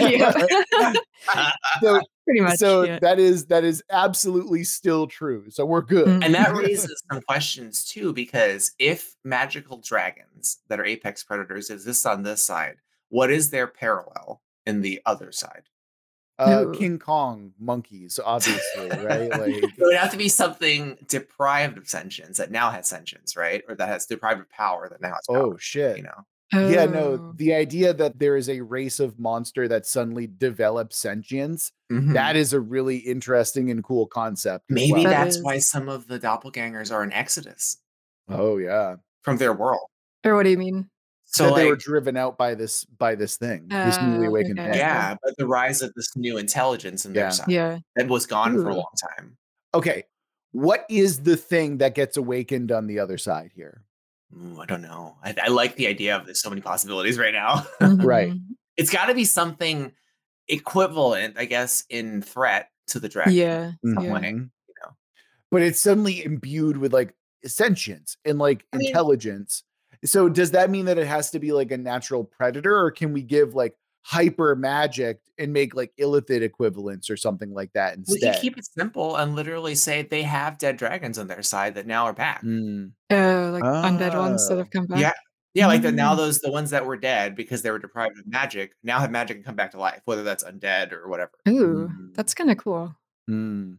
yeah. 0.00 0.92
so, 1.82 2.00
pretty 2.28 2.40
much. 2.40 2.58
so 2.58 2.82
yeah. 2.82 2.98
that 3.00 3.18
is 3.18 3.46
that 3.46 3.64
is 3.64 3.82
absolutely 3.90 4.64
still 4.64 5.06
true. 5.06 5.46
So 5.48 5.64
we're 5.64 5.80
good. 5.80 6.06
Mm. 6.06 6.24
and 6.24 6.34
that 6.34 6.54
raises 6.54 7.02
some 7.10 7.22
questions 7.22 7.84
too, 7.84 8.12
because 8.12 8.72
if 8.78 9.16
magical 9.24 9.78
dragons 9.78 10.58
that 10.68 10.78
are 10.78 10.84
apex 10.84 11.24
predators 11.24 11.70
exist 11.70 12.06
on 12.06 12.22
this 12.22 12.42
side, 12.42 12.76
what 13.08 13.30
is 13.30 13.50
their 13.50 13.66
parallel 13.66 14.42
in 14.66 14.82
the 14.82 15.00
other 15.06 15.32
side? 15.32 15.62
Uh 16.38 16.66
King 16.72 16.98
Kong 16.98 17.52
monkeys, 17.58 18.20
obviously, 18.24 18.88
right? 18.90 19.30
Like 19.30 19.54
It 19.54 19.72
would 19.78 19.96
have 19.96 20.12
to 20.12 20.16
be 20.16 20.28
something 20.28 20.96
deprived 21.08 21.78
of 21.78 21.88
sentience 21.88 22.38
that 22.38 22.52
now 22.52 22.70
has 22.70 22.86
sentience, 22.86 23.36
right? 23.36 23.64
Or 23.68 23.74
that 23.74 23.88
has 23.88 24.06
deprived 24.06 24.40
of 24.40 24.50
power 24.50 24.88
that 24.88 25.00
now 25.00 25.14
has 25.14 25.26
power. 25.28 25.38
oh 25.38 25.56
shit. 25.56 25.96
you 25.96 26.04
know. 26.04 26.24
Yeah, 26.52 26.86
no, 26.86 27.00
Oh. 27.12 27.32
the 27.36 27.52
idea 27.54 27.92
that 27.94 28.18
there 28.18 28.36
is 28.36 28.48
a 28.48 28.60
race 28.62 29.00
of 29.00 29.18
monster 29.18 29.68
that 29.68 29.84
suddenly 29.86 30.26
develops 30.26 30.96
sentience, 30.96 31.72
Mhm. 31.92 32.14
that 32.14 32.36
is 32.36 32.52
a 32.54 32.60
really 32.60 32.96
interesting 32.98 33.70
and 33.70 33.84
cool 33.84 34.06
concept. 34.06 34.64
Maybe 34.70 34.92
well. 34.92 35.02
That 35.04 35.24
that's 35.24 35.42
why 35.42 35.58
some 35.58 35.88
of 35.88 36.06
the 36.08 36.18
doppelgangers 36.18 36.90
are 36.92 37.02
in 37.04 37.12
Exodus 37.12 37.76
Oh 38.28 38.56
yeah. 38.56 38.96
from 39.22 39.36
their 39.36 39.52
world. 39.52 39.88
Or 40.24 40.34
what 40.34 40.44
do 40.44 40.50
you 40.50 40.58
mean? 40.58 40.88
So 41.26 41.48
that 41.50 41.56
they 41.56 41.66
were 41.68 41.76
driven 41.76 42.16
out 42.16 42.38
by 42.38 42.54
this 42.54 42.84
by 42.86 43.14
this 43.14 43.36
thing, 43.36 43.68
this 43.68 44.00
newly 44.00 44.26
Oh, 44.26 44.30
awakened 44.30 44.58
okay. 44.58 44.70
thing. 44.70 44.78
yeah, 44.78 45.14
but 45.22 45.36
the 45.36 45.46
rise 45.46 45.82
of 45.82 45.92
this 45.94 46.16
new 46.16 46.38
intelligence 46.38 47.04
in 47.04 47.12
Yeah. 47.14 47.22
their 47.24 47.30
side 47.32 47.48
Yeah. 47.50 47.78
that 47.96 48.08
was 48.08 48.24
gone 48.24 48.54
for 48.54 48.70
a 48.70 48.74
long 48.74 48.92
time. 49.16 49.36
Okay. 49.74 50.04
What 50.52 50.86
is 50.88 51.24
the 51.24 51.36
thing 51.36 51.76
that 51.78 51.94
gets 51.94 52.16
awakened 52.16 52.72
on 52.72 52.86
the 52.86 52.98
other 52.98 53.18
side 53.18 53.52
here? 53.54 53.84
Ooh, 54.36 54.60
I 54.60 54.66
don't 54.66 54.82
know. 54.82 55.16
I, 55.24 55.34
I 55.44 55.48
like 55.48 55.76
the 55.76 55.86
idea 55.86 56.16
of 56.16 56.26
there's 56.26 56.40
so 56.40 56.50
many 56.50 56.60
possibilities 56.60 57.18
right 57.18 57.32
now. 57.32 57.66
Right. 57.80 58.32
Mhm. 58.32 58.40
it's 58.76 58.90
got 58.90 59.06
to 59.06 59.14
be 59.14 59.24
something 59.24 59.92
equivalent, 60.48 61.36
I 61.38 61.44
guess, 61.44 61.84
in 61.90 62.22
threat 62.22 62.68
to 62.88 63.00
the 63.00 63.08
dragon. 63.08 63.34
Yeah. 63.34 63.72
some 63.94 64.04
yeah. 64.04 64.12
way. 64.12 64.20
Mhm. 64.20 64.50
know. 64.82 64.96
But 65.50 65.62
it's 65.62 65.80
suddenly 65.80 66.24
imbued 66.24 66.76
with 66.76 66.92
like 66.92 67.14
sentience 67.44 68.16
and 68.24 68.38
like 68.38 68.64
I 68.72 68.78
mean- 68.78 68.88
intelligence. 68.88 69.62
So 70.04 70.28
does 70.28 70.52
that 70.52 70.70
mean 70.70 70.84
that 70.84 70.96
it 70.98 71.06
has 71.08 71.30
to 71.32 71.40
be 71.40 71.50
like 71.52 71.72
a 71.72 71.76
natural 71.76 72.22
predator, 72.22 72.76
or 72.76 72.90
can 72.92 73.12
we 73.12 73.22
give 73.22 73.54
like 73.54 73.74
hyper 74.10 74.56
magic 74.56 75.20
and 75.36 75.52
make 75.52 75.74
like 75.74 75.92
illithid 76.00 76.40
equivalents 76.40 77.10
or 77.10 77.16
something 77.16 77.52
like 77.52 77.70
that 77.74 77.94
We 77.96 78.14
instead? 78.14 78.32
can 78.32 78.40
keep 78.40 78.56
it 78.56 78.64
simple 78.64 79.16
and 79.16 79.34
literally 79.34 79.74
say 79.74 80.00
they 80.00 80.22
have 80.22 80.56
dead 80.56 80.78
dragons 80.78 81.18
on 81.18 81.26
their 81.26 81.42
side 81.42 81.74
that 81.74 81.86
now 81.86 82.04
are 82.06 82.14
back. 82.14 82.42
Mm, 82.42 82.92
Oh, 83.10 83.50
like 83.52 83.62
undead 83.62 84.16
ones 84.16 84.48
that 84.48 84.54
Oh. 84.54 84.58
have 84.58 84.70
come 84.70 84.86
back. 84.86 84.98
Yeah. 85.00 85.12
Yeah, 85.52 85.66
like 85.66 85.82
the, 85.82 85.92
now 85.92 86.14
Mm. 86.14 86.18
those 86.18 86.38
the 86.40 86.50
ones 86.50 86.70
that 86.70 86.86
were 86.86 86.96
dead 86.96 87.36
because 87.36 87.60
they 87.60 87.70
were 87.70 87.78
deprived 87.78 88.18
of 88.18 88.26
magic 88.26 88.72
now 88.82 88.98
have 89.00 89.10
magic 89.10 89.36
and 89.36 89.44
come 89.44 89.56
back 89.56 89.72
to 89.72 89.78
life, 89.78 90.00
whether 90.06 90.22
that's 90.22 90.42
undead 90.44 90.92
or 90.92 91.06
whatever. 91.08 91.32
Ooh, 91.46 91.90
Mm. 91.90 92.14
that's 92.14 92.32
kind 92.32 92.50
of 92.50 92.56
cool. 92.56 92.94
mm. 93.28 93.76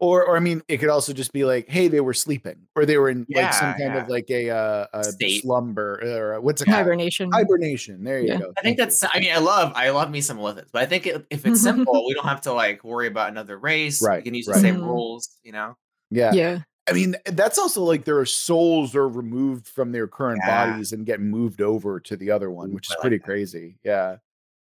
Or, 0.00 0.24
or 0.24 0.36
I 0.36 0.40
mean, 0.40 0.62
it 0.68 0.78
could 0.78 0.88
also 0.88 1.12
just 1.12 1.32
be 1.32 1.44
like, 1.44 1.68
hey, 1.68 1.88
they 1.88 2.00
were 2.00 2.14
sleeping, 2.14 2.56
or 2.74 2.84
they 2.86 2.96
were 2.98 3.08
in 3.10 3.26
like 3.34 3.52
some 3.52 3.68
Yeah, 3.68 3.78
kind 3.78 3.94
yeah. 3.94 4.02
of 4.02 4.08
like 4.08 4.30
a, 4.30 4.50
uh, 4.50 4.86
a 4.92 5.04
slumber, 5.40 6.00
or 6.02 6.32
a- 6.34 6.40
what's 6.40 6.62
it 6.62 6.66
called? 6.66 6.76
Hibernation. 6.76 7.30
Hibernation. 7.32 8.02
There 8.04 8.20
you 8.20 8.28
Yeah. 8.28 8.38
go. 8.38 8.52
I 8.56 8.62
think 8.62 8.76
Thank 8.76 8.78
you. 8.78 8.84
that's. 8.84 9.04
I 9.14 9.20
mean, 9.20 9.32
I 9.32 9.38
love. 9.38 9.72
I 9.74 9.90
love 9.90 10.10
me 10.10 10.20
some 10.20 10.38
Lithis, 10.38 10.66
but 10.72 10.82
I 10.82 10.86
think 10.86 11.06
it, 11.06 11.24
if 11.30 11.46
it's 11.46 11.60
simple, 11.62 12.04
we 12.06 12.14
don't 12.14 12.26
have 12.26 12.40
to 12.42 12.52
like 12.52 12.82
worry 12.84 13.06
about 13.06 13.28
another 13.30 13.58
race. 13.58 14.02
Right, 14.02 14.18
We 14.18 14.22
can 14.24 14.34
use 14.34 14.46
right. 14.48 14.54
the 14.54 14.60
same 14.60 14.76
Mhm. 14.76 14.86
rules. 14.86 15.28
You 15.42 15.52
know. 15.52 15.76
yeah. 16.10 16.32
yeah. 16.32 16.58
I 16.86 16.92
mean, 16.92 17.16
that's 17.24 17.56
also 17.56 17.82
like 17.82 18.04
their 18.04 18.26
souls 18.26 18.94
are 18.94 19.08
removed 19.08 19.68
from 19.68 19.90
their 19.92 20.06
current 20.06 20.40
Yeah. 20.44 20.72
bodies 20.72 20.92
and 20.92 21.06
get 21.06 21.18
moved 21.18 21.62
over 21.62 21.98
to 22.00 22.14
the 22.16 22.30
other 22.30 22.50
one, 22.50 22.74
which 22.74 22.86
is 22.88 22.90
like 22.90 23.00
pretty 23.00 23.16
that. 23.18 23.24
crazy. 23.24 23.78
Yeah. 23.82 24.16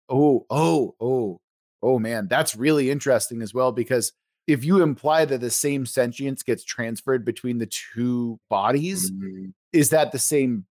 Oh, 0.07 0.45
oh, 0.51 0.93
oh, 1.01 1.41
oh, 1.81 1.97
man. 1.97 2.27
That's 2.27 2.55
really 2.55 2.91
interesting 2.91 3.41
as 3.41 3.55
well 3.55 3.71
because 3.71 4.13
if 4.47 4.63
you 4.63 4.81
imply 4.83 5.25
that 5.25 5.41
the 5.41 5.49
same 5.49 5.85
sentience 5.85 6.43
gets 6.43 6.63
transferred 6.63 7.25
between 7.25 7.57
the 7.57 7.65
two 7.67 8.39
bodies, 8.49 9.11
Mhm. 9.11 9.53
is 9.73 9.89
that 9.91 10.11
the 10.11 10.19
same 10.19 10.65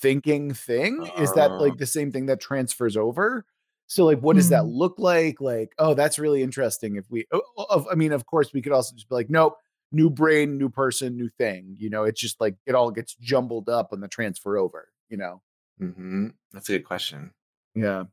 thinking 0.00 0.52
thing? 0.54 1.06
is 1.18 1.32
that 1.34 1.50
Uh. 1.52 1.60
like 1.60 1.78
the 1.78 1.86
same 1.86 2.12
thing 2.12 2.26
that 2.26 2.40
transfers 2.40 2.96
over? 2.96 3.44
So, 3.88 4.04
like, 4.04 4.20
what 4.20 4.36
does 4.36 4.48
that 4.50 4.64
Mm. 4.64 4.74
look 4.74 4.98
like? 4.98 5.40
Like, 5.40 5.72
oh, 5.78 5.94
that's 5.94 6.18
really 6.18 6.42
interesting. 6.42 6.96
If 6.96 7.08
we, 7.10 7.24
oh, 7.32 7.42
oh, 7.56 7.66
of, 7.70 7.86
I 7.90 7.94
mean, 7.94 8.12
of 8.12 8.26
course, 8.26 8.52
we 8.52 8.60
could 8.60 8.72
also 8.72 8.94
just 8.94 9.08
be 9.08 9.14
like, 9.14 9.30
nope, 9.30 9.56
new 9.92 10.10
brain, 10.10 10.58
new 10.58 10.68
person, 10.68 11.16
new 11.16 11.28
thing. 11.38 11.76
You 11.78 11.88
know, 11.90 12.02
it's 12.04 12.20
just 12.20 12.40
like 12.40 12.56
it 12.66 12.74
all 12.74 12.90
gets 12.90 13.14
jumbled 13.14 13.68
up 13.68 13.92
on 13.92 14.00
the 14.00 14.08
transfer 14.08 14.58
over. 14.58 14.88
You 15.08 15.16
know, 15.18 15.42
Mhm. 15.80 16.34
That's 16.52 16.68
a 16.68 16.72
good 16.72 16.84
question. 16.84 17.32
yeah, 17.74 18.04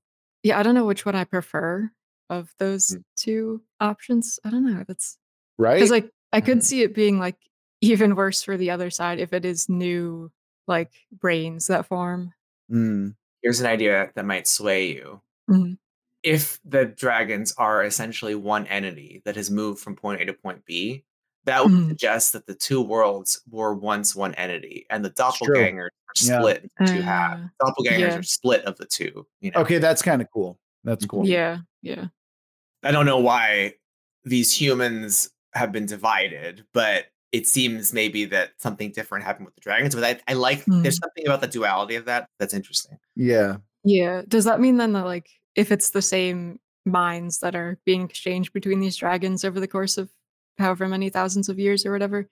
Yeah. 0.44 0.60
I 0.60 0.64
don't 0.64 0.76
know 0.76 0.86
which 0.86 1.06
one 1.06 1.16
I 1.16 1.24
prefer 1.24 1.92
of 2.40 2.54
those 2.60 2.88
Mm. 2.90 3.04
two 3.16 3.62
options. 3.80 4.40
I 4.44 4.50
don't 4.50 4.66
know. 4.66 4.84
That's 4.88 5.18
right. 5.58 5.76
because 5.76 5.92
like 5.92 6.10
I 6.32 6.42
could 6.42 6.64
see 6.70 6.82
it 6.84 6.94
being 6.96 7.20
like 7.20 7.38
even 7.82 8.16
worse 8.16 8.42
for 8.44 8.58
the 8.58 8.72
other 8.72 8.90
side 8.90 9.20
if 9.20 9.34
it 9.34 9.46
is 9.46 9.68
new 9.70 10.32
like 10.68 10.92
brains 11.12 11.68
that 11.68 11.86
form. 11.86 12.34
Mm, 12.72 13.16
Here's 13.42 13.60
an 13.60 13.68
idea 13.68 14.10
that 14.16 14.26
might 14.26 14.48
sway 14.48 14.88
you. 14.94 15.22
Mhm. 15.50 15.78
If 16.24 16.60
the 16.64 16.86
dragons 16.86 17.54
are 17.58 17.84
essentially 17.84 18.36
one 18.36 18.66
entity 18.68 19.22
that 19.26 19.36
has 19.36 19.52
moved 19.52 19.82
from 19.82 19.98
point 19.98 20.22
A 20.22 20.26
to 20.26 20.34
point 20.34 20.64
B, 20.66 21.04
that 21.44 21.62
would 21.66 21.74
Mhm. 21.74 21.88
suggest 21.90 22.32
that 22.32 22.46
the 22.48 22.56
two 22.56 22.82
worlds 22.82 23.42
were 23.52 23.74
once 23.74 24.16
one 24.16 24.34
entity, 24.36 24.86
and 24.90 25.04
the 25.04 25.10
doppelgangers 25.12 25.88
are 25.88 25.92
Yeah. 26.22 26.40
split 26.40 26.72
into 26.80 26.94
two 26.94 27.02
halves. 27.02 27.44
Uh, 27.60 27.66
Doppelgangers 27.66 28.00
yeah. 28.00 28.16
are 28.20 28.24
split 28.24 28.64
of 28.64 28.78
the 28.78 28.86
two. 28.86 29.28
You 29.42 29.52
know. 29.52 29.60
okay, 29.62 29.78
that's 29.80 30.02
kind 30.02 30.22
of 30.22 30.30
cool. 30.34 30.58
That's 30.86 31.06
cool. 31.06 31.28
yeah. 31.28 31.58
Yeah. 31.82 32.06
I 32.84 32.92
don't 32.92 33.06
know 33.06 33.20
why 33.20 33.74
these 34.26 34.54
humans 34.60 35.30
have 35.54 35.72
been 35.72 35.86
divided, 35.86 36.66
but 36.74 37.06
it 37.32 37.48
seems 37.48 37.94
maybe 37.94 38.26
that 38.26 38.52
something 38.58 38.92
different 38.92 39.26
happened 39.26 39.46
with 39.46 39.56
the 39.56 39.62
dragons. 39.62 39.96
But 39.96 40.04
I, 40.04 40.20
I 40.32 40.34
like 40.36 40.64
there's 40.66 40.98
Mm. 41.00 41.02
something 41.04 41.26
about 41.26 41.42
the 41.42 41.48
duality 41.48 41.96
of 41.96 42.06
that 42.06 42.30
that's 42.40 42.54
interesting. 42.54 42.98
Yeah. 43.16 43.58
Yeah. 43.84 44.22
Does 44.28 44.46
that 44.46 44.60
mean 44.60 44.78
then 44.78 44.94
that 44.94 45.06
like 45.06 45.30
if 45.56 45.72
it's 45.72 45.90
the 45.92 46.02
same 46.02 46.60
minds 46.86 47.40
that 47.40 47.56
are 47.56 47.78
being 47.86 48.02
exchanged 48.04 48.54
between 48.54 48.80
these 48.80 48.96
dragons 48.96 49.44
over 49.44 49.60
the 49.60 49.68
course 49.68 49.98
of 49.98 50.10
however 50.58 50.88
many 50.88 51.10
thousands 51.10 51.50
of 51.50 51.58
years 51.60 51.86
or 51.86 51.92
whatever, 51.92 52.28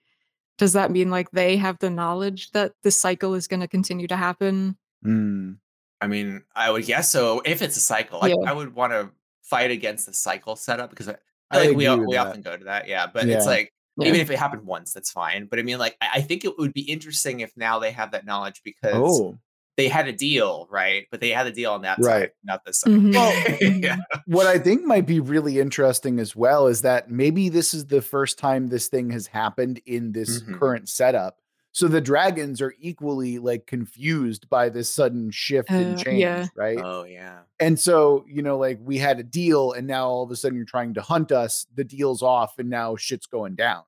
does 0.58 0.72
that 0.74 0.90
mean 0.90 1.10
like 1.10 1.30
they 1.32 1.56
have 1.56 1.78
the 1.78 1.90
knowledge 1.90 2.50
that 2.52 2.72
this 2.82 2.96
cycle 2.98 3.34
is 3.34 3.48
going 3.48 3.60
to 3.60 3.68
continue 3.68 4.06
to 4.06 4.16
happen? 4.16 4.76
Mm. 5.04 5.56
I 6.00 6.06
mean, 6.06 6.42
I 6.54 6.70
would 6.70 6.84
guess 6.84 7.10
so. 7.10 7.42
If 7.44 7.62
it's 7.62 7.76
a 7.76 7.80
cycle, 7.80 8.18
like, 8.20 8.34
Yeah. 8.36 8.50
I 8.50 8.52
would 8.52 8.74
want 8.74 8.92
to 8.92 9.10
fight 9.42 9.70
against 9.70 10.06
the 10.06 10.12
cycle 10.14 10.56
setup 10.56 10.90
because 10.90 11.08
I, 11.08 11.12
I 11.50 11.58
I 11.58 11.58
like 11.66 11.76
we 11.76 11.84
agree 11.86 11.86
o- 11.86 11.98
with 11.98 12.08
we 12.08 12.14
that. 12.14 12.26
often 12.28 12.42
go 12.42 12.56
to 12.56 12.64
that. 12.64 12.88
Yeah, 12.88 13.06
but 13.12 13.26
Yeah. 13.26 13.36
it's 13.36 13.46
like 13.46 13.72
Yeah. 13.98 14.08
even 14.08 14.20
if 14.20 14.30
it 14.30 14.38
happened 14.38 14.64
once, 14.64 14.92
that's 14.92 15.10
fine. 15.10 15.46
But 15.46 15.58
I 15.58 15.62
mean, 15.62 15.78
like 15.78 15.96
I, 16.00 16.08
I 16.14 16.20
think 16.22 16.44
it 16.44 16.56
would 16.58 16.72
be 16.72 16.82
interesting 16.82 17.40
if 17.40 17.52
now 17.56 17.78
they 17.78 17.90
have 17.92 18.12
that 18.12 18.24
knowledge 18.24 18.62
because 18.64 18.94
Oh, 18.94 19.38
they 19.76 19.88
had 19.88 20.06
a 20.08 20.12
deal, 20.12 20.66
right? 20.70 21.06
But 21.10 21.20
they 21.20 21.30
had 21.30 21.46
a 21.46 21.50
deal 21.52 21.72
on 21.72 21.82
that 21.82 21.98
Right. 21.98 22.22
side, 22.22 22.30
not 22.44 22.64
this 22.64 22.80
side. 22.80 22.92
Mhm. 22.92 23.14
Well, 23.14 23.72
yeah. 23.80 23.96
what 24.26 24.46
I 24.46 24.58
think 24.58 24.84
might 24.84 25.06
be 25.06 25.18
really 25.20 25.58
interesting 25.60 26.18
as 26.20 26.34
well 26.36 26.66
is 26.68 26.82
that 26.82 27.10
maybe 27.10 27.48
this 27.48 27.74
is 27.74 27.86
the 27.86 28.00
first 28.02 28.38
time 28.38 28.68
this 28.68 28.88
thing 28.88 29.10
has 29.10 29.26
happened 29.26 29.80
in 29.86 30.12
this 30.12 30.42
Mhm. 30.42 30.58
current 30.58 30.88
setup. 30.88 31.38
So 31.74 31.88
the 31.88 32.00
dragons 32.02 32.60
are 32.60 32.74
equally 32.78 33.38
like 33.38 33.66
confused 33.66 34.48
by 34.50 34.68
this 34.68 34.92
sudden 34.92 35.30
shift 35.30 35.78
and 35.78 35.96
Uh, 35.96 36.04
change, 36.04 36.44
yeah. 36.44 36.48
right? 36.54 36.84
Oh 36.84 37.04
yeah. 37.04 37.44
And 37.60 37.80
so, 37.80 38.24
you 38.28 38.42
know, 38.42 38.58
like 38.58 38.78
we 38.82 38.98
had 38.98 39.20
a 39.20 39.24
deal 39.24 39.72
and 39.72 39.86
now 39.86 40.08
all 40.08 40.24
of 40.24 40.30
a 40.32 40.36
sudden 40.36 40.56
you're 40.56 40.66
trying 40.66 40.94
to 40.94 41.02
hunt 41.02 41.32
us, 41.32 41.66
the 41.74 41.84
deal's 41.84 42.22
off 42.22 42.58
and 42.58 42.70
now 42.70 42.96
shit's 42.96 43.26
going 43.26 43.56
down, 43.56 43.84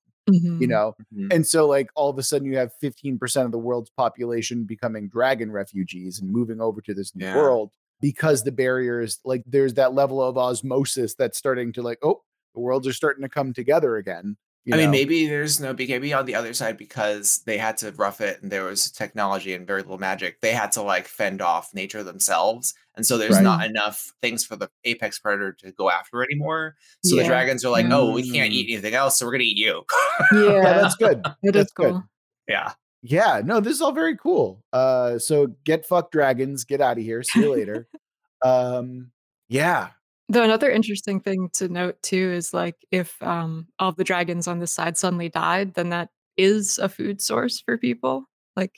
you 0.58 0.66
Mhm. 0.66 0.68
know? 0.68 0.94
Mhm. 1.12 1.32
And 1.32 1.46
so, 1.46 1.66
like, 1.68 1.90
all 1.96 2.10
of 2.10 2.18
a 2.18 2.22
sudden, 2.22 2.46
you 2.48 2.56
have 2.58 2.72
15% 2.80 3.46
of 3.46 3.52
the 3.52 3.58
world's 3.58 3.90
population 3.90 4.64
becoming 4.64 5.08
dragon 5.08 5.50
refugees 5.52 6.20
and 6.20 6.30
moving 6.30 6.60
over 6.60 6.80
to 6.82 6.94
this 6.94 7.14
new 7.16 7.24
Yeah. 7.24 7.32
world 7.32 7.72
because 8.00 8.44
the 8.44 8.52
barriers, 8.52 9.20
like, 9.24 9.42
there's 9.46 9.74
that 9.74 9.94
level 9.94 10.22
of 10.22 10.38
osmosis 10.38 11.14
that's 11.14 11.38
starting 11.38 11.72
to, 11.74 11.82
like, 11.82 11.98
oh, 12.02 12.22
the 12.54 12.60
worlds 12.60 12.86
are 12.86 12.92
starting 12.92 13.22
to 13.22 13.28
come 13.30 13.52
together 13.54 13.96
again. 13.96 14.36
You 14.64 14.74
I 14.74 14.78
mean, 14.78 14.90
maybe 14.90 15.26
there's 15.26 15.60
no 15.60 15.74
maybe 15.74 16.12
on 16.14 16.24
the 16.26 16.34
other 16.34 16.54
side 16.54 16.76
because 16.78 17.38
they 17.44 17.58
had 17.58 17.76
to 17.78 17.92
rough 17.92 18.20
it 18.20 18.42
and 18.42 18.50
there 18.50 18.64
was 18.64 18.90
technology 18.90 19.52
and 19.54 19.66
very 19.66 19.82
little 19.82 19.98
magic. 19.98 20.40
They 20.40 20.52
had 20.52 20.72
to 20.72 20.82
like 20.82 21.06
fend 21.06 21.42
off 21.42 21.74
nature 21.74 22.02
themselves, 22.02 22.72
and 22.96 23.04
so 23.04 23.18
there's 23.18 23.34
Right. 23.34 23.42
not 23.42 23.64
enough 23.66 24.12
things 24.22 24.44
for 24.44 24.56
the 24.56 24.70
apex 24.84 25.18
predator 25.18 25.52
to 25.60 25.72
go 25.72 25.90
after 25.90 26.22
anymore. 26.22 26.76
So 27.04 27.16
the 27.16 27.24
dragons 27.24 27.64
are 27.64 27.70
like, 27.70 27.86
"Oh, 27.90 28.12
we 28.12 28.22
can't 28.30 28.52
Mm. 28.52 28.56
eat 28.56 28.72
anything 28.72 28.94
else, 28.94 29.18
so 29.18 29.26
we're 29.26 29.32
gonna 29.32 29.44
eat 29.44 29.58
you." 29.58 29.84
yeah, 30.32 30.40
Yeah, 30.62 30.72
that's 30.72 30.94
good. 30.96 31.22
that 31.24 31.36
is 31.42 31.52
that's 31.52 31.72
good. 31.72 31.90
cool. 31.92 32.04
yeah. 32.48 32.72
Yeah, 33.06 33.42
no, 33.44 33.60
this 33.60 33.74
is 33.74 33.82
all 33.82 33.92
very 33.92 34.16
cool. 34.16 34.64
Uh, 34.72 35.18
so 35.18 35.48
get 35.64 35.84
fucked 35.84 36.12
dragons, 36.12 36.64
get 36.64 36.80
out 36.80 36.96
of 36.96 37.04
here. 37.04 37.22
See 37.22 37.40
you 37.40 37.52
later. 37.52 37.86
um, 38.42 39.10
yeah, 39.48 39.90
Though 40.28 40.42
another 40.42 40.70
interesting 40.70 41.20
thing 41.20 41.50
to 41.54 41.68
note 41.68 42.00
too 42.02 42.32
is 42.32 42.54
like 42.54 42.76
if 42.90 43.22
um 43.22 43.66
all 43.78 43.92
the 43.92 44.04
dragons 44.04 44.48
on 44.48 44.58
this 44.58 44.72
side 44.72 44.96
suddenly 44.96 45.28
died, 45.28 45.74
then 45.74 45.90
that 45.90 46.08
is 46.36 46.78
a 46.78 46.88
food 46.88 47.20
source 47.20 47.60
for 47.60 47.76
people, 47.78 48.24
like 48.56 48.72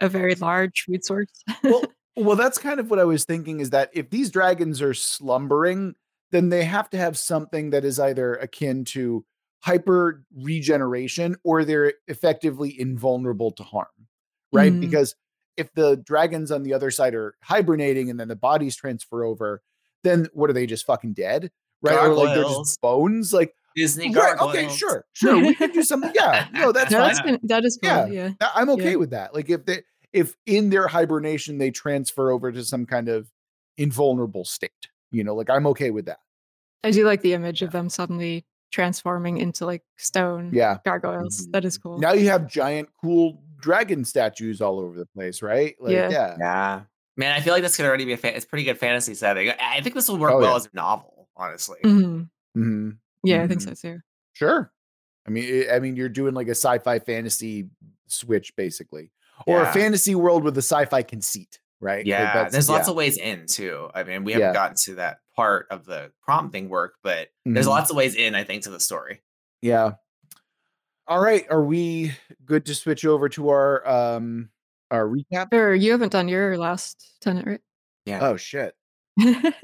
a 0.00 0.08
very 0.08 0.34
large 0.36 0.84
food 0.86 1.04
source. 1.04 1.28
well, 1.64 1.82
well, 2.16 2.36
that's 2.36 2.58
kind 2.58 2.78
of 2.80 2.90
what 2.90 2.98
I 2.98 3.04
was 3.04 3.24
thinking 3.24 3.60
is 3.60 3.70
that 3.70 3.90
if 3.92 4.10
these 4.10 4.30
dragons 4.30 4.80
are 4.82 4.94
slumbering, 4.94 5.94
then 6.30 6.48
they 6.50 6.64
have 6.64 6.88
to 6.90 6.98
have 6.98 7.18
something 7.18 7.70
that 7.70 7.84
is 7.84 7.98
either 7.98 8.34
akin 8.36 8.84
to 8.86 9.24
hyper 9.60 10.24
regeneration 10.34 11.36
or 11.44 11.64
they're 11.64 11.94
effectively 12.08 12.78
invulnerable 12.80 13.50
to 13.52 13.62
harm, 13.62 13.86
right? 14.52 14.72
Mhm. 14.72 14.80
Because 14.80 15.14
if 15.56 15.72
the 15.74 15.96
dragons 15.98 16.50
on 16.50 16.62
the 16.62 16.72
other 16.74 16.90
side 16.90 17.14
are 17.14 17.34
hibernating 17.42 18.08
and 18.10 18.18
then 18.18 18.28
the 18.28 18.36
bodies 18.36 18.74
transfer 18.76 19.24
over, 19.24 19.62
then 20.04 20.28
what 20.32 20.50
are 20.50 20.52
they 20.52 20.66
just 20.66 20.86
fucking 20.86 21.12
dead? 21.14 21.50
Right? 21.82 21.96
Or 21.98 22.08
like 22.14 22.34
they're 22.34 22.44
just 22.44 22.80
bones? 22.80 23.32
Like, 23.32 23.54
Disney 23.74 24.06
right, 24.14 24.36
gargoyles. 24.36 24.50
okay, 24.54 24.68
sure, 24.68 25.04
sure. 25.14 25.38
We 25.40 25.54
can 25.54 25.70
do 25.72 25.82
something. 25.82 26.12
Yeah, 26.14 26.46
no, 26.52 26.72
that's 26.72 26.90
no, 26.90 26.98
fine. 26.98 27.06
that's 27.08 27.20
gonna, 27.22 27.38
that 27.44 27.64
is 27.64 27.78
cool. 27.82 27.90
Yeah. 27.90 28.06
Yeah. 28.06 28.30
I- 28.40 28.52
I'm 28.56 28.68
okay 28.70 28.90
Yeah. 28.90 28.96
with 28.96 29.10
that. 29.10 29.34
Like 29.34 29.48
if 29.48 29.64
they 29.64 29.82
if 30.12 30.36
in 30.44 30.68
their 30.68 30.86
hibernation 30.88 31.56
they 31.58 31.70
transfer 31.70 32.30
over 32.30 32.52
to 32.52 32.62
some 32.64 32.84
kind 32.84 33.08
of 33.08 33.30
invulnerable 33.78 34.44
state, 34.44 34.70
you 35.10 35.24
know, 35.24 35.34
like 35.34 35.48
I'm 35.48 35.66
okay 35.68 35.90
with 35.90 36.04
that. 36.06 36.18
I 36.84 36.90
do 36.90 37.06
like 37.06 37.22
the 37.22 37.32
image 37.32 37.62
of 37.62 37.70
them 37.72 37.88
suddenly 37.88 38.44
transforming 38.72 39.38
into 39.38 39.64
like 39.64 39.82
stone 39.96 40.50
Yeah. 40.52 40.78
gargoyles. 40.84 41.46
Mhm. 41.46 41.52
That 41.52 41.64
is 41.64 41.78
cool. 41.78 41.98
Now 41.98 42.12
you 42.12 42.28
have 42.28 42.46
giant 42.48 42.90
cool 43.00 43.42
dragon 43.58 44.04
statues 44.04 44.60
all 44.60 44.80
over 44.80 44.98
the 44.98 45.06
place, 45.06 45.40
right? 45.40 45.74
Like 45.80 45.92
Yeah. 45.92 46.10
yeah. 46.10 46.36
Yeah. 46.38 46.80
Man, 47.16 47.32
I 47.36 47.40
feel 47.40 47.52
like 47.52 47.62
this 47.62 47.76
could 47.76 47.84
already 47.84 48.04
be 48.06 48.12
a 48.14 48.16
fa- 48.16 48.34
it's 48.34 48.44
a 48.44 48.48
pretty 48.48 48.64
good 48.64 48.78
fantasy 48.78 49.14
setting. 49.14 49.50
I 49.50 49.56
I 49.76 49.80
think 49.82 49.94
this 49.94 50.08
will 50.08 50.16
work 50.18 50.32
Oh, 50.32 50.38
well 50.38 50.50
yeah. 50.50 50.56
as 50.56 50.66
a 50.66 50.70
novel, 50.74 51.28
honestly. 51.36 51.78
Mhm. 51.84 52.28
Mhm. 52.56 52.96
Yeah, 53.22 53.42
I 53.42 53.48
think 53.48 53.60
Mhm. 53.60 53.76
so 53.76 53.88
too. 53.88 54.00
Sure. 54.32 54.72
I 55.26 55.30
mean 55.30 55.68
I 55.70 55.76
I 55.76 55.78
mean 55.80 55.94
you're 55.96 56.08
doing 56.08 56.34
like 56.34 56.48
a 56.48 56.52
sci-fi 56.54 56.98
fantasy 57.00 57.68
switch 58.06 58.54
basically. 58.56 59.10
Or 59.46 59.62
a 59.62 59.72
fantasy 59.72 60.14
world 60.14 60.44
with 60.44 60.56
a 60.56 60.62
sci-fi 60.62 61.02
conceit, 61.02 61.60
right? 61.80 62.06
Yeah, 62.06 62.32
that's- 62.32 62.52
there's 62.52 62.68
lots 62.68 62.86
yeah. 62.86 62.90
of 62.92 62.96
ways 62.96 63.16
in 63.18 63.46
too. 63.46 63.90
I 63.94 64.04
mean, 64.04 64.22
we 64.24 64.32
haven't 64.32 64.48
Yeah. 64.48 64.52
gotten 64.54 64.76
to 64.84 64.94
that 64.96 65.18
part 65.34 65.66
of 65.70 65.84
the 65.84 66.12
prompting 66.22 66.68
work, 66.68 66.94
but 67.02 67.28
there's 67.44 67.66
Mhm. 67.66 67.70
lots 67.70 67.90
of 67.90 67.96
ways 67.96 68.14
in, 68.14 68.34
I 68.36 68.44
think, 68.44 68.62
to 68.64 68.70
the 68.70 68.78
story. 68.78 69.22
Yeah. 69.60 69.92
All 71.08 71.18
right, 71.20 71.44
are 71.50 71.62
we 71.64 72.12
good 72.44 72.64
to 72.66 72.74
switch 72.74 73.04
over 73.04 73.28
to 73.30 73.48
our 73.48 73.86
um 73.88 74.50
our 74.92 75.06
recap? 75.06 75.52
Or 75.52 75.74
you 75.74 75.90
haven't 75.92 76.12
done 76.12 76.28
your 76.28 76.56
last 76.58 77.16
tenet, 77.20 77.46
right? 77.46 77.60
Yeah. 78.06 78.20
Oh 78.22 78.36
shit. 78.36 78.74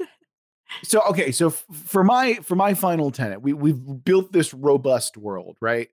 So 0.83 1.01
okay, 1.09 1.31
so 1.31 1.47
f- 1.47 1.65
for 1.73 2.03
my 2.03 2.35
for 2.35 2.55
my 2.55 2.73
final 2.73 3.11
tenet, 3.11 3.41
we 3.41 3.53
we've 3.53 3.79
built 4.03 4.31
this 4.31 4.53
robust 4.53 5.17
world, 5.17 5.57
right? 5.61 5.89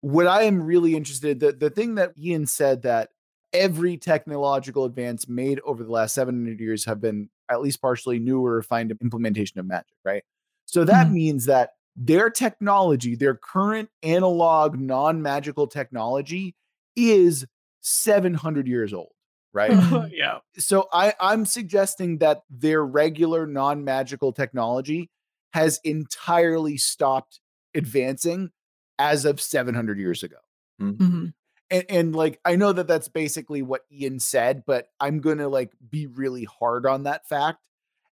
What 0.00 0.26
I 0.26 0.42
am 0.44 0.62
really 0.62 0.96
interested 0.96 1.40
the 1.40 1.52
the 1.52 1.70
thing 1.70 1.96
that 1.96 2.12
Ian 2.18 2.46
said 2.46 2.82
that 2.82 3.10
every 3.52 3.96
technological 3.96 4.84
advance 4.84 5.28
made 5.28 5.60
over 5.64 5.84
the 5.84 5.90
last 5.90 6.14
700 6.14 6.58
years 6.58 6.84
have 6.86 7.00
been 7.00 7.28
at 7.50 7.60
least 7.60 7.80
partially 7.82 8.18
new 8.18 8.44
or 8.44 8.54
refined 8.56 8.90
implementation 9.02 9.60
of 9.60 9.66
magic, 9.66 9.94
right? 10.04 10.24
So 10.64 10.84
that 10.84 11.08
Mhm. 11.08 11.12
means 11.12 11.44
that 11.46 11.74
their 11.94 12.30
technology, 12.30 13.14
their 13.16 13.34
current 13.36 13.90
analog 14.02 14.78
non-magical 14.78 15.66
technology 15.68 16.54
is 16.96 17.46
700 17.84 18.66
years 18.66 18.92
old, 18.92 19.12
right? 19.52 19.70
Yeah. 20.12 20.38
so 20.56 20.88
I, 20.92 21.14
I'm 21.20 21.44
suggesting 21.44 22.18
that 22.18 22.42
their 22.50 22.84
regular 22.84 23.46
non-magical 23.46 24.32
technology 24.32 25.10
has 25.52 25.80
entirely 25.84 26.76
stopped 26.76 27.40
advancing 27.74 28.50
as 28.98 29.24
of 29.24 29.40
700 29.40 29.98
years 29.98 30.22
ago. 30.22 30.36
Mhm. 30.80 31.34
And, 31.70 31.84
and 31.88 32.16
like 32.16 32.40
I 32.44 32.56
know 32.56 32.72
that 32.72 32.86
that's 32.88 33.08
basically 33.08 33.62
what 33.62 33.82
Ian 33.92 34.18
said, 34.18 34.64
but 34.66 34.88
I'm 34.98 35.20
gonna 35.20 35.48
like 35.48 35.72
be 35.90 36.06
really 36.06 36.44
hard 36.44 36.86
on 36.86 37.04
that 37.04 37.26
fact. 37.28 37.68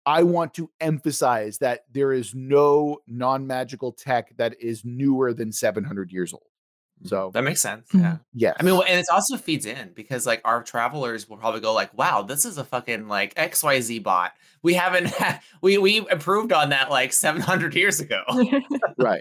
I 0.07 0.23
want 0.23 0.55
to 0.55 0.71
emphasize 0.81 1.59
that 1.59 1.85
there 1.93 2.12
is 2.12 2.35
no 2.35 2.99
non-magical 3.07 3.93
tech 3.93 4.35
that 4.39 4.55
is 4.61 4.83
newer 4.85 5.35
than 5.35 5.53
700 5.53 6.11
years 6.11 6.33
old. 6.33 6.47
So 7.05 7.30
That 7.34 7.44
makes 7.44 7.61
sense. 7.61 7.88
Yeah. 7.94 8.18
Yeah. 8.34 8.55
I 8.59 8.62
mean, 8.62 8.74
and 8.88 8.99
it 9.01 9.07
also 9.12 9.36
feeds 9.36 9.66
in 9.66 9.92
because 9.94 10.26
like 10.26 10.40
our 10.44 10.62
travelers 10.62 11.28
will 11.28 11.36
probably 11.36 11.61
go 11.61 11.72
like, 11.72 11.96
"Wow, 11.96 12.22
this 12.22 12.44
is 12.44 12.59
a 12.59 12.64
fucking 12.64 13.09
like 13.09 13.34
XYZ 13.36 14.03
bot. 14.03 14.32
We 14.62 14.74
haven't 14.74 15.07
had, 15.07 15.40
we 15.62 15.78
we 15.78 15.99
improved 16.11 16.53
on 16.53 16.70
that 16.70 16.90
like 16.90 17.12
700 17.12 17.74
years 17.74 18.01
ago." 18.01 18.22
right, 18.99 19.20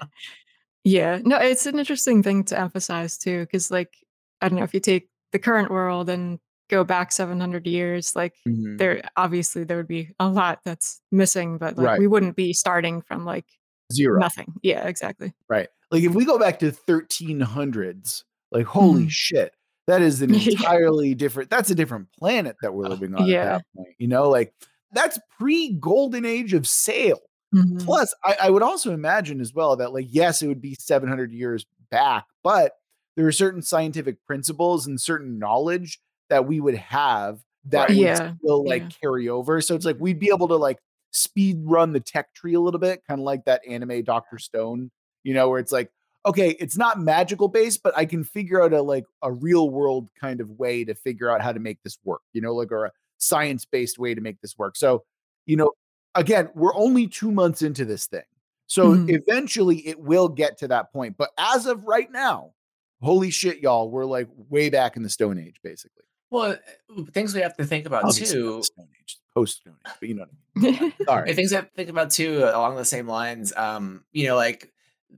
yeah. 0.84 1.20
No, 1.24 1.38
it's 1.38 1.66
an 1.66 1.80
interesting 1.80 2.24
thing 2.24 2.44
to 2.46 2.60
emphasize 2.60 3.18
too, 3.18 3.42
because 3.42 3.72
like 3.72 3.94
I 4.42 4.50
don't 4.50 4.58
know 4.58 4.64
if 4.66 4.74
you 4.74 4.80
take 4.80 5.10
the 5.32 5.40
current 5.40 5.72
world 5.72 6.10
and 6.10 6.40
go 6.70 6.84
back 6.84 7.12
700 7.12 7.66
years, 7.68 8.16
like 8.16 8.34
Mhm. 8.48 8.78
there 8.78 9.02
obviously 9.18 9.64
there 9.64 9.78
would 9.78 9.88
be 9.88 10.12
a 10.20 10.28
lot 10.30 10.60
that's 10.66 11.02
missing, 11.12 11.58
but 11.58 11.78
like 11.78 11.86
Right. 11.88 12.00
we 12.00 12.08
wouldn't 12.08 12.36
be 12.36 12.54
starting 12.54 13.02
from 13.02 13.26
like 13.26 13.46
zero. 13.94 14.20
nothing. 14.20 14.54
Yeah, 14.64 14.88
exactly. 14.88 15.34
Right. 15.50 15.70
Like 15.92 16.04
if 16.04 16.14
we 16.14 16.26
go 16.26 16.38
back 16.38 16.60
to 16.60 16.72
1300s, 16.72 18.24
like 18.52 18.66
holy 18.66 19.04
Mhm. 19.06 19.10
shit, 19.12 19.54
that 19.88 20.02
is 20.02 20.22
an 20.22 20.30
entirely 20.36 21.16
different 21.16 21.50
that's 21.50 21.70
a 21.70 21.76
different 21.76 22.12
planet 22.12 22.58
that 22.62 22.74
we're 22.74 22.88
living 22.88 23.16
on 23.16 23.26
Yeah. 23.28 23.42
at 23.42 23.46
that 23.58 23.66
point. 23.76 23.96
You 23.98 24.08
know, 24.08 24.30
like 24.30 24.54
that's 24.92 25.20
pre-golden 25.40 26.26
age 26.26 26.54
of 26.54 26.68
sail. 26.68 27.20
Mhm. 27.56 27.84
Plus, 27.86 28.14
I, 28.24 28.36
I 28.44 28.50
would 28.50 28.64
also 28.64 28.92
imagine 28.94 29.40
as 29.42 29.54
well 29.54 29.76
that 29.78 29.94
like 29.94 30.08
yes, 30.10 30.42
it 30.42 30.48
would 30.48 30.62
be 30.62 30.76
700 30.76 31.32
years 31.32 31.66
back, 31.90 32.26
but 32.44 32.74
there 33.16 33.26
are 33.28 33.32
certain 33.32 33.62
scientific 33.62 34.24
principles 34.26 34.86
and 34.88 35.00
certain 35.00 35.40
knowledge 35.40 36.00
that 36.30 36.46
we 36.46 36.60
would 36.60 36.76
have 36.76 37.40
that 37.66 37.90
Right. 37.90 37.98
would 37.98 37.98
Yeah, 37.98 38.34
still 38.40 38.66
like 38.66 38.84
yeah. 38.84 38.90
carry 39.02 39.30
over. 39.30 39.62
So 39.62 39.76
it's 39.76 39.86
like 39.86 39.98
we'd 40.00 40.20
be 40.20 40.30
able 40.34 40.48
to 40.50 40.56
like 40.58 40.80
speed 41.12 41.62
run 41.64 41.94
the 41.94 42.00
tech 42.02 42.34
tree 42.34 42.54
a 42.54 42.60
little 42.60 42.80
bit, 42.80 43.02
kind 43.08 43.20
of 43.22 43.26
like 43.26 43.46
that 43.46 43.62
anime 43.68 44.04
Doctor 44.04 44.38
Stone, 44.38 44.92
you 45.28 45.34
know, 45.34 45.50
where 45.50 45.60
it's 45.60 45.74
like, 45.74 45.92
okay, 46.26 46.52
it's 46.58 46.78
not 46.78 47.02
magical 47.02 47.50
based, 47.50 47.84
but 47.84 47.94
I 47.98 48.06
can 48.06 48.24
figure 48.24 48.64
out 48.64 48.72
a 48.72 48.82
like 48.82 49.04
a 49.22 49.30
real 49.30 49.70
world 49.70 50.08
kind 50.20 50.40
of 50.40 50.50
way 50.52 50.86
to 50.86 50.96
figure 50.96 51.30
out 51.30 51.42
how 51.42 51.52
to 51.52 51.60
make 51.60 51.84
this 51.84 51.98
work, 52.06 52.22
you 52.32 52.40
know, 52.40 52.56
like 52.56 52.72
or 52.72 52.86
a 52.86 52.92
science 53.18 53.66
based 53.66 54.00
way 54.00 54.16
to 54.16 54.22
make 54.22 54.40
this 54.40 54.58
work. 54.58 54.78
So, 54.78 55.04
you 55.46 55.58
know, 55.58 55.74
again, 56.16 56.48
we're 56.56 56.74
only 56.76 57.08
two 57.08 57.30
months 57.30 57.62
into 57.62 57.84
this 57.84 58.08
thing. 58.08 58.24
So 58.68 58.94
Mhm. 58.96 59.10
eventually 59.10 59.86
it 59.86 60.00
will 60.00 60.30
get 60.30 60.58
to 60.60 60.68
that 60.70 60.94
point. 60.94 61.18
But 61.18 61.32
as 61.38 61.66
of 61.66 61.84
right 61.84 62.10
now, 62.10 62.54
holy 63.02 63.30
shit, 63.30 63.60
y'all, 63.60 63.92
we're 63.92 64.06
like 64.06 64.30
way 64.50 64.70
back 64.70 64.96
in 64.96 65.04
the 65.04 65.10
Stone 65.10 65.40
Age, 65.40 65.60
basically. 65.62 66.04
Well, 66.30 66.52
uh, 66.98 67.04
things 67.12 67.34
we 67.34 67.42
have 67.42 67.56
to 67.58 67.66
think 67.66 67.86
about 67.86 68.04
Obviously 68.06 68.34
too. 68.34 68.64
Stone 68.64 68.88
Age, 69.02 69.18
post 69.34 69.58
Stone 69.62 69.76
Age, 69.86 69.94
but 70.00 70.10
you 70.10 70.16
know 70.16 70.26
what 70.56 70.68
I 70.68 70.82
mean. 70.82 70.94
Sorry. 71.06 71.34
things 71.34 71.54
I 71.54 71.58
have 71.58 71.70
to 71.70 71.76
think 71.76 71.90
about 71.90 72.12
too 72.12 72.40
along 72.44 72.76
the 72.76 72.84
same 72.86 73.08
lines. 73.08 73.54
Um, 73.56 74.04
you 74.12 74.28
know, 74.28 74.36
like 74.36 74.74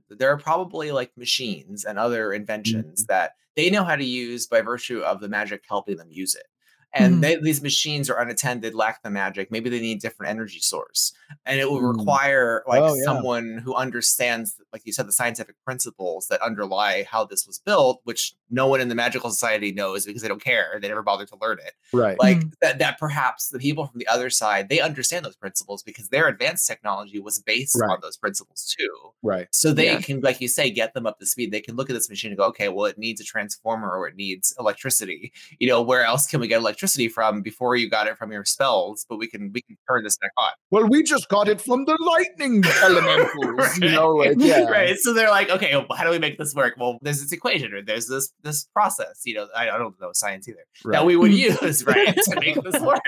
there 0.08 0.30
are 0.30 0.38
probably 0.38 0.92
like 0.92 1.16
machines 1.16 1.84
and 1.84 1.98
other 1.98 2.32
inventions 2.32 3.02
mm-hmm. 3.02 3.12
that 3.12 3.32
they 3.56 3.70
know 3.70 3.84
how 3.84 3.96
to 3.96 4.04
use 4.04 4.46
by 4.46 4.60
virtue 4.60 5.00
of 5.00 5.20
the 5.20 5.28
magic 5.28 5.62
helping 5.68 5.96
them 5.96 6.08
use 6.10 6.34
it. 6.34 6.46
And 6.92 7.16
Mhm. 7.16 7.20
they, 7.20 7.36
these 7.36 7.62
machines 7.62 8.10
are 8.10 8.18
unattended, 8.20 8.74
lack 8.74 9.02
the 9.02 9.10
magic. 9.10 9.50
Maybe 9.50 9.70
they 9.70 9.80
need 9.80 10.00
different 10.00 10.30
energy 10.30 10.58
source, 10.58 11.12
and 11.46 11.60
it 11.60 11.70
will 11.70 11.80
Mm. 11.80 11.98
require 11.98 12.64
like 12.66 12.82
Oh, 12.82 12.94
yeah. 12.94 13.04
someone 13.04 13.58
who 13.64 13.74
understands, 13.74 14.56
like 14.72 14.82
you 14.84 14.92
said, 14.92 15.06
the 15.06 15.12
scientific 15.12 15.54
principles 15.64 16.26
that 16.28 16.40
underlie 16.42 17.04
how 17.08 17.24
this 17.24 17.46
was 17.46 17.58
built, 17.60 18.00
which 18.04 18.34
no 18.50 18.66
one 18.66 18.80
in 18.80 18.88
the 18.88 18.94
magical 18.96 19.30
society 19.30 19.70
knows 19.70 20.04
because 20.04 20.22
they 20.22 20.28
don't 20.28 20.42
care. 20.42 20.78
They 20.82 20.88
never 20.88 21.02
bothered 21.04 21.28
to 21.28 21.36
learn 21.40 21.58
it 21.60 21.74
Right. 21.92 22.18
like 22.18 22.38
Mm. 22.38 22.52
that 22.60 22.78
that 22.80 22.98
perhaps 22.98 23.48
the 23.50 23.58
people 23.60 23.86
from 23.86 23.98
the 23.98 24.08
other 24.08 24.28
side 24.30 24.68
they 24.68 24.80
understand 24.80 25.24
those 25.24 25.36
principles 25.36 25.82
because 25.84 26.08
their 26.08 26.26
advanced 26.28 26.66
technology 26.66 27.20
was 27.20 27.38
based 27.38 27.76
Right. 27.78 27.90
on 27.90 27.98
those 28.02 28.16
principles 28.16 28.74
too 28.76 29.12
right. 29.22 29.46
so 29.52 29.72
they 29.72 29.86
Yeah. 29.92 30.00
can 30.00 30.20
like 30.20 30.40
you 30.40 30.48
say 30.48 30.70
get 30.70 30.94
them 30.94 31.06
up 31.06 31.18
to 31.20 31.26
speed 31.26 31.52
they 31.52 31.60
can 31.60 31.76
look 31.76 31.88
at 31.90 31.94
this 31.94 32.08
machine 32.08 32.30
and 32.32 32.38
go 32.38 32.44
okay 32.46 32.68
well 32.68 32.86
it 32.86 32.98
needs 32.98 33.20
a 33.20 33.24
transformer 33.24 33.90
or 33.90 34.08
it 34.08 34.16
needs 34.16 34.52
electricity 34.58 35.32
you 35.60 35.68
know 35.68 35.80
where 35.82 36.02
else 36.04 36.26
can 36.26 36.40
we 36.40 36.48
get 36.48 36.58
electricity 36.58 36.79
from 36.88 37.42
before 37.42 37.76
you 37.76 37.88
got 37.90 38.06
it 38.06 38.16
from 38.16 38.32
your 38.32 38.44
spells 38.44 39.04
but 39.08 39.16
we 39.18 39.26
can 39.26 39.50
we 39.52 39.60
can 39.62 39.76
turn 39.88 40.02
this 40.04 40.16
back 40.18 40.30
on 40.38 40.50
Well, 40.70 40.86
we 40.86 41.02
just 41.02 41.28
got 41.28 41.48
it 41.48 41.60
from 41.60 41.84
the 41.84 41.96
lightning 42.00 42.64
elementals, 42.82 43.78
you 43.78 43.90
know, 43.90 44.10
like 44.16 44.34
yeah. 44.38 44.64
right 44.68 44.96
so 44.98 45.12
they're 45.12 45.30
like 45.30 45.50
okay 45.50 45.74
well, 45.76 45.86
how 45.96 46.04
do 46.04 46.10
we 46.10 46.18
make 46.18 46.38
this 46.38 46.54
work 46.54 46.74
well 46.78 46.98
there's 47.02 47.20
this 47.20 47.32
equation 47.32 47.72
or 47.74 47.82
there's 47.82 48.06
this 48.08 48.32
this 48.42 48.64
process 48.72 49.22
you 49.24 49.34
know 49.34 49.46
i, 49.56 49.68
I 49.70 49.78
don't 49.78 50.00
know 50.00 50.10
science 50.12 50.48
either 50.48 50.64
that 50.84 51.04
we 51.04 51.16
would 51.16 51.30
Mm. 51.30 51.60
use 51.62 51.84
right 51.84 52.16
to 52.16 52.40
make 52.40 52.60
this 52.62 52.80
work 52.80 53.00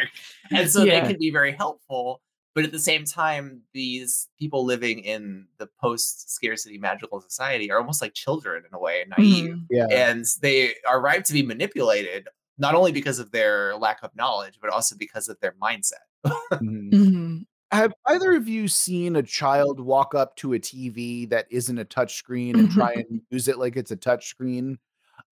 and 0.51 0.71
so 0.71 0.83
Yeah. 0.85 1.01
they 1.01 1.09
can 1.13 1.19
be 1.19 1.31
very 1.31 1.53
helpful 1.53 2.21
but 2.55 2.65
at 2.65 2.73
the 2.73 2.79
same 2.79 3.05
time 3.07 3.63
these 3.73 4.29
people 4.39 4.65
living 4.65 4.99
in 5.01 5.47
the 5.59 5.69
post 5.81 6.31
scarcity 6.35 6.77
magical 6.79 7.21
society 7.21 7.71
are 7.71 7.79
almost 7.79 8.03
like 8.03 8.13
children 8.15 8.63
in 8.69 8.75
a 8.75 8.79
way 8.79 9.05
naive 9.17 9.55
Mhm. 9.55 9.67
yeah. 9.71 9.87
and 9.91 10.25
they 10.43 10.75
are 10.87 11.01
ripe 11.01 11.25
to 11.25 11.33
be 11.33 11.43
manipulated 11.43 12.29
not 12.59 12.75
only 12.75 12.93
because 12.93 13.19
of 13.19 13.31
their 13.33 13.77
lack 13.77 14.03
of 14.03 14.15
knowledge 14.15 14.59
but 14.61 14.71
also 14.71 14.97
because 14.97 15.29
of 15.29 15.39
their 15.41 15.55
mindset 15.63 16.05
Mhm. 16.25 16.91
Mhm. 16.93 17.47
Have 17.73 17.95
either 18.07 18.35
of 18.35 18.47
you 18.49 18.69
seen 18.69 19.17
a 19.17 19.23
child 19.23 19.81
walk 19.81 20.15
up 20.15 20.37
to 20.37 20.53
a 20.53 20.59
TV 20.59 21.25
that 21.31 21.47
isn't 21.51 21.79
a 21.79 21.87
touchscreen 21.87 22.59
and 22.59 22.71
try 22.71 22.93
and 22.93 23.23
use 23.31 23.49
it 23.49 23.59
like 23.59 23.77
it's 23.77 23.91
a 23.91 23.97
touchscreen? 23.97 24.77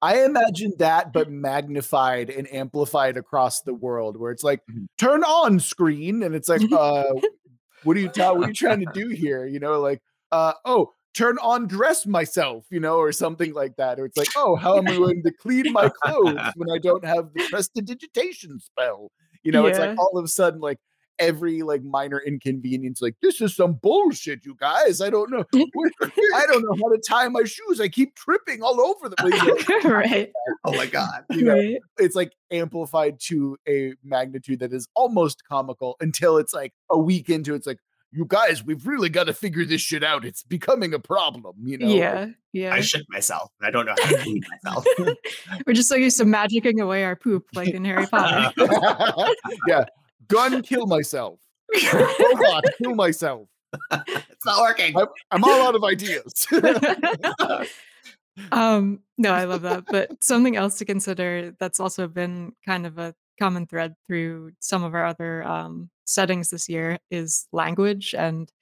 I 0.01 0.25
imagine 0.25 0.73
that, 0.79 1.13
but 1.13 1.31
magnified 1.31 2.31
and 2.31 2.51
amplified 2.53 3.19
across 3.19 3.61
the 3.61 3.75
world, 3.75 4.17
where 4.17 4.33
it's 4.33 4.43
like 4.43 4.63
Mhm. 4.71 4.87
turn 4.97 5.23
on 5.23 5.61
screen, 5.61 6.23
and 6.23 6.35
it's 6.35 6.49
like, 6.49 6.63
uh, 6.73 7.13
what 7.83 7.97
are 7.97 8.01
you 8.01 8.09
ta- 8.09 8.33
what 8.33 8.47
are 8.47 8.49
you 8.49 8.55
trying 8.55 8.81
to 8.81 8.91
do 8.95 9.09
here? 9.11 9.47
You 9.47 9.61
know, 9.61 9.79
like, 9.81 10.01
uh, 10.33 10.55
oh, 10.65 10.95
turn 11.15 11.39
on 11.43 11.67
dress 11.67 12.07
myself, 12.07 12.65
you 12.71 12.81
know, 12.81 12.97
or 12.99 13.13
something 13.13 13.53
like 13.53 13.77
that. 13.77 13.99
Or 13.99 14.05
it's 14.05 14.17
like, 14.17 14.29
oh, 14.37 14.57
how 14.57 14.79
am 14.79 14.87
I 14.89 14.97
going 14.97 15.23
to 15.23 15.33
clean 15.33 15.73
my 15.73 15.89
clothes 16.03 16.41
when 16.57 16.71
I 16.71 16.79
don't 16.79 17.05
have 17.05 17.33
the 17.35 17.47
prestidigitation 17.51 18.59
spell? 18.61 19.11
You 19.43 19.53
know, 19.53 19.67
it's 19.67 19.79
like 19.79 19.99
all 19.99 20.17
of 20.19 20.25
a 20.25 20.29
sudden, 20.29 20.61
like 20.61 20.79
every 21.19 21.63
like 21.63 21.83
minor 21.83 22.19
inconvenience, 22.19 23.03
like 23.03 23.15
this 23.23 23.41
is 23.41 23.55
some 23.55 23.75
bullshit, 23.75 24.45
you 24.45 24.55
guys. 24.59 25.01
I 25.01 25.11
don't 25.11 25.31
know. 25.31 25.45
I 25.55 26.47
don't 26.47 26.63
know 26.63 26.77
how 26.83 26.91
to 26.95 27.01
tie 27.07 27.29
my 27.29 27.45
shoes. 27.45 27.81
I 27.81 27.89
keep 27.89 28.15
tripping 28.15 28.63
all 28.63 28.81
over 28.81 29.09
the 29.09 29.17
place. 29.17 29.85
right. 29.85 30.31
oh 30.65 30.75
my 30.77 30.87
god 30.87 31.25
You 31.31 31.43
know, 31.43 31.55
Right. 31.55 31.79
it's 31.99 32.15
like 32.15 32.33
amplified 32.51 33.19
to 33.29 33.57
a 33.69 33.93
magnitude 34.03 34.61
that 34.61 34.73
is 34.73 34.89
almost 34.95 35.43
comical 35.47 35.97
until 36.01 36.37
it's 36.39 36.55
like 36.55 36.73
a 36.91 36.99
week 36.99 37.29
into 37.29 37.55
it's 37.55 37.67
like, 37.67 37.79
you 38.13 38.25
guys, 38.27 38.65
we've 38.65 38.87
really 38.87 39.09
got 39.09 39.25
to 39.25 39.33
figure 39.33 39.65
this 39.65 39.81
shit 39.81 40.03
out. 40.03 40.25
It's 40.25 40.43
becoming 40.43 40.95
a 40.95 40.99
problem, 40.99 41.57
you 41.63 41.79
know? 41.79 41.87
Yeah. 41.87 42.27
Yeah. 42.53 42.75
i 42.75 42.81
shit 42.81 43.07
myself 43.09 43.53
i 43.63 43.71
don't 43.71 43.87
know 43.87 43.95
how 43.97 44.11
to 44.11 44.19
clean 44.19 44.43
myself 44.65 44.85
We're 45.67 45.73
just 45.73 45.89
so 45.89 45.95
used 45.95 46.19
to 46.19 46.25
magicking 46.25 46.81
away 46.83 47.05
our 47.05 47.15
poop 47.15 47.47
like 47.55 47.69
in 47.69 47.85
Harry 47.85 48.09
Potter. 48.09 48.53
yeah. 49.69 49.85
Gun, 50.27 50.61
kill 50.63 50.87
myself. 50.89 51.39
Robot, 51.93 52.65
kill 52.83 52.97
myself. 52.97 53.47
it's 53.93 54.45
not 54.45 54.61
working 54.61 54.97
I'm, 54.97 55.07
I'm 55.31 55.45
all 55.45 55.63
out 55.63 55.77
of 55.77 55.85
ideas. 55.85 56.49
um 58.53 59.01
no 59.19 59.33
i 59.33 59.45
love 59.45 59.63
that 59.63 59.85
but 59.87 60.11
something 60.23 60.57
else 60.57 60.79
to 60.79 60.85
consider 60.85 61.55
that's 61.61 61.79
also 61.79 62.09
been 62.09 62.53
kind 62.67 62.87
of 62.87 62.99
a 62.99 63.15
common 63.39 63.67
thread 63.67 63.95
through 64.07 64.51
some 64.61 64.83
of 64.83 64.95
our 64.95 65.05
other 65.05 65.45
um 65.45 65.89
settings 66.11 66.51
this 66.51 66.69
year 66.69 66.99
is 67.11 67.47
language 67.53 68.15
and 68.17 68.53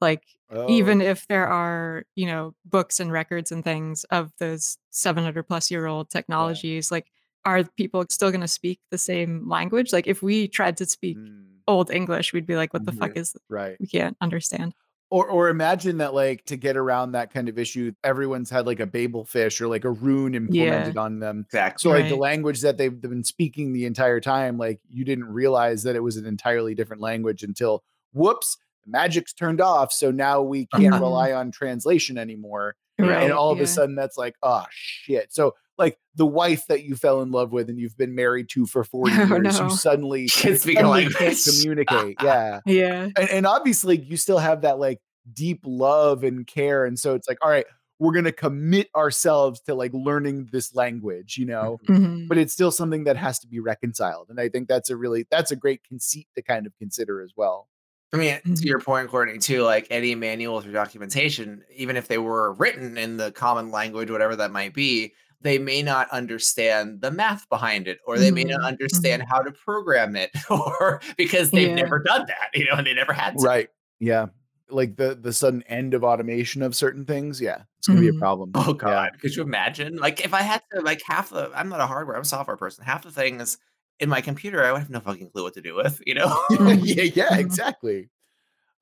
like 0.00 0.24
Oh, 0.50 0.68
even 0.68 1.00
if 1.00 1.26
there 1.28 1.46
are 1.46 2.04
you 2.14 2.26
know 2.26 2.54
books 2.64 3.00
and 3.00 3.12
records 3.12 3.52
and 3.52 3.64
things 3.64 4.04
of 4.04 4.32
those 4.38 4.78
700 4.90 5.44
plus 5.44 5.70
year 5.70 5.86
old 5.86 6.10
technologies 6.10 6.90
like 6.90 7.10
are 7.44 7.64
people 7.76 8.04
still 8.10 8.30
going 8.30 8.40
to 8.40 8.48
speak 8.48 8.80
the 8.90 8.98
same 8.98 9.48
language 9.48 9.92
like 9.92 10.06
if 10.06 10.22
we 10.22 10.48
tried 10.48 10.76
to 10.78 10.86
speak 10.86 11.18
mm, 11.18 11.44
old 11.66 11.90
english 11.90 12.32
we'd 12.32 12.46
be 12.46 12.56
like 12.56 12.72
what 12.72 12.84
the 12.84 12.92
fuck 12.92 13.12
Yeah. 13.14 13.20
is 13.20 13.36
right. 13.48 13.80
we 13.80 13.86
can't 13.86 14.16
understand 14.20 14.74
Or 15.10 15.28
or 15.28 15.48
imagine 15.48 15.98
that 15.98 16.12
like 16.14 16.44
to 16.46 16.56
get 16.56 16.76
around 16.76 17.12
that 17.12 17.32
kind 17.32 17.48
of 17.48 17.58
issue, 17.58 17.92
everyone's 18.02 18.50
had 18.50 18.66
like 18.66 18.80
a 18.80 18.86
Babel 18.86 19.24
fish 19.24 19.60
or 19.60 19.68
like 19.68 19.84
a 19.84 19.90
rune 19.90 20.34
implemented 20.34 20.96
on 20.96 21.20
them. 21.20 21.44
exactly 21.46 21.80
So 21.82 21.90
like 21.96 22.08
the 22.08 22.16
language 22.16 22.62
that 22.62 22.78
they've 22.78 23.00
been 23.00 23.22
speaking 23.22 23.72
the 23.72 23.84
entire 23.86 24.18
time, 24.20 24.58
like 24.58 24.80
you 24.90 25.04
didn't 25.04 25.26
realize 25.32 25.82
that 25.84 25.94
it 25.94 26.00
was 26.00 26.16
an 26.16 26.26
entirely 26.26 26.74
different 26.74 27.00
language 27.02 27.42
until 27.44 27.84
whoops, 28.12 28.56
the 28.84 28.90
magic's 28.90 29.32
turned 29.32 29.60
off. 29.60 29.92
So 29.92 30.10
now 30.10 30.42
we 30.42 30.66
can't 30.66 30.94
Mhm. 30.94 31.00
rely 31.00 31.32
on 31.32 31.50
translation 31.52 32.18
anymore. 32.18 32.74
right 32.98 33.24
and 33.24 33.32
all 33.32 33.50
of 33.50 33.58
yeah. 33.58 33.64
a 33.64 33.66
sudden 33.66 33.96
that's 33.96 34.16
like, 34.16 34.36
oh 34.42 34.64
shit. 34.70 35.32
So 35.32 35.54
like 35.78 35.98
the 36.14 36.26
wife 36.26 36.66
that 36.68 36.84
you 36.84 36.94
fell 36.96 37.20
in 37.22 37.30
love 37.30 37.52
with 37.52 37.68
and 37.68 37.78
you've 37.78 37.96
been 37.96 38.14
married 38.14 38.48
to 38.50 38.66
for 38.66 38.84
40 38.84 39.12
Oh, 39.12 39.24
years, 39.26 39.58
no. 39.58 39.64
you 39.64 39.70
suddenly, 39.76 40.28
Can't 40.28 40.58
speak 40.60 40.76
suddenly 40.76 41.08
can't 41.08 41.38
communicate. 41.44 42.16
Yeah 42.22 42.60
yeah 42.66 43.08
and, 43.16 43.28
and 43.30 43.46
obviously 43.46 43.98
you 43.98 44.16
still 44.16 44.38
have 44.38 44.62
that 44.62 44.78
like 44.78 45.00
deep 45.32 45.60
love 45.64 46.22
and 46.24 46.46
care 46.46 46.84
and 46.84 46.98
so 46.98 47.14
it's 47.14 47.26
like 47.26 47.38
all 47.42 47.50
right 47.50 47.66
we're 47.98 48.12
going 48.12 48.24
to 48.24 48.32
commit 48.32 48.88
ourselves 48.94 49.60
to 49.60 49.74
like 49.74 49.90
learning 49.94 50.48
this 50.52 50.74
language 50.74 51.38
you 51.38 51.46
know 51.46 51.80
Mhm. 51.88 52.28
but 52.28 52.36
it's 52.38 52.52
still 52.52 52.70
something 52.70 53.04
that 53.04 53.16
has 53.16 53.38
to 53.38 53.46
be 53.46 53.58
reconciled 53.60 54.26
and 54.28 54.38
i 54.38 54.48
think 54.50 54.68
that's 54.68 54.90
a 54.90 54.96
really 54.96 55.26
that's 55.30 55.50
a 55.50 55.56
great 55.56 55.82
conceit 55.84 56.26
to 56.34 56.42
kind 56.42 56.66
of 56.66 56.72
consider 56.78 57.22
as 57.22 57.32
well 57.36 57.68
I 58.12 58.16
mean, 58.16 58.38
to 58.44 58.64
your 58.68 58.78
point, 58.78 59.08
Courtney, 59.10 59.38
too, 59.38 59.64
like 59.64 59.88
any 59.90 60.14
manuals 60.14 60.64
or 60.64 60.70
documentation, 60.70 61.64
even 61.74 61.96
if 61.96 62.06
they 62.06 62.18
were 62.18 62.52
written 62.52 62.96
in 62.96 63.16
the 63.16 63.32
common 63.32 63.72
language, 63.72 64.08
whatever 64.08 64.36
that 64.36 64.52
might 64.52 64.72
be, 64.72 65.14
they 65.44 65.58
may 65.58 65.82
not 65.82 66.10
understand 66.10 67.00
the 67.02 67.10
math 67.12 67.48
behind 67.48 67.86
it, 67.86 68.00
or 68.06 68.18
they 68.18 68.32
may 68.32 68.44
not 68.44 68.62
Mhm, 68.62 68.66
understand 68.66 69.24
how 69.28 69.40
to 69.42 69.52
program 69.52 70.16
it, 70.16 70.30
or 70.50 71.00
because 71.16 71.52
they've 71.52 71.68
Yeah. 71.68 71.76
never 71.76 72.00
done 72.02 72.24
that, 72.26 72.50
you 72.54 72.64
know, 72.64 72.72
and 72.74 72.86
they 72.86 72.94
never 72.94 73.12
had 73.12 73.38
to. 73.38 73.44
right 73.44 73.68
yeah 74.00 74.26
like 74.70 74.96
the 74.96 75.14
the 75.14 75.32
sudden 75.32 75.62
end 75.64 75.94
of 75.94 76.02
automation 76.02 76.62
of 76.62 76.74
certain 76.74 77.04
things 77.04 77.40
yeah 77.40 77.62
it's 77.78 77.86
going 77.86 77.96
to 77.96 78.02
be 78.02 78.08
a 78.08 78.12
Mhm. 78.12 78.18
problem 78.18 78.50
Oh 78.56 78.72
Yeah. 78.72 78.76
God, 78.78 79.20
could 79.20 79.36
you 79.36 79.42
imagine? 79.42 79.96
Like 79.96 80.24
if 80.24 80.32
I 80.34 80.40
had 80.42 80.62
to 80.72 80.80
like 80.80 81.02
half 81.06 81.30
the 81.30 81.50
I'm 81.54 81.68
not 81.68 81.80
a 81.80 81.86
hardware, 81.86 82.16
I'm 82.16 82.22
a 82.22 82.24
software 82.24 82.56
person. 82.56 82.84
Half 82.84 83.04
the 83.04 83.10
things 83.12 83.58
in 84.00 84.08
my 84.08 84.20
computer, 84.20 84.64
I 84.64 84.72
would 84.72 84.80
have 84.80 84.90
no 84.90 85.00
fucking 85.00 85.30
clue 85.30 85.42
what 85.44 85.54
to 85.54 85.60
do 85.62 85.74
with, 85.76 86.00
you 86.06 86.14
know? 86.14 86.34
yeah, 86.50 87.02
yeah, 87.04 87.36
exactly. 87.36 88.08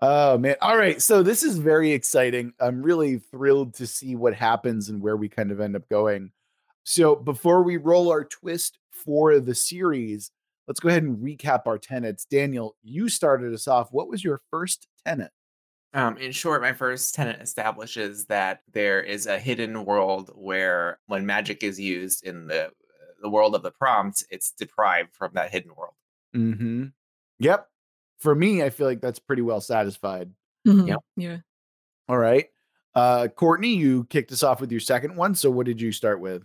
Oh 0.01 0.39
man. 0.39 0.57
All 0.61 0.77
right. 0.77 1.01
So 1.03 1.23
this 1.23 1.43
is 1.43 1.59
very 1.59 1.93
exciting. 1.93 2.53
I'm 2.61 2.83
really 2.83 3.19
thrilled 3.19 3.75
to 3.75 3.87
see 3.87 4.17
what 4.17 4.35
happens 4.35 4.89
and 4.89 5.01
where 5.03 5.17
we 5.17 5.29
kind 5.29 5.51
of 5.53 5.61
end 5.61 5.77
up 5.77 5.89
going. 5.89 6.33
So 6.85 7.15
before 7.15 7.63
we 7.63 7.77
roll 7.77 8.11
our 8.11 8.25
twist 8.25 8.79
for 8.91 9.39
the 9.41 9.55
series, 9.55 10.31
let's 10.67 10.81
go 10.81 10.89
ahead 10.89 11.03
and 11.03 11.19
recap 11.19 11.63
our 11.67 11.79
tenets. 11.79 12.25
Daniel, 12.25 12.77
you 12.83 13.09
started 13.09 13.53
us 13.55 13.69
off. 13.69 13.93
What 13.93 14.09
was 14.09 14.25
your 14.25 14.41
first 14.51 14.89
tenet? 15.07 15.31
Um, 15.95 16.17
in 16.17 16.33
short, 16.33 16.63
my 16.63 16.73
first 16.73 17.15
tenet 17.15 17.41
establishes 17.41 18.25
that 18.27 18.61
there 18.73 19.03
is 19.03 19.27
a 19.27 19.39
hidden 19.39 19.85
world 19.85 20.31
where 20.35 20.99
when 21.07 21.27
magic 21.27 21.63
is 21.63 21.79
used 21.79 22.25
in 22.25 22.47
the 22.47 22.71
the 23.21 23.29
world 23.31 23.55
of 23.55 23.63
the 23.63 23.71
prompt, 23.71 24.25
it's 24.31 24.51
deprived 24.51 25.15
from 25.15 25.31
that 25.35 25.53
hidden 25.53 25.71
world. 25.77 25.95
Mm-hmm. 26.35 26.87
Yep. 27.39 27.69
For 28.19 28.35
me, 28.35 28.65
I 28.65 28.71
feel 28.71 28.87
like 28.87 29.01
that's 29.01 29.21
pretty 29.21 29.43
well 29.43 29.61
satisfied. 29.61 30.31
Mhm. 30.67 30.89
Yep. 30.89 30.99
Yeah. 31.17 31.37
All 32.09 32.19
right. 32.19 32.47
Uh 32.95 33.29
Courtney, 33.29 33.75
you 33.75 34.05
kicked 34.05 34.33
us 34.33 34.43
off 34.43 34.61
with 34.61 34.73
your 34.73 34.81
second 34.81 35.15
one. 35.15 35.35
So 35.35 35.51
what 35.51 35.67
did 35.67 35.81
you 35.81 35.93
start 35.93 36.21
with? 36.21 36.43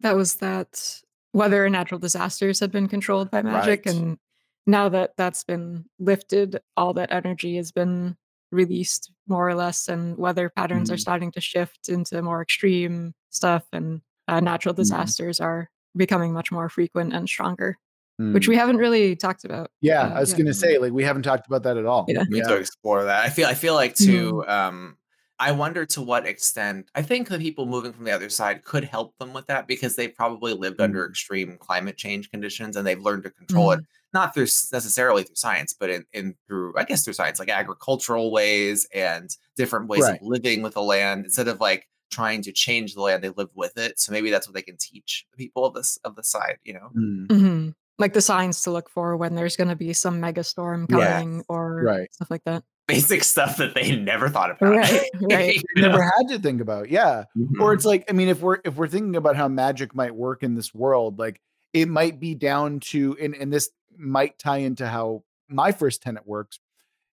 That 0.00 0.16
was 0.16 0.36
that 0.36 1.00
whether 1.32 1.68
natural 1.68 1.98
disasters 1.98 2.60
had 2.60 2.70
been 2.72 2.88
controlled 2.88 3.30
by 3.30 3.42
magic. 3.42 3.84
Right. 3.86 3.94
And 3.94 4.18
now 4.66 4.88
that 4.88 5.12
that's 5.16 5.44
been 5.44 5.84
lifted, 5.98 6.60
all 6.76 6.92
that 6.94 7.12
energy 7.12 7.56
has 7.56 7.72
been 7.72 8.16
released 8.52 9.10
more 9.26 9.48
or 9.48 9.54
less, 9.54 9.88
and 9.88 10.16
weather 10.16 10.50
patterns 10.54 10.90
are 10.90 10.94
Mhm. 10.96 11.00
starting 11.00 11.32
to 11.32 11.40
shift 11.40 11.88
into 11.88 12.22
more 12.22 12.40
extreme 12.42 13.12
stuff. 13.30 13.64
And 13.72 14.00
uh, 14.28 14.40
natural 14.40 14.72
Mhm. 14.74 14.78
disasters 14.78 15.40
are 15.40 15.70
becoming 15.96 16.32
much 16.32 16.50
more 16.52 16.68
frequent 16.68 17.12
and 17.12 17.28
stronger, 17.28 17.76
which 18.18 18.46
Hmm. 18.46 18.50
we 18.50 18.56
haven't 18.56 18.76
really 18.78 19.14
talked 19.16 19.44
about. 19.44 19.70
yeah, 19.82 20.02
uh, 20.02 20.14
I 20.14 20.20
was 20.20 20.32
yeah. 20.32 20.38
gonna 20.38 20.54
say 20.54 20.78
like 20.78 20.92
we 20.92 21.04
haven't 21.04 21.22
talked 21.22 21.46
about 21.46 21.62
that 21.64 21.76
at 21.76 21.86
all. 21.86 22.06
Yeah. 22.08 22.24
We 22.30 22.38
need 22.38 22.44
yeah. 22.48 22.54
to 22.54 22.56
explore 22.56 23.04
that. 23.04 23.24
I 23.24 23.28
feel 23.30 23.46
I 23.46 23.54
feel 23.54 23.74
like 23.74 23.94
too. 23.94 24.44
Um, 24.46 24.96
I 25.38 25.52
wonder 25.52 25.84
to 25.86 26.00
what 26.02 26.26
extent 26.26 26.88
I 26.94 27.02
think 27.02 27.28
the 27.28 27.38
people 27.38 27.66
moving 27.66 27.92
from 27.92 28.04
the 28.04 28.10
other 28.12 28.30
side 28.30 28.64
could 28.64 28.84
help 28.84 29.16
them 29.18 29.32
with 29.34 29.46
that 29.48 29.66
because 29.68 29.94
they 29.96 30.08
probably 30.08 30.54
lived 30.54 30.80
under 30.80 31.06
Mm. 31.06 31.10
extreme 31.10 31.58
climate 31.58 31.96
change 31.98 32.30
conditions 32.30 32.76
and 32.76 32.86
they've 32.86 33.00
learned 33.00 33.24
to 33.24 33.30
control 33.30 33.72
it 33.72 33.80
not 34.14 34.32
through 34.32 34.44
necessarily 34.72 35.24
through 35.24 35.34
science, 35.36 35.74
but 35.78 35.90
in, 35.90 36.04
in 36.14 36.34
through 36.46 36.72
I 36.78 36.84
guess 36.84 37.04
through 37.04 37.12
science 37.14 37.38
like 37.38 37.50
agricultural 37.50 38.30
ways 38.32 38.86
and 38.94 39.28
different 39.56 39.88
ways 39.88 40.04
Right. 40.04 40.20
of 40.20 40.26
living 40.26 40.62
with 40.62 40.72
the 40.74 40.82
land 40.82 41.26
instead 41.26 41.48
of 41.48 41.60
like 41.60 41.86
trying 42.10 42.40
to 42.42 42.52
change 42.52 42.94
the 42.94 43.02
land 43.02 43.22
they 43.22 43.28
live 43.30 43.50
with 43.54 43.76
it. 43.76 44.00
So 44.00 44.12
maybe 44.12 44.30
that's 44.30 44.46
what 44.48 44.54
they 44.54 44.62
can 44.62 44.76
teach 44.78 45.26
the 45.32 45.36
people 45.36 45.66
of 45.66 45.74
this 45.74 45.98
of 46.04 46.16
the 46.16 46.22
side. 46.24 46.58
You 46.64 46.74
know. 46.74 46.88
Hmm. 46.94 47.26
Mhm. 47.26 47.74
Like 47.98 48.12
the 48.12 48.20
signs 48.20 48.62
to 48.62 48.70
look 48.70 48.90
for 48.90 49.16
when 49.16 49.34
there's 49.34 49.56
going 49.56 49.68
to 49.68 49.76
be 49.76 49.92
some 49.92 50.20
mega 50.20 50.44
storm 50.44 50.86
Yes. 50.90 51.08
coming 51.12 51.44
or 51.48 51.82
Right. 51.82 52.12
stuff 52.14 52.30
like 52.30 52.44
that. 52.44 52.62
Basic 52.86 53.24
stuff 53.24 53.56
that 53.56 53.74
they 53.74 53.96
never 53.96 54.28
thought 54.28 54.50
about. 54.60 54.76
Right, 54.76 55.08
right. 55.22 55.54
You 55.56 55.62
You 55.76 55.82
never 55.82 55.98
know? 55.98 56.10
had 56.18 56.28
to 56.28 56.38
think 56.38 56.60
about. 56.60 56.90
Yeah. 56.90 57.24
Mhm. 57.36 57.60
or 57.60 57.72
it's 57.72 57.84
like 57.84 58.04
i 58.08 58.12
mean 58.12 58.28
if 58.28 58.40
we're 58.40 58.58
if 58.64 58.76
we're 58.76 58.86
thinking 58.88 59.16
about 59.16 59.34
how 59.36 59.48
magic 59.48 59.94
might 59.94 60.14
work 60.14 60.42
in 60.42 60.54
this 60.54 60.74
world 60.74 61.18
like 61.18 61.40
it 61.72 61.88
might 61.88 62.20
be 62.20 62.34
down 62.34 62.80
to 62.80 63.16
and, 63.20 63.34
and 63.34 63.52
this 63.52 63.70
might 63.98 64.38
tie 64.38 64.58
into 64.58 64.86
how 64.86 65.22
my 65.48 65.72
first 65.72 66.02
tenet 66.02 66.26
works 66.26 66.58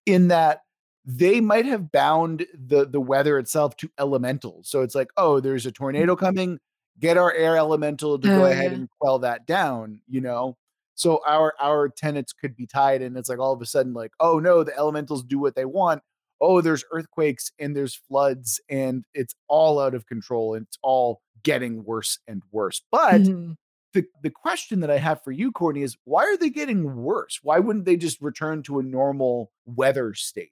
in 0.05 0.27
that 0.27 0.61
they 1.05 1.39
might 1.41 1.65
have 1.65 1.91
bound 1.91 2.45
the 2.53 2.86
the 2.86 2.99
weather 3.01 3.38
itself 3.39 3.75
to 3.77 3.89
elementals 3.99 4.69
so 4.69 4.81
it's 4.81 4.95
like 4.95 5.09
oh 5.17 5.39
there's 5.39 5.65
a 5.65 5.71
tornado 5.71 6.15
coming 6.15 6.59
get 6.99 7.17
our 7.17 7.34
air 7.34 7.57
elemental 7.57 8.19
to 8.19 8.27
go 8.27 8.43
Oh, 8.43 8.45
ahead 8.45 8.71
yeah. 8.71 8.77
and 8.77 8.89
quell 8.99 9.19
that 9.19 9.45
down 9.47 10.01
you 10.07 10.21
know 10.21 10.55
so 10.95 11.21
our 11.25 11.53
our 11.59 11.89
tenets 11.89 12.33
could 12.33 12.55
be 12.55 12.67
tied 12.67 13.01
and 13.01 13.17
it's 13.17 13.29
like 13.29 13.39
all 13.39 13.53
of 13.53 13.61
a 13.61 13.65
sudden 13.65 13.93
like 13.93 14.11
oh 14.19 14.39
no 14.39 14.63
the 14.63 14.75
elementals 14.77 15.23
do 15.23 15.39
what 15.39 15.55
they 15.55 15.65
want 15.65 16.01
oh, 16.41 16.59
there's 16.59 16.83
earthquakes 16.91 17.51
and 17.57 17.73
there's 17.73 17.95
floods 17.95 18.59
and 18.69 19.05
it's 19.13 19.33
all 19.47 19.79
out 19.79 19.95
of 19.95 20.05
control 20.07 20.55
and 20.55 20.65
it's 20.67 20.77
all 20.83 21.21
getting 21.41 21.85
worse 21.85 22.19
and 22.27 22.43
worse. 22.51 22.81
But 22.91 23.21
Mhm. 23.21 23.55
the, 23.93 24.05
the 24.21 24.29
question 24.29 24.81
that 24.81 24.91
I 24.91 24.97
have 24.97 25.23
for 25.23 25.31
you, 25.31 25.53
Courtney, 25.53 25.83
is 25.83 25.95
why 26.03 26.23
are 26.25 26.35
they 26.35 26.49
getting 26.49 26.97
worse? 26.97 27.39
Why 27.43 27.59
wouldn't 27.59 27.85
they 27.85 27.95
just 27.95 28.21
return 28.21 28.61
to 28.63 28.79
a 28.79 28.83
normal 28.83 29.51
weather 29.65 30.13
state? 30.13 30.51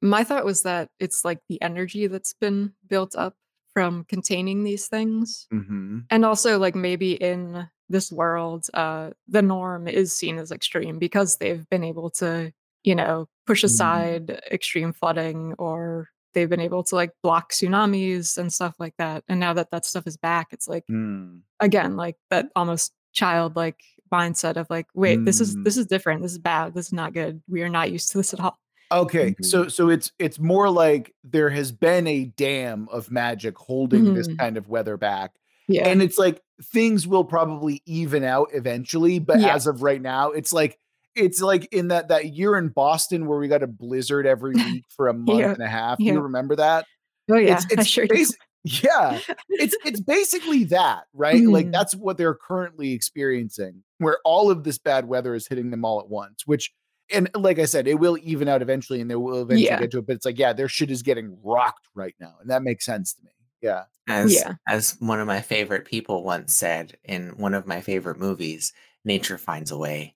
My 0.00 0.24
thought 0.24 0.46
was 0.46 0.62
that 0.62 0.88
it's 0.98 1.26
like 1.26 1.40
the 1.46 1.60
energy 1.60 2.06
that's 2.06 2.32
been 2.32 2.72
built 2.88 3.14
up 3.14 3.36
from 3.74 4.04
containing 4.04 4.64
these 4.64 4.88
things. 4.88 5.46
Mm-hmm. 5.52 6.00
And 6.08 6.24
also 6.24 6.58
like 6.58 6.74
maybe 6.74 7.12
in 7.12 7.68
this 7.92 8.10
world, 8.10 8.66
uh 8.74 9.10
the 9.28 9.42
norm 9.42 9.86
is 9.86 10.12
seen 10.12 10.38
as 10.38 10.50
extreme 10.50 10.98
because 10.98 11.36
they've 11.36 11.68
been 11.70 11.84
able 11.84 12.10
to, 12.10 12.52
you 12.84 12.94
know, 12.96 13.28
push 13.46 13.62
Mhm. 13.62 13.66
aside 13.66 14.30
extreme 14.50 14.92
flooding 14.92 15.54
or 15.58 16.08
they've 16.34 16.48
been 16.50 16.60
able 16.60 16.82
to 16.84 16.94
like 16.96 17.12
block 17.22 17.52
tsunamis 17.52 18.38
and 18.38 18.52
stuff 18.52 18.74
like 18.80 18.94
that. 18.98 19.22
And 19.28 19.38
now 19.38 19.52
that 19.52 19.70
that 19.70 19.84
stuff 19.84 20.06
is 20.06 20.16
back, 20.16 20.48
it's 20.52 20.66
like 20.66 20.84
Mm. 20.90 21.42
again 21.60 21.96
like 21.96 22.16
that 22.30 22.46
almost 22.56 22.92
childlike 23.12 23.80
mindset 24.12 24.56
of 24.56 24.66
like 24.68 24.86
wait 24.94 25.24
this 25.24 25.40
is 25.40 25.56
Mm. 25.56 25.64
this 25.64 25.76
is 25.78 25.86
different 25.86 26.20
this 26.22 26.32
is 26.32 26.38
bad 26.38 26.74
this 26.74 26.86
is 26.88 26.92
not 26.92 27.14
good 27.14 27.42
we 27.48 27.62
are 27.62 27.68
not 27.70 27.90
used 27.92 28.10
to 28.12 28.18
this 28.18 28.34
at 28.34 28.40
all 28.40 28.58
Okay, 28.90 29.30
Mhm. 29.32 29.44
so 29.46 29.68
so 29.68 29.88
it's 29.88 30.12
it's 30.18 30.38
more 30.38 30.68
like 30.68 31.14
there 31.24 31.48
has 31.48 31.72
been 31.72 32.06
a 32.06 32.26
dam 32.26 32.88
of 32.92 33.10
magic 33.10 33.56
holding 33.56 34.12
this 34.12 34.28
Mhm. 34.28 34.38
kind 34.38 34.56
of 34.58 34.68
weather 34.68 34.98
back. 34.98 35.30
yeah 35.68 35.88
And 35.88 36.02
it's 36.02 36.18
like 36.18 36.42
things 36.64 37.06
will 37.06 37.24
probably 37.24 37.82
even 37.86 38.24
out 38.24 38.48
eventually, 38.52 39.18
but 39.18 39.40
Yeah. 39.40 39.54
as 39.54 39.66
of 39.66 39.82
right 39.82 40.00
now, 40.00 40.30
it's 40.30 40.52
like 40.52 40.78
it's 41.14 41.42
like 41.42 41.68
in 41.72 41.88
that 41.88 42.08
that 42.08 42.32
year 42.34 42.56
in 42.56 42.68
Boston 42.68 43.26
where 43.26 43.38
we 43.38 43.46
got 43.48 43.62
a 43.62 43.66
blizzard 43.66 44.26
every 44.26 44.54
week 44.54 44.84
for 44.96 45.08
a 45.08 45.12
month 45.14 45.38
Yeah, 45.40 45.50
and 45.52 45.62
a 45.62 45.68
half. 45.68 45.98
Do 45.98 46.04
yeah. 46.04 46.12
you 46.14 46.20
remember 46.20 46.56
that? 46.56 46.86
oh 47.30 47.36
yeah 47.36 47.54
it's 47.54 47.66
it's 47.70 47.86
sure 47.86 48.06
basi- 48.06 48.34
yeah. 48.64 49.18
It's 49.48 49.76
it's 49.84 50.00
basically 50.00 50.64
that, 50.64 51.04
right? 51.12 51.42
Like 51.42 51.66
Mhm. 51.66 51.72
that's 51.72 51.94
what 51.94 52.16
they're 52.16 52.34
currently 52.34 52.92
experiencing, 52.92 53.82
where 53.98 54.18
all 54.24 54.50
of 54.50 54.64
this 54.64 54.78
bad 54.78 55.06
weather 55.06 55.34
is 55.34 55.46
hitting 55.48 55.70
them 55.70 55.84
all 55.84 56.00
at 56.00 56.08
once, 56.08 56.46
which 56.46 56.72
and 57.12 57.28
like 57.34 57.58
I 57.58 57.64
said, 57.66 57.86
it 57.88 57.98
will 57.98 58.16
even 58.22 58.48
out 58.48 58.62
eventually 58.62 59.00
and 59.00 59.10
they 59.10 59.16
will 59.16 59.42
eventually 59.42 59.66
Yeah. 59.66 59.80
get 59.80 59.90
to 59.90 59.98
it. 59.98 60.06
But 60.06 60.16
it's 60.16 60.24
like, 60.24 60.38
yeah, 60.38 60.52
their 60.54 60.68
shit 60.68 60.90
is 60.90 61.02
getting 61.02 61.36
rocked 61.44 61.88
right 61.94 62.14
now. 62.20 62.34
And 62.40 62.48
that 62.50 62.62
makes 62.62 62.86
sense 62.86 63.12
to 63.14 63.22
me. 63.22 63.30
Yeah. 63.62 63.84
As 64.08 64.34
Yeah. 64.34 64.54
as 64.68 64.96
one 64.98 65.20
of 65.20 65.26
my 65.26 65.40
favorite 65.40 65.84
people 65.84 66.24
once 66.24 66.52
said 66.52 66.96
in 67.04 67.30
one 67.38 67.54
of 67.54 67.66
my 67.66 67.80
favorite 67.80 68.18
movies, 68.18 68.72
nature 69.04 69.38
finds 69.38 69.70
a 69.70 69.78
way. 69.78 70.14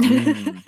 Mm. 0.00 0.64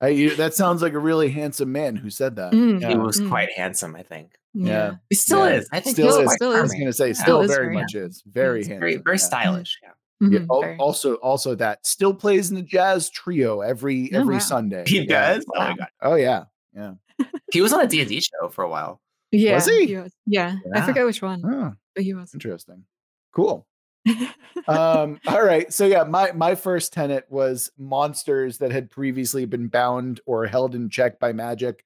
I, 0.00 0.08
you, 0.08 0.34
that 0.36 0.54
sounds 0.54 0.80
like 0.80 0.94
a 0.94 0.98
really 0.98 1.30
handsome 1.30 1.70
man 1.72 1.96
who 1.96 2.08
said 2.10 2.36
that. 2.36 2.52
Mm. 2.52 2.80
Yeah. 2.80 2.88
He 2.90 2.96
was 2.96 3.20
Mm. 3.20 3.28
quite 3.28 3.50
handsome, 3.54 3.94
I 3.96 4.02
think. 4.02 4.32
Yeah. 4.54 4.94
He 5.10 5.16
still 5.16 5.46
Yeah. 5.48 5.56
is. 5.56 5.68
I 5.72 5.80
think 5.80 5.94
Still 5.96 6.06
he's 6.06 6.16
is. 6.16 6.24
quite 6.24 6.34
Still 6.36 6.52
is. 6.52 6.58
I 6.58 6.62
was 6.62 6.72
gonna 6.72 6.92
say, 6.92 7.06
Yeah. 7.08 7.12
still 7.12 7.40
is 7.42 7.50
very 7.50 7.64
very 7.66 7.74
much 7.74 7.92
handsome. 7.92 8.08
is 8.10 8.22
very 8.26 8.60
It's 8.60 8.68
handsome. 8.68 8.80
very 8.80 8.96
very 8.96 9.16
yeah. 9.16 9.24
stylish. 9.24 9.78
Yeah. 9.82 9.90
Yeah, 10.20 10.38
Mhm, 10.40 10.46
al- 10.50 10.60
very. 10.62 10.76
Also, 10.78 11.14
also 11.16 11.54
that 11.56 11.86
still 11.86 12.12
plays 12.14 12.48
in 12.50 12.56
the 12.56 12.62
jazz 12.62 13.08
trio 13.10 13.60
every 13.60 14.10
Oh, 14.14 14.20
every 14.20 14.34
wow. 14.36 14.40
Sunday. 14.40 14.84
He 14.86 15.00
Yeah. 15.02 15.34
does. 15.34 15.44
Oh 15.54 15.60
my 15.60 15.76
god. 15.76 15.88
Oh 16.02 16.14
yeah, 16.14 16.44
yeah. 16.74 16.94
He 17.52 17.60
was 17.60 17.72
on 17.72 17.80
a 17.82 17.86
D&D 17.86 18.20
show 18.20 18.48
for 18.48 18.64
a 18.64 18.68
while. 18.68 19.00
Yeah 19.32 19.60
he? 19.64 19.96
was. 19.96 20.12
yeah 20.26 20.56
I 20.74 20.78
Yeah. 20.78 20.86
forget 20.86 21.04
which 21.06 21.22
one 21.22 21.42
Oh, 21.44 21.72
but 21.94 22.04
he 22.04 22.14
was 22.14 22.32
interesting. 22.34 22.84
Cool. 23.32 23.66
um 24.68 25.20
all 25.26 25.42
right 25.42 25.72
so 25.72 25.84
yeah 25.86 26.04
my 26.04 26.32
my 26.32 26.54
first 26.54 26.92
tenet 26.92 27.26
was 27.28 27.70
monsters 27.76 28.58
that 28.58 28.70
had 28.70 28.90
previously 28.90 29.44
been 29.44 29.68
bound 29.68 30.20
or 30.24 30.46
held 30.46 30.74
in 30.74 30.88
check 30.88 31.18
by 31.18 31.32
magic 31.32 31.84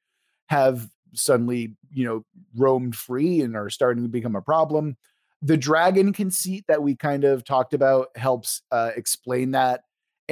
have 0.49 0.89
suddenly 1.15 1.75
you 1.93 2.05
know 2.05 2.25
roamed 2.57 2.95
free 2.95 3.41
and 3.41 3.57
are 3.57 3.71
starting 3.71 4.03
to 4.05 4.09
become 4.09 4.37
a 4.37 4.43
problem 4.43 4.97
the 5.41 5.57
dragon 5.57 6.13
conceit 6.13 6.65
that 6.69 6.83
we 6.83 6.95
kind 6.95 7.25
of 7.25 7.45
talked 7.45 7.75
about 7.75 8.09
helps 8.17 8.63
uh, 8.71 8.91
explain 8.95 9.51
that 9.53 9.83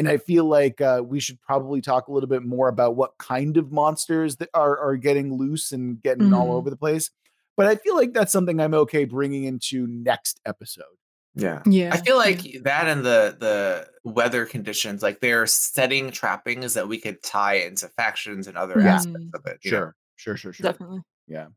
and 0.01 0.09
i 0.09 0.17
feel 0.17 0.45
like 0.47 0.81
uh, 0.81 1.01
we 1.05 1.21
should 1.21 1.41
probably 1.41 1.81
talk 1.81 2.09
a 2.09 2.13
little 2.13 2.29
bit 2.29 2.43
more 2.43 2.69
about 2.69 2.97
what 2.97 3.17
kind 3.19 3.57
of 3.57 3.71
monsters 3.71 4.37
that 4.37 4.49
are 4.55 4.77
are 4.79 4.97
getting 4.97 5.37
loose 5.37 5.71
and 5.73 6.03
getting 6.03 6.35
all 6.35 6.49
Mhm. 6.49 6.55
over 6.55 6.71
the 6.71 6.77
place 6.77 7.11
but 7.57 7.67
i 7.67 7.77
feel 7.77 7.95
like 7.95 8.13
that's 8.13 8.33
something 8.33 8.59
i'm 8.61 8.75
okay 8.75 9.05
bringing 9.05 9.45
into 9.45 9.87
next 9.87 10.41
episode 10.47 10.97
Yeah. 11.37 11.63
yeah 11.67 11.91
I 11.95 11.99
feel 11.99 12.17
yeah. 12.17 12.25
like 12.25 12.63
that 12.65 12.89
and 12.89 13.05
the 13.05 13.37
the 13.39 13.87
weather 14.03 14.47
conditions, 14.47 15.03
like 15.03 15.21
they're 15.21 15.47
setting 15.47 16.11
trappings 16.11 16.73
that 16.75 16.89
we 16.89 16.99
could 16.99 17.23
tie 17.23 17.57
into 17.57 17.87
factions 17.91 18.49
and 18.49 18.57
other 18.57 18.81
Yeah. 18.81 18.95
aspects 18.97 19.29
of 19.35 19.47
it. 19.47 19.59
you 19.63 19.71
know? 19.71 19.77
Sure, 19.77 19.95
sure, 20.17 20.37
sure, 20.37 20.53
sure. 20.55 20.65
definitely 20.65 21.03
Yeah. 21.29 21.49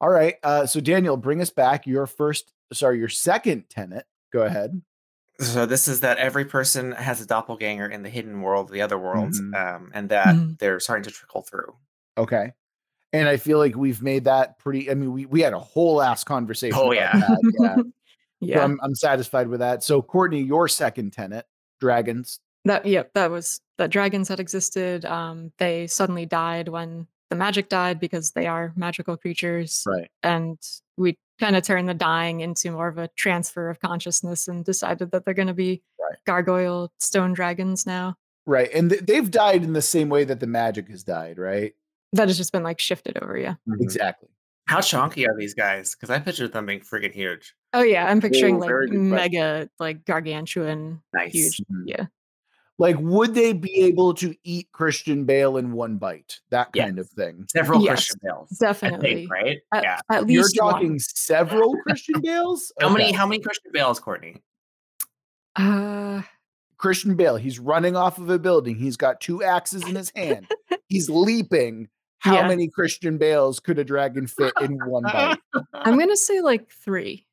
All 0.00 0.08
right. 0.10 0.36
Uh, 0.42 0.66
so 0.66 0.80
Daniel, 0.80 1.16
bring 1.16 1.40
us 1.40 1.50
back. 1.50 1.86
Your 1.86 2.06
first, 2.06 2.52
sorry, 2.72 2.98
your 2.98 3.08
second 3.08 3.64
tenet. 3.70 4.06
Go 4.32 4.42
ahead. 4.42 4.80
So 5.40 5.66
this 5.66 5.88
is 5.88 6.00
that 6.00 6.18
every 6.18 6.44
person 6.44 6.92
has 6.92 7.20
a 7.20 7.26
doppelganger 7.26 7.86
in 7.88 8.02
the 8.02 8.08
hidden 8.10 8.40
world, 8.40 8.70
the 8.70 8.82
other 8.82 8.98
worlds, 8.98 9.40
Mhm. 9.40 9.54
um, 9.76 9.90
and 9.92 10.08
that 10.10 10.34
Mhm. 10.34 10.58
they're 10.58 10.78
starting 10.80 11.02
to 11.04 11.10
trickle 11.10 11.42
through. 11.42 11.74
Okay. 12.16 12.52
And 13.12 13.28
I 13.28 13.36
feel 13.36 13.58
like 13.58 13.76
we've 13.76 14.02
made 14.02 14.24
that 14.24 14.58
pretty. 14.58 14.90
I 14.90 14.94
mean, 14.94 15.12
we 15.12 15.26
we 15.26 15.40
had 15.40 15.52
a 15.52 15.58
whole 15.58 16.00
ass 16.02 16.24
conversation. 16.24 16.78
Oh, 16.80 16.92
yeah. 16.92 17.12
that, 17.12 17.52
yeah. 17.60 17.76
So 18.42 18.48
yeah 18.48 18.62
I'm 18.64 18.78
I'm 18.82 18.94
satisfied 18.94 19.48
with 19.48 19.60
that. 19.60 19.82
So 19.82 20.02
Courtney, 20.02 20.42
your 20.42 20.68
second 20.68 21.12
tenet, 21.12 21.46
dragons. 21.80 22.40
that 22.66 22.84
yep 22.86 23.12
that 23.14 23.30
was 23.30 23.60
that 23.78 23.90
dragons 23.90 24.28
had 24.28 24.40
existed 24.40 25.04
um 25.04 25.52
they 25.58 25.86
suddenly 25.86 26.26
died 26.26 26.68
when 26.68 27.06
the 27.34 27.38
magic 27.38 27.68
died 27.68 27.98
because 27.98 28.30
they 28.32 28.46
are 28.46 28.72
magical 28.76 29.16
creatures 29.16 29.82
Right. 29.86 30.08
and 30.22 30.56
we 30.96 31.18
kind 31.40 31.56
of 31.56 31.64
turned 31.64 31.88
the 31.88 31.94
dying 31.94 32.40
into 32.40 32.70
more 32.70 32.86
of 32.86 32.96
a 32.96 33.08
transfer 33.16 33.68
of 33.68 33.80
consciousness 33.80 34.46
and 34.46 34.64
decided 34.64 35.10
that 35.10 35.24
they're 35.24 35.34
going 35.34 35.48
to 35.48 35.54
be 35.54 35.82
Right. 35.98 36.18
gargoyle 36.26 36.92
stone 37.00 37.32
dragons 37.32 37.86
now 37.86 38.14
Right. 38.46 38.70
And 38.74 38.90
th- 38.90 39.02
they've 39.02 39.30
died 39.30 39.64
in 39.64 39.72
the 39.72 39.80
same 39.82 40.10
way 40.10 40.24
that 40.24 40.38
the 40.38 40.46
magic 40.46 40.88
has 40.90 41.02
died. 41.02 41.38
Right. 41.38 41.72
that 42.12 42.28
has 42.28 42.36
just 42.36 42.52
been 42.52 42.62
like 42.62 42.80
shifted 42.80 43.18
over 43.20 43.36
yeah 43.36 43.54
Exactly. 43.80 44.28
How 44.66 44.80
chunky 44.80 45.26
are 45.26 45.36
these 45.36 45.52
guys? 45.54 45.94
Because 45.94 46.08
I 46.10 46.18
pictured 46.20 46.52
them 46.52 46.64
being 46.66 46.80
freaking 46.80 47.12
huge. 47.12 47.54
oh 47.72 47.82
yeah 47.82 48.06
i'm 48.08 48.20
picturing 48.20 48.56
Oh, 48.56 48.58
like 48.58 48.68
very 48.68 48.86
good 48.86 48.90
question. 48.92 49.10
mega 49.10 49.68
like 49.80 50.04
gargantuan 50.04 51.02
Nice. 51.12 51.32
huge 51.32 51.60
Mhm. 51.72 51.82
yeah 51.86 52.06
Like, 52.78 52.96
would 52.98 53.34
they 53.34 53.52
be 53.52 53.72
able 53.84 54.14
to 54.14 54.34
eat 54.42 54.68
Christian 54.72 55.24
Bale 55.24 55.56
in 55.58 55.72
one 55.72 55.96
bite? 55.96 56.40
That 56.50 56.72
kind 56.72 56.98
of 56.98 57.08
thing. 57.08 57.46
Several 57.48 57.80
Yes, 57.82 57.90
Christian 58.08 58.20
Bales. 58.24 58.48
Definitely 58.60 59.14
think, 59.14 59.30
right? 59.32 59.58
at, 59.72 59.82
yeah. 59.84 60.00
at 60.10 60.28
You're 60.28 60.48
talking 60.58 60.90
one. 60.90 60.98
several 60.98 61.76
Christian 61.82 62.20
Bales. 62.20 62.72
How 62.80 62.88
many? 62.88 63.12
How 63.12 63.26
many 63.26 63.40
Christian 63.40 63.70
Bales, 63.72 64.00
Courtney? 64.00 64.42
uh 65.56 66.22
Christian 66.76 67.14
Bale, 67.14 67.36
he's 67.36 67.58
running 67.58 67.96
off 67.96 68.18
of 68.18 68.28
a 68.28 68.38
building. 68.38 68.74
He's 68.76 68.96
got 68.96 69.20
two 69.20 69.42
axes 69.42 69.86
in 69.86 69.94
his 69.94 70.12
hand. 70.14 70.46
He's 70.88 71.08
leaping. 71.08 71.88
How 72.18 72.34
Yeah. 72.34 72.48
many 72.48 72.68
Christian 72.68 73.16
Bales 73.18 73.60
could 73.60 73.78
a 73.78 73.84
dragon 73.84 74.26
fit 74.26 74.52
in 74.60 74.78
one 74.86 75.04
bite? 75.04 75.38
i'm 75.74 75.98
gonna 75.98 76.16
say 76.16 76.40
like 76.40 76.68
three 76.70 77.26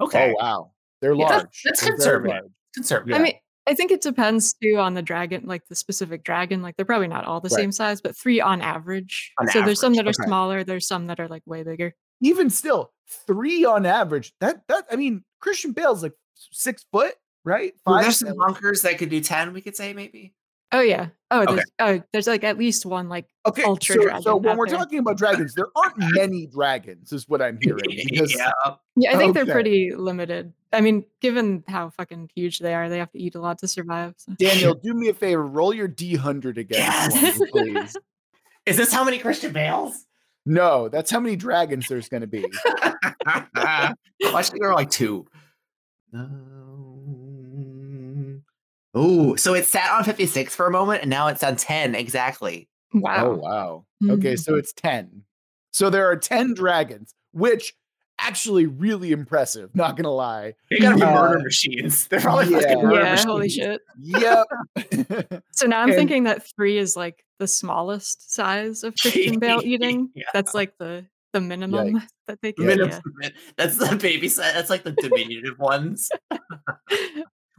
Okay. 0.00 0.32
Oh 0.38 0.42
wow. 0.42 0.72
They're 1.00 1.14
Yeah, 1.14 1.24
large. 1.26 1.62
that's 1.64 1.80
They're 1.80 1.92
conservative. 1.92 2.34
large. 2.36 2.52
Conservative. 2.74 3.16
I 3.16 3.22
mean, 3.22 3.34
I 3.66 3.74
think 3.74 3.90
it 3.90 4.02
depends 4.02 4.54
too 4.54 4.76
on 4.78 4.94
the 4.94 5.02
dragon, 5.02 5.44
like 5.46 5.66
the 5.68 5.74
specific 5.74 6.22
dragon. 6.22 6.60
Like 6.62 6.76
they're 6.76 6.84
probably 6.84 7.08
not 7.08 7.24
all 7.24 7.40
the 7.40 7.48
Right. 7.48 7.60
same 7.62 7.72
size, 7.72 8.00
but 8.00 8.16
three 8.16 8.40
on 8.40 8.60
average. 8.60 9.32
On 9.38 9.48
so 9.48 9.62
there's 9.62 9.80
some 9.80 9.94
that 9.94 10.06
are 10.06 10.10
okay. 10.10 10.26
smaller. 10.26 10.64
There's 10.64 10.86
some 10.86 11.06
that 11.06 11.18
are 11.18 11.28
like 11.28 11.42
way 11.46 11.62
bigger. 11.62 11.94
Even 12.20 12.50
still, 12.50 12.92
three 13.26 13.64
on 13.64 13.86
average. 13.86 14.32
That 14.40 14.62
that 14.68 14.84
I 14.90 14.96
mean, 14.96 15.24
Christian 15.40 15.72
Bale's 15.72 16.02
like 16.02 16.12
six 16.50 16.84
foot, 16.92 17.14
right? 17.44 17.72
Well, 17.86 17.96
Five. 17.96 18.04
there's 18.04 18.18
some 18.18 18.36
bunkers 18.36 18.82
that 18.82 18.98
could 18.98 19.08
do 19.10 19.20
10, 19.20 19.52
we 19.52 19.60
could 19.60 19.76
say 19.76 19.92
maybe. 19.92 20.34
Oh 20.72 20.80
yeah. 20.80 21.08
Oh, 21.30 21.42
Okay. 21.42 21.54
there's 21.54 21.64
oh, 21.80 22.02
there's 22.12 22.26
like 22.26 22.44
at 22.44 22.58
least 22.58 22.84
one 22.86 23.08
like 23.08 23.26
Okay, 23.46 23.62
ultra 23.64 23.94
so, 23.96 24.02
dragon 24.02 24.22
so 24.22 24.36
when 24.36 24.56
we're 24.56 24.66
there. 24.68 24.78
talking 24.78 24.98
about 24.98 25.16
dragons, 25.16 25.54
there 25.54 25.66
aren't 25.76 25.94
many 26.14 26.46
dragons, 26.46 27.12
is 27.12 27.28
what 27.28 27.40
I'm 27.42 27.58
hearing. 27.62 27.82
Because 28.08 28.34
yeah. 28.36 28.50
yeah. 28.96 29.10
I 29.12 29.16
think 29.16 29.30
Okay. 29.36 29.44
they're 29.44 29.54
pretty 29.54 29.92
limited. 29.94 30.52
I 30.72 30.80
mean, 30.80 31.04
given 31.20 31.62
how 31.68 31.90
fucking 31.90 32.30
huge 32.34 32.58
they 32.58 32.74
are, 32.74 32.88
they 32.88 32.98
have 32.98 33.10
to 33.12 33.18
eat 33.20 33.34
a 33.36 33.40
lot 33.40 33.58
to 33.58 33.68
survive. 33.68 34.14
So. 34.18 34.32
Daniel, 34.38 34.74
do 34.74 34.92
me 34.94 35.08
a 35.08 35.14
favor, 35.14 35.46
roll 35.46 35.72
your 35.72 35.86
D 35.88 36.14
hundred 36.16 36.58
again, 36.58 36.80
Yes. 36.80 37.36
for 37.38 37.46
please. 37.48 37.96
Is 38.66 38.76
this 38.76 38.92
how 38.92 39.04
many 39.04 39.18
Christian 39.18 39.52
Bales? 39.52 40.06
No, 40.46 40.88
that's 40.88 41.10
how 41.10 41.20
many 41.20 41.36
dragons 41.36 41.86
there's 41.88 42.08
going 42.08 42.20
to 42.22 42.26
be. 42.26 42.44
Why 43.24 44.42
should 44.42 44.58
there 44.60 44.70
are 44.70 44.74
like 44.74 44.90
two? 44.90 45.26
Oh, 48.94 49.34
so 49.36 49.54
it 49.54 49.66
sat 49.66 49.90
on 49.90 50.04
56 50.04 50.54
for 50.54 50.66
a 50.66 50.70
moment 50.70 51.02
and 51.02 51.10
now 51.10 51.26
it's 51.28 51.42
on 51.42 51.56
10 51.56 51.94
exactly. 51.94 52.68
Wow. 52.92 53.26
Oh 53.26 53.34
wow. 53.34 53.86
Okay, 54.08 54.34
Mhm. 54.34 54.38
so 54.38 54.54
it's 54.54 54.72
10. 54.72 55.22
So 55.72 55.90
there 55.90 56.08
are 56.08 56.16
10 56.16 56.54
dragons, 56.54 57.14
which 57.32 57.74
actually 58.20 58.66
really 58.66 59.10
impressive, 59.10 59.74
not 59.74 59.96
gonna 59.96 60.12
lie. 60.12 60.54
They 60.70 60.78
gotta 60.78 60.96
be 60.96 61.02
Uh, 61.02 61.12
murder 61.14 61.40
machines. 61.40 62.06
They're 62.06 62.20
probably 62.20 62.52
yeah. 62.52 62.60
fucking 62.60 62.82
murder 62.82 62.94
Yeah. 63.02 63.10
machines. 63.10 63.24
Holy 63.24 63.48
shit. 63.48 63.80
Yep. 64.00 64.46
So 65.52 65.66
now 65.66 65.80
I'm 65.80 65.88
And- 65.88 65.96
thinking 65.98 66.22
that 66.24 66.46
three 66.54 66.78
is 66.78 66.94
like 66.96 67.24
the 67.40 67.48
smallest 67.48 68.32
size 68.32 68.84
of 68.84 68.94
Christian 69.00 69.40
Bale 69.40 69.60
eating. 69.64 70.10
Yeah. 70.14 70.24
That's 70.32 70.54
like 70.54 70.78
the 70.78 71.06
the 71.32 71.40
minimum 71.40 72.00
that 72.28 72.40
they 72.42 72.52
can. 72.52 72.66
Minimum- 72.66 73.00
Yeah. 73.20 73.30
That's 73.56 73.76
the 73.76 73.96
baby 73.96 74.28
size. 74.28 74.54
That's 74.54 74.70
like 74.70 74.84
the 74.84 74.92
diminutive 74.92 75.58
ones. 75.58 76.08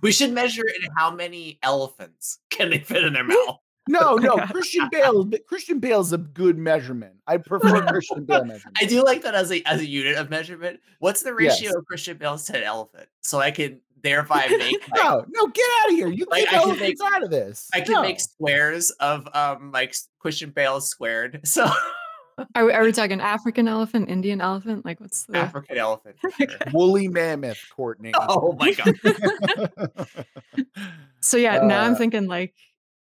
We 0.02 0.12
should 0.12 0.32
measure 0.32 0.64
in 0.68 0.90
how 0.98 1.12
many 1.12 1.60
elephants 1.64 2.40
can 2.50 2.70
they 2.70 2.80
fit 2.80 3.04
in 3.04 3.14
their 3.14 3.24
mouth. 3.24 3.58
no, 3.88 4.16
no. 4.16 4.36
Christian 4.52 4.90
Bale. 4.92 5.30
Christian 5.48 5.80
Bale's 5.80 6.12
a 6.14 6.18
good 6.18 6.58
measurement. 6.58 7.16
I 7.28 7.38
prefer 7.38 7.86
Christian 7.88 8.26
Bale 8.26 8.44
measurement. 8.46 8.78
I 8.82 8.86
do 8.86 9.04
like 9.04 9.22
that 9.24 9.36
as 9.36 9.52
a 9.52 9.62
as 9.64 9.82
a 9.82 9.86
unit 9.88 10.16
of 10.18 10.30
measurement. 10.30 10.80
What's 11.00 11.22
the 11.24 11.36
Yes. 11.40 11.62
ratio 11.62 11.78
of 11.80 11.86
Christian 11.86 12.18
Bales 12.18 12.46
to 12.46 12.58
an 12.58 12.64
elephant? 12.64 13.08
So 13.22 13.40
I 13.40 13.52
can 13.52 13.80
thereby 14.02 14.48
make 14.50 14.88
like, 14.90 15.04
No, 15.04 15.26
no, 15.30 15.48
get 15.48 15.66
out 15.84 15.90
of 15.92 15.96
here. 15.96 16.08
You 16.10 16.26
Like, 16.30 16.42
keep 16.42 16.50
I 16.50 16.52
can 16.60 16.70
elephants 16.70 17.02
out 17.02 17.24
of 17.24 17.30
this. 17.32 17.70
I 17.74 17.82
can 17.82 17.94
No. 17.94 18.02
make 18.02 18.20
squares 18.20 18.90
of 18.92 19.28
um 19.34 19.72
like 19.72 19.96
Christian 20.20 20.50
Bales 20.52 20.88
squared. 20.90 21.42
So 21.46 21.68
Are 22.56 22.66
we, 22.66 22.74
are 22.74 22.84
we 22.84 22.92
talking 22.92 23.22
African 23.22 23.68
elephant, 23.68 24.10
Indian 24.10 24.42
elephant? 24.42 24.84
Like 24.86 25.00
what's 25.00 25.24
the 25.26 25.38
African 25.38 25.78
elephant. 25.78 26.18
sure. 26.38 26.48
woolly 26.74 27.08
mammoth, 27.08 27.64
Courtney. 27.76 28.12
Oh 28.20 28.54
my 28.60 28.74
god. 28.74 29.72
So 31.22 31.38
yeah, 31.38 31.66
now 31.66 31.82
I'm 31.84 31.94
Uh, 31.94 31.98
thinking 31.98 32.28
like 32.28 32.54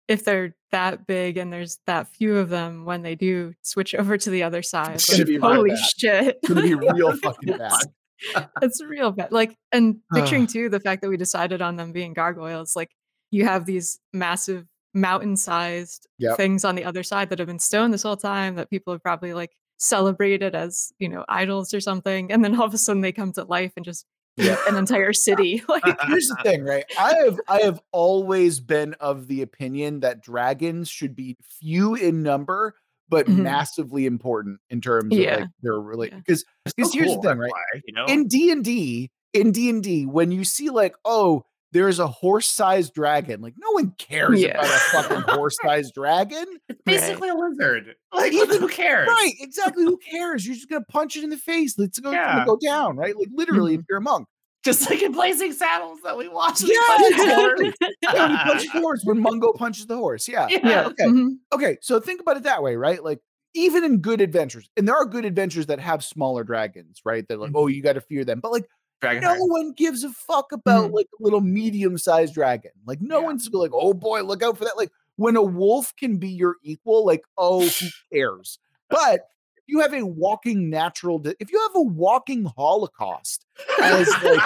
if 0.07 0.23
they're 0.23 0.55
that 0.71 1.05
big 1.07 1.37
and 1.37 1.51
there's 1.51 1.79
that 1.87 2.07
few 2.07 2.37
of 2.37 2.49
them 2.49 2.85
when 2.85 3.01
they 3.01 3.15
do 3.15 3.53
switch 3.63 3.93
over 3.95 4.17
to 4.17 4.29
the 4.29 4.43
other 4.43 4.61
side. 4.61 4.95
It's 4.95 5.17
like, 5.17 5.39
holy 5.41 5.71
bad. 5.71 5.79
shit. 5.97 6.39
It's 6.41 6.47
gonna 6.47 6.61
be 6.61 6.73
real 6.93 7.15
fucking 7.17 7.57
bad. 7.57 8.47
It's 8.61 8.81
real 8.83 9.11
bad. 9.11 9.31
Like, 9.31 9.57
and 9.71 9.97
picturing 10.13 10.47
too 10.47 10.69
the 10.69 10.79
fact 10.79 11.01
that 11.01 11.09
we 11.09 11.17
decided 11.17 11.61
on 11.61 11.75
them 11.75 11.91
being 11.91 12.13
gargoyles, 12.13 12.75
like 12.75 12.91
you 13.31 13.45
have 13.45 13.65
these 13.65 13.99
massive 14.13 14.65
mountain-sized 14.93 16.07
Yep. 16.19 16.37
things 16.37 16.63
on 16.65 16.75
the 16.75 16.83
other 16.85 17.03
side 17.03 17.29
that 17.29 17.39
have 17.39 17.47
been 17.47 17.59
stone 17.59 17.91
this 17.91 18.03
whole 18.03 18.17
time 18.17 18.55
that 18.55 18.69
people 18.69 18.93
have 18.93 19.01
probably 19.03 19.33
like 19.33 19.51
celebrated 19.77 20.55
as 20.55 20.93
you 20.99 21.09
know 21.09 21.25
idols 21.27 21.73
or 21.73 21.81
something, 21.81 22.31
and 22.31 22.43
then 22.43 22.55
all 22.59 22.65
of 22.65 22.73
a 22.73 22.77
sudden 22.77 23.01
they 23.01 23.11
come 23.11 23.31
to 23.33 23.43
life 23.43 23.73
and 23.75 23.83
just 23.85 24.05
an 24.37 24.75
entire 24.77 25.13
city. 25.13 25.61
Like, 25.69 25.83
Here's 26.07 26.27
the 26.27 26.37
thing, 26.43 26.63
right? 26.63 26.85
I 26.99 27.13
have 27.25 27.39
I 27.47 27.61
have 27.61 27.79
always 27.91 28.59
been 28.59 28.93
of 28.95 29.27
the 29.27 29.41
opinion 29.41 29.99
that 30.01 30.21
dragons 30.23 30.89
should 30.89 31.15
be 31.15 31.37
few 31.43 31.95
in 31.95 32.23
number, 32.23 32.75
but 33.09 33.27
Mhm. 33.27 33.43
massively 33.43 34.05
important 34.05 34.59
in 34.69 34.79
terms 34.81 35.13
of 35.15 35.21
Yeah. 35.23 35.35
like 35.37 35.49
their 35.61 35.79
relate. 35.79 36.13
Because 36.25 36.45
because 36.65 36.93
here's 36.93 37.07
cool, 37.09 37.21
the 37.21 37.29
thing, 37.29 37.37
right? 37.39 37.51
why, 37.51 37.81
you 37.85 37.93
know? 37.93 38.05
In 38.05 38.27
D 38.27 38.51
and 38.51 38.63
D, 38.63 39.11
in 39.33 39.51
D 39.51 39.69
and 39.69 39.83
D, 39.83 40.05
when 40.05 40.31
you 40.31 40.43
see 40.45 40.69
like, 40.69 40.95
oh, 41.05 41.43
there's 41.73 41.99
a 41.99 42.07
horse-sized 42.07 42.93
dragon, 42.93 43.41
like 43.41 43.55
no 43.57 43.71
one 43.71 43.91
cares 43.97 44.39
Yeah. 44.41 44.51
about 44.59 44.65
a 44.65 44.67
fucking 44.79 45.21
horse-sized 45.35 45.93
dragon. 45.93 46.45
it's 46.69 46.81
basically 46.85 47.29
a 47.29 47.33
lizard. 47.35 47.95
Like 48.13 48.31
who 48.31 48.67
cares? 48.69 49.07
Right, 49.07 49.33
exactly. 49.39 49.83
Who 49.83 49.97
cares? 49.97 50.45
You're 50.45 50.55
just 50.55 50.69
gonna 50.69 50.85
punch 50.85 51.15
it 51.17 51.23
in 51.23 51.29
the 51.29 51.37
face. 51.37 51.77
It's 51.77 51.99
gonna, 51.99 52.15
Yeah. 52.15 52.45
go 52.45 52.57
down, 52.57 52.95
right? 52.95 53.15
Like 53.17 53.29
literally, 53.33 53.75
if 53.75 53.81
you're 53.89 53.97
a 53.97 54.01
monk. 54.01 54.27
Just 54.63 54.89
like 54.89 55.01
in 55.01 55.11
Blazing 55.11 55.51
Saddles 55.51 55.99
that 56.05 56.17
we 56.17 56.29
watched. 56.29 56.63
Yeah, 56.63 56.77
Yeah. 57.09 57.71
Yeah, 58.01 58.13
when 58.13 58.31
he 58.31 58.37
punches 58.37 58.71
the 58.71 58.79
horse, 58.79 59.01
when 59.03 59.21
Mongo 59.21 59.53
punches 59.53 59.87
the 59.87 59.97
horse. 59.97 60.29
Yeah. 60.29 60.47
Yeah. 60.49 60.59
yeah. 60.63 60.85
okay. 60.87 61.03
mhm. 61.05 61.31
Okay. 61.51 61.77
So 61.81 61.99
think 61.99 62.21
about 62.21 62.37
it 62.37 62.43
that 62.43 62.63
way, 62.63 62.77
right? 62.77 63.03
Like 63.03 63.19
even 63.55 63.83
in 63.83 63.97
good 63.99 64.21
adventures, 64.21 64.69
and 64.77 64.87
there 64.87 64.95
are 64.95 65.05
good 65.05 65.25
adventures 65.25 65.65
that 65.65 65.79
have 65.79 66.03
smaller 66.03 66.43
dragons, 66.45 67.01
right? 67.03 67.25
They're 67.27 67.37
like, 67.37 67.51
oh, 67.53 67.67
you 67.67 67.81
got 67.83 67.93
to 67.93 68.01
fear 68.01 68.23
them. 68.23 68.39
But 68.39 68.51
like, 68.53 68.65
no 69.03 69.09
Dragonheart. 69.09 69.49
one 69.49 69.71
gives 69.73 70.03
a 70.03 70.09
fuck 70.09 70.51
about 70.51 70.89
Mhm. 70.91 70.93
like 70.95 71.07
a 71.19 71.23
little 71.23 71.41
medium 71.41 71.97
sized 71.97 72.33
dragon. 72.33 72.71
Like, 72.85 73.01
no 73.01 73.19
Yeah. 73.19 73.25
one's 73.25 73.49
like, 73.51 73.71
oh 73.73 73.93
boy, 73.93 74.21
look 74.23 74.41
out 74.43 74.57
for 74.57 74.63
that. 74.65 74.77
Like, 74.77 74.91
when 75.17 75.35
a 75.35 75.43
wolf 75.43 75.93
can 75.95 76.17
be 76.17 76.29
your 76.29 76.55
equal, 76.63 77.05
like, 77.05 77.23
oh, 77.37 77.61
who 77.67 77.87
cares? 78.13 78.59
But 78.89 79.21
if 79.57 79.63
you 79.67 79.79
have 79.81 79.93
a 79.93 80.03
walking 80.05 80.69
natural, 80.69 81.19
di- 81.19 81.35
if 81.39 81.51
you 81.51 81.59
have 81.61 81.75
a 81.75 81.81
walking 81.81 82.45
Holocaust 82.57 83.45
as 83.81 84.09
like 84.23 84.41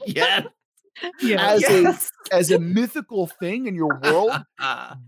yes. 0.06 0.46
Yeah. 1.20 1.50
as 1.50 1.60
yes. 1.60 2.10
a 2.30 2.34
as 2.34 2.50
a 2.50 2.58
mythical 2.58 3.26
thing 3.26 3.66
in 3.66 3.74
your 3.74 4.00
world, 4.02 4.32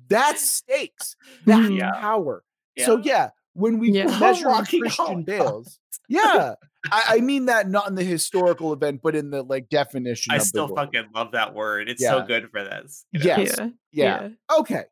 that's 0.08 0.42
stakes. 0.46 1.16
That's 1.46 1.60
Mhm. 1.68 1.78
Yeah. 1.78 1.92
power. 1.92 2.44
So 2.84 2.98
yeah, 2.98 3.30
when 3.58 3.78
we 3.78 3.90
Yeah. 3.92 4.18
measure 4.18 4.48
Walking 4.48 4.80
Christian 4.82 5.22
Bales, 5.24 5.78
yeah, 6.08 6.54
I, 6.92 7.02
I 7.08 7.20
mean 7.20 7.46
that 7.46 7.68
not 7.68 7.88
in 7.88 7.94
the 7.94 8.04
historical 8.04 8.72
event, 8.72 9.00
but 9.02 9.14
in 9.16 9.30
the 9.30 9.42
like 9.42 9.68
definition. 9.68 10.32
I 10.32 10.36
of 10.36 10.42
the 10.42 10.46
still 10.46 10.68
word. 10.68 10.76
fucking 10.76 11.04
love 11.14 11.32
that 11.32 11.54
word. 11.54 11.88
It's 11.88 12.02
so 12.02 12.22
good 12.22 12.50
for 12.50 12.62
this. 12.62 13.04
you 13.12 13.20
know? 13.20 13.24
Yes. 13.36 13.58
yeah. 13.58 13.68
Yeah. 13.92 14.28
Okay. 14.58 14.84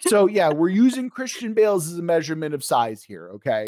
So 0.00 0.26
yeah, 0.26 0.50
we're 0.52 0.68
using 0.68 1.08
Christian 1.10 1.54
Bales 1.54 1.86
as 1.90 1.98
a 1.98 2.02
measurement 2.02 2.54
of 2.54 2.62
size 2.64 3.02
here. 3.04 3.30
Okay. 3.34 3.64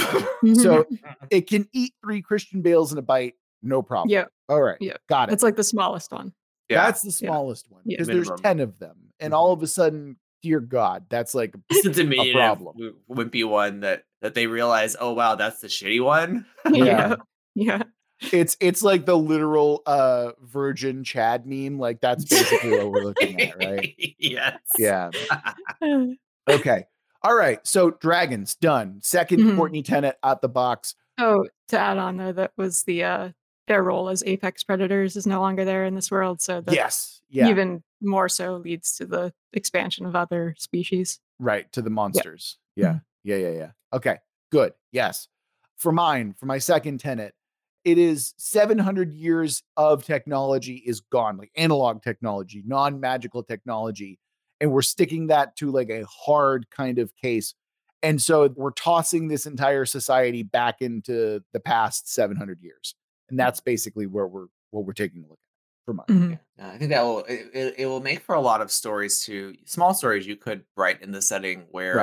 So 0.55 0.84
it 1.30 1.48
can 1.48 1.68
eat 1.72 1.94
three 2.05 2.20
Christian 2.22 2.61
Bales 2.61 2.92
in 2.92 2.98
a 2.98 3.03
bite, 3.03 3.34
no 3.62 3.82
problem. 3.82 4.11
yeah, 4.11 4.24
All 4.48 4.61
right. 4.61 4.76
Yeah. 4.80 4.94
Got 5.09 5.28
it. 5.30 5.32
it's 5.32 5.42
like 5.44 5.55
the 5.57 5.62
smallest 5.64 6.11
one. 6.12 6.32
Yeah. 6.68 6.84
That's 6.86 7.03
the 7.03 7.12
smallest 7.12 7.70
one 7.70 7.82
Yeah. 7.84 7.98
because 7.98 8.09
there's 8.09 8.40
10 8.42 8.59
of 8.61 8.78
them. 8.80 8.96
And 9.20 9.32
Mhm. 9.32 9.36
all 9.36 9.53
of 9.53 9.62
a 9.62 9.66
sudden, 9.68 10.16
dear 10.42 10.59
God, 10.59 11.07
that's 11.09 11.34
like, 11.36 11.55
It's 11.70 11.84
the 11.84 11.90
diminutive, 11.92 12.34
problem. 12.34 12.74
w- 12.76 12.96
wimpy 13.09 13.48
one 13.48 13.80
that 13.80 14.03
that 14.22 14.32
they 14.34 14.46
realize. 14.46 14.96
Oh 14.98 15.12
wow, 15.12 15.34
that's 15.34 15.60
the 15.60 15.68
shitty 15.68 16.02
one. 16.02 16.46
yeah. 16.72 17.16
Yeah. 17.54 17.82
it's 18.32 18.56
it's 18.60 18.82
like 18.82 19.04
the 19.04 19.18
literal 19.18 19.82
uh 19.84 20.30
virgin 20.40 21.04
Chad 21.04 21.44
meme. 21.46 21.78
Like 21.78 22.00
that's 22.00 22.24
basically 22.24 22.70
what 22.70 22.90
we're 22.90 23.02
looking 23.04 23.40
at, 23.42 23.58
right? 23.58 23.94
yes. 24.18 24.58
Yeah. 24.78 25.10
Okay. 26.48 26.86
All 27.22 27.34
right. 27.36 27.64
So 27.66 27.90
dragons 27.92 28.56
done. 28.56 28.98
2nd 29.00 29.38
Mhm. 29.38 29.56
Courtney 29.56 29.82
tenet 29.82 30.18
at 30.24 30.40
the 30.40 30.48
box. 30.48 30.96
Oh, 31.18 31.46
to 31.68 31.78
add 31.78 31.98
on 31.98 32.16
though, 32.16 32.32
that 32.32 32.52
was 32.56 32.82
the 32.84 33.04
uh 33.04 33.28
their 33.68 33.82
role 33.82 34.08
as 34.08 34.24
apex 34.26 34.64
predators 34.64 35.14
is 35.16 35.24
no 35.26 35.40
longer 35.40 35.64
there 35.64 35.84
in 35.84 35.94
this 35.94 36.10
world. 36.10 36.40
So 36.42 36.60
that 36.62 36.74
yes. 36.74 37.20
Yeah. 37.30 37.48
even 37.48 37.82
more 38.00 38.28
so 38.28 38.56
leads 38.56 38.96
to 38.96 39.06
the 39.06 39.32
expansion 39.52 40.04
of 40.04 40.16
other 40.16 40.54
species. 40.58 41.20
right 41.38 41.72
to 41.72 41.80
the 41.82 41.90
monsters. 41.90 42.58
Yeah. 42.74 42.84
Yeah. 42.84 42.98
Yeah. 43.24 43.36
Yeah. 43.36 43.50
Yeah. 43.50 43.70
Okay. 43.92 44.18
Good. 44.50 44.72
Yes. 44.90 45.28
For 45.76 45.92
mine, 45.92 46.34
for 46.38 46.46
my 46.46 46.58
second 46.58 46.98
tenet, 46.98 47.34
it 47.84 47.98
is 47.98 48.34
700 48.36 49.12
years 49.12 49.62
of 49.76 50.04
technology 50.04 50.76
is 50.86 51.00
gone, 51.00 51.36
like 51.36 51.50
analog 51.56 52.02
technology, 52.02 52.62
non 52.64 53.00
magical 53.00 53.42
technology. 53.42 54.18
And 54.60 54.70
we're 54.70 54.82
sticking 54.82 55.26
that 55.28 55.56
to 55.56 55.72
like 55.72 55.90
a 55.90 56.04
hard 56.06 56.70
kind 56.70 56.98
of 56.98 57.16
case. 57.16 57.54
And 58.04 58.22
so 58.22 58.48
we're 58.56 58.70
tossing 58.72 59.26
this 59.28 59.46
entire 59.46 59.84
society 59.84 60.44
back 60.44 60.76
into 60.80 61.40
the 61.52 61.60
past 61.60 62.12
700 62.12 62.60
years. 62.62 62.94
And 63.28 63.38
that's 63.38 63.60
basically 63.60 64.06
where 64.06 64.26
we're, 64.26 64.46
what 64.70 64.84
we're 64.84 64.92
taking 64.92 65.24
a 65.24 65.26
look 65.28 65.38
at 65.40 65.84
for 65.84 65.94
mine. 65.94 66.06
Mhm. 66.08 66.38
Yeah, 66.58 66.70
I 66.70 66.78
think 66.78 66.90
that 66.90 67.02
will 67.02 67.24
it, 67.24 67.46
it, 67.52 67.74
it 67.78 67.86
will 67.86 68.00
make 68.00 68.20
for 68.20 68.36
a 68.36 68.40
lot 68.40 68.60
of 68.60 68.70
stories 68.70 69.24
too. 69.24 69.56
Small 69.64 69.94
stories 69.94 70.26
you 70.26 70.36
could 70.36 70.64
write 70.76 71.02
in 71.02 71.10
the 71.10 71.22
setting 71.22 71.64
where 71.70 71.96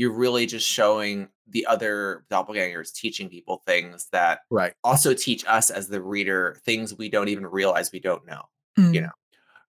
you're 0.00 0.12
really 0.16 0.46
just 0.46 0.66
showing 0.66 1.28
the 1.46 1.66
other 1.66 2.24
doppelgangers 2.30 2.90
teaching 2.94 3.28
people 3.28 3.62
things 3.66 4.08
that 4.12 4.40
Right. 4.48 4.72
also 4.82 5.12
teach 5.12 5.44
us 5.46 5.68
as 5.68 5.88
the 5.88 6.00
reader 6.00 6.56
things 6.64 6.94
we 6.94 7.10
don't 7.10 7.28
even 7.28 7.46
realize 7.46 7.92
we 7.92 8.00
don't 8.00 8.24
know. 8.26 8.42
Mm. 8.78 9.02
know. 9.02 9.10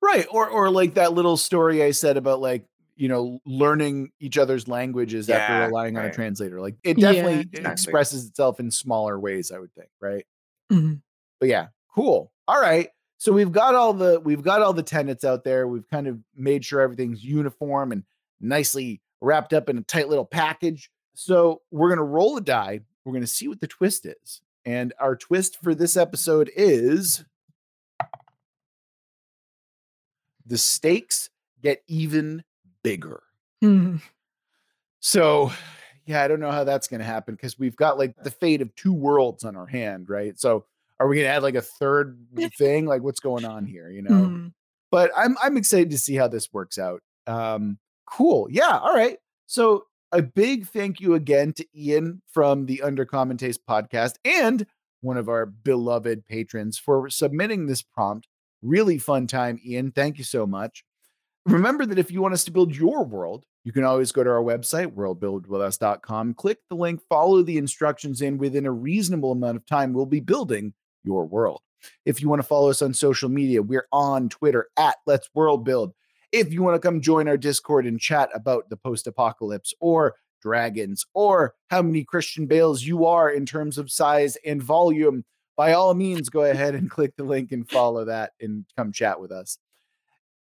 Right. 0.02 0.26
Or 0.32 0.48
or 0.50 0.70
like 0.70 0.94
that 0.94 1.12
little 1.14 1.36
story 1.36 1.84
I 1.84 1.92
said 1.92 2.16
about 2.16 2.40
like, 2.40 2.64
you 2.96 3.10
know, 3.10 3.40
learning 3.46 4.12
each 4.22 4.38
other's 4.38 4.70
languages 4.70 5.30
after 5.30 5.54
Yeah, 5.54 5.66
relying 5.66 5.98
on 5.98 6.06
a 6.06 6.14
translator. 6.14 6.62
Like 6.62 6.76
it 6.84 6.98
Yeah, 6.98 7.12
definitely 7.12 7.42
exactly. 7.42 7.72
expresses 7.72 8.26
itself 8.28 8.60
in 8.62 8.72
smaller 8.72 9.20
ways, 9.20 9.52
I 9.52 9.60
would 9.60 9.74
think, 9.74 9.90
right? 10.00 10.26
Mhm. 10.72 11.02
But 11.42 11.50
yeah, 11.50 11.68
cool. 11.94 12.32
All 12.48 12.62
right. 12.62 12.90
So 13.18 13.34
we've 13.34 13.52
got 13.52 13.76
all 13.76 13.94
the 13.94 14.20
we've 14.22 14.42
got 14.44 14.62
all 14.62 14.72
the 14.74 14.82
tenets 14.84 15.26
out 15.26 15.44
there. 15.44 15.68
We've 15.68 15.88
kind 15.90 16.08
of 16.08 16.20
made 16.36 16.64
sure 16.64 16.80
everything's 16.80 17.22
uniform 17.24 17.92
and 17.92 18.04
nicely 18.40 19.02
wrapped 19.22 19.54
up 19.54 19.70
in 19.70 19.78
a 19.78 19.82
tight 19.84 20.10
little 20.10 20.26
package. 20.26 20.90
So 21.14 21.62
we're 21.72 21.90
gonna 21.90 22.04
roll 22.04 22.38
a 22.38 22.42
die. 22.42 22.82
We're 23.06 23.14
gonna 23.14 23.28
see 23.28 23.48
what 23.48 23.62
the 23.62 23.68
twist 23.68 24.06
is. 24.06 24.42
And 24.66 24.94
our 25.00 25.16
twist 25.16 25.62
for 25.64 25.74
this 25.74 25.96
episode 25.98 26.52
is 26.56 27.24
the 30.46 30.58
stakes 30.58 31.30
get 31.62 31.84
even 31.88 32.44
bigger. 32.84 33.22
Mhm. 33.64 34.02
So, 35.00 35.52
yeah, 36.06 36.24
I 36.24 36.28
don't 36.28 36.40
know 36.40 36.52
how 36.52 36.64
that's 36.64 36.88
going 36.88 37.00
to 37.00 37.06
happen 37.06 37.36
because 37.36 37.58
we've 37.58 37.76
got 37.76 37.98
like 37.98 38.16
the 38.24 38.32
fate 38.32 38.62
of 38.62 38.74
two 38.76 38.94
worlds 38.94 39.44
on 39.44 39.56
our 39.56 39.66
hand, 39.68 40.10
right? 40.10 40.38
So, 40.40 40.66
are 41.00 41.08
we 41.08 41.16
going 41.18 41.26
to 41.26 41.32
add 41.32 41.44
like 41.44 41.56
a 41.56 41.62
third 41.62 42.20
thing? 42.58 42.86
Like, 42.86 43.02
what's 43.02 43.20
going 43.20 43.46
on 43.46 43.66
here? 43.66 43.90
You 43.90 44.02
know, 44.04 44.12
Mhm. 44.12 44.54
but 44.92 45.12
I'm 45.16 45.38
I'm 45.42 45.58
excited 45.58 45.92
to 45.92 45.98
see 45.98 46.16
how 46.16 46.28
this 46.28 46.52
works 46.54 46.78
out. 46.78 47.02
Um, 47.28 47.80
cool. 48.12 48.47
Yeah. 48.49 48.78
All 48.78 48.93
right. 48.93 49.18
So, 49.47 49.86
a 50.14 50.22
big 50.22 50.68
thank 50.68 50.99
you 50.99 51.14
again 51.14 51.53
to 51.53 51.66
Ian 51.74 52.22
from 52.28 52.66
the 52.66 52.82
Under 52.82 53.05
Undercommon 53.05 53.38
Taste 53.38 53.66
podcast 53.66 54.16
and 54.26 54.66
one 54.99 55.18
of 55.18 55.30
our 55.30 55.45
beloved 55.45 56.28
patrons 56.28 56.78
for 56.78 57.09
submitting 57.09 57.66
this 57.66 57.82
prompt. 57.82 58.28
Really 58.62 58.97
fun 58.97 59.26
time, 59.26 59.59
Ian. 59.66 59.91
Thank 59.91 60.18
you 60.18 60.24
so 60.26 60.45
much. 60.45 60.84
Remember 61.45 61.86
that 61.86 61.97
if 61.97 62.12
you 62.12 62.22
want 62.22 62.34
us 62.34 62.43
to 62.43 62.51
build 62.51 62.76
your 62.76 63.03
world, 63.03 63.45
you 63.64 63.72
can 63.72 63.84
always 63.84 64.12
go 64.12 64.24
to 64.24 64.30
our 64.30 64.43
website, 64.43 64.93
worldbuildwithus.com, 64.93 66.34
click 66.36 66.59
the 66.70 66.76
link, 66.76 67.01
follow 67.09 67.41
the 67.41 67.57
instructions, 67.57 68.22
and 68.22 68.39
within 68.39 68.66
a 68.66 68.72
reasonable 68.72 69.32
amount 69.32 69.57
of 69.57 69.66
time, 69.66 69.93
we'll 69.93 70.05
be 70.05 70.20
building 70.20 70.74
your 71.03 71.26
world. 71.26 71.62
If 72.05 72.22
you 72.22 72.30
want 72.30 72.41
to 72.41 72.47
follow 72.47 72.70
us 72.70 72.82
on 72.82 72.93
social 72.93 73.30
media, 73.30 73.62
we're 73.62 73.88
on 73.91 74.30
Twitter 74.30 74.68
at 74.78 74.97
Let's 75.07 75.30
World 75.34 75.64
Build. 75.64 75.93
If 76.32 76.54
you 76.54 76.64
want 76.64 76.76
to 76.76 76.88
come 76.88 77.02
join 77.02 77.28
our 77.28 77.38
Discord 77.38 77.86
and 77.86 78.00
chat 78.00 78.30
about 78.34 78.70
the 78.70 78.78
post 78.78 79.08
apocalypse 79.08 79.74
or 79.80 80.16
dragons 80.42 81.06
or 81.14 81.56
how 81.70 81.82
many 81.82 82.04
Christian 82.04 82.46
Bales 82.48 82.84
you 82.84 83.06
are 83.06 83.30
in 83.30 83.46
terms 83.46 83.78
of 83.78 83.92
size 83.92 84.38
and 84.46 84.64
volume, 84.64 85.24
by 85.58 85.74
all 85.74 85.94
means, 85.94 86.30
go 86.30 86.44
ahead 86.44 86.74
and 86.74 86.90
click 86.90 87.16
the 87.18 87.24
link 87.24 87.52
and 87.52 87.70
follow 87.70 88.06
that 88.06 88.32
and 88.40 88.66
come 88.78 88.92
chat 88.92 89.20
with 89.20 89.32
us. 89.32 89.58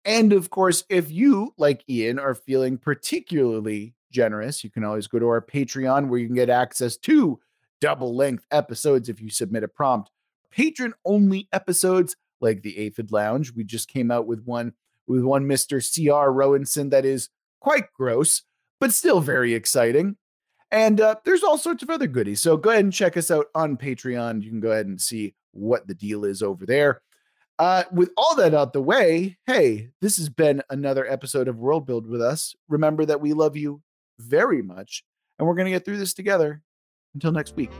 And 0.05 0.33
of 0.33 0.49
course, 0.49 0.85
if 0.89 1.11
you, 1.11 1.55
like 1.59 1.85
Ian, 1.89 2.19
are 2.19 2.35
feeling 2.35 2.79
particularly 2.79 3.95
generous, 4.11 4.65
you 4.65 4.71
can 4.71 4.85
always 4.85 5.09
go 5.09 5.19
to 5.19 5.27
our 5.27 5.43
Patreon 5.43 6.09
where 6.09 6.19
you 6.19 6.27
can 6.27 6.37
get 6.37 6.49
access 6.49 6.97
to 6.99 7.39
double 7.81 8.15
length 8.15 8.47
episodes 8.51 9.09
if 9.09 9.21
you 9.21 9.29
submit 9.29 9.65
a 9.65 9.69
prompt. 9.69 10.11
Patron 10.51 10.95
only 11.05 11.49
episodes 11.53 12.17
like 12.41 12.63
the 12.63 12.79
Aphid 12.79 13.13
Lounge. 13.13 13.53
We 13.53 13.65
just 13.65 13.89
came 13.89 14.11
out 14.11 14.27
with 14.27 14.45
one 14.45 14.73
with 15.11 15.25
one 15.25 15.45
Mr. 15.47 15.83
C.R. 15.83 16.33
Rowanson 16.33 16.91
that 16.91 17.05
is 17.05 17.31
quite 17.61 17.93
gross, 17.93 18.43
but 18.79 18.95
still 18.95 19.21
very 19.21 19.55
exciting. 19.55 20.17
And 20.71 21.01
uh, 21.01 21.17
there's 21.25 21.43
all 21.43 21.59
sorts 21.59 21.83
of 21.83 21.91
other 21.91 22.07
goodies. 22.07 22.41
So 22.41 22.57
go 22.57 22.71
ahead 22.71 22.85
and 22.85 22.93
check 22.93 23.17
us 23.17 23.29
out 23.29 23.47
on 23.57 23.77
Patreon. 23.77 24.41
You 24.41 24.51
can 24.51 24.61
go 24.61 24.71
ahead 24.71 24.87
and 24.87 25.01
see 25.01 25.35
what 25.51 25.89
the 25.89 25.95
deal 25.95 26.25
is 26.25 26.45
over 26.45 26.65
there. 26.65 27.03
Uh, 27.59 27.83
with 27.93 28.11
all 28.17 28.37
that 28.37 28.55
out 28.55 28.73
the 28.73 28.81
way, 28.81 29.37
hey, 29.47 29.91
this 30.01 30.17
has 30.17 30.29
been 30.29 30.63
another 30.71 31.05
episode 31.11 31.49
of 31.49 31.59
World 31.59 31.87
Build 31.87 32.07
with 32.07 32.23
us. 32.23 32.55
Remember 32.69 33.05
that 33.05 33.21
we 33.21 33.33
love 33.33 33.57
you 33.57 33.83
very 34.21 34.63
much, 34.63 35.03
and 35.39 35.49
we're 35.49 35.57
going 35.57 35.67
to 35.67 35.73
get 35.73 35.85
through 35.85 35.99
this 35.99 36.15
together. 36.15 36.63
Until 37.15 37.33
next 37.33 37.57
week. 37.57 37.73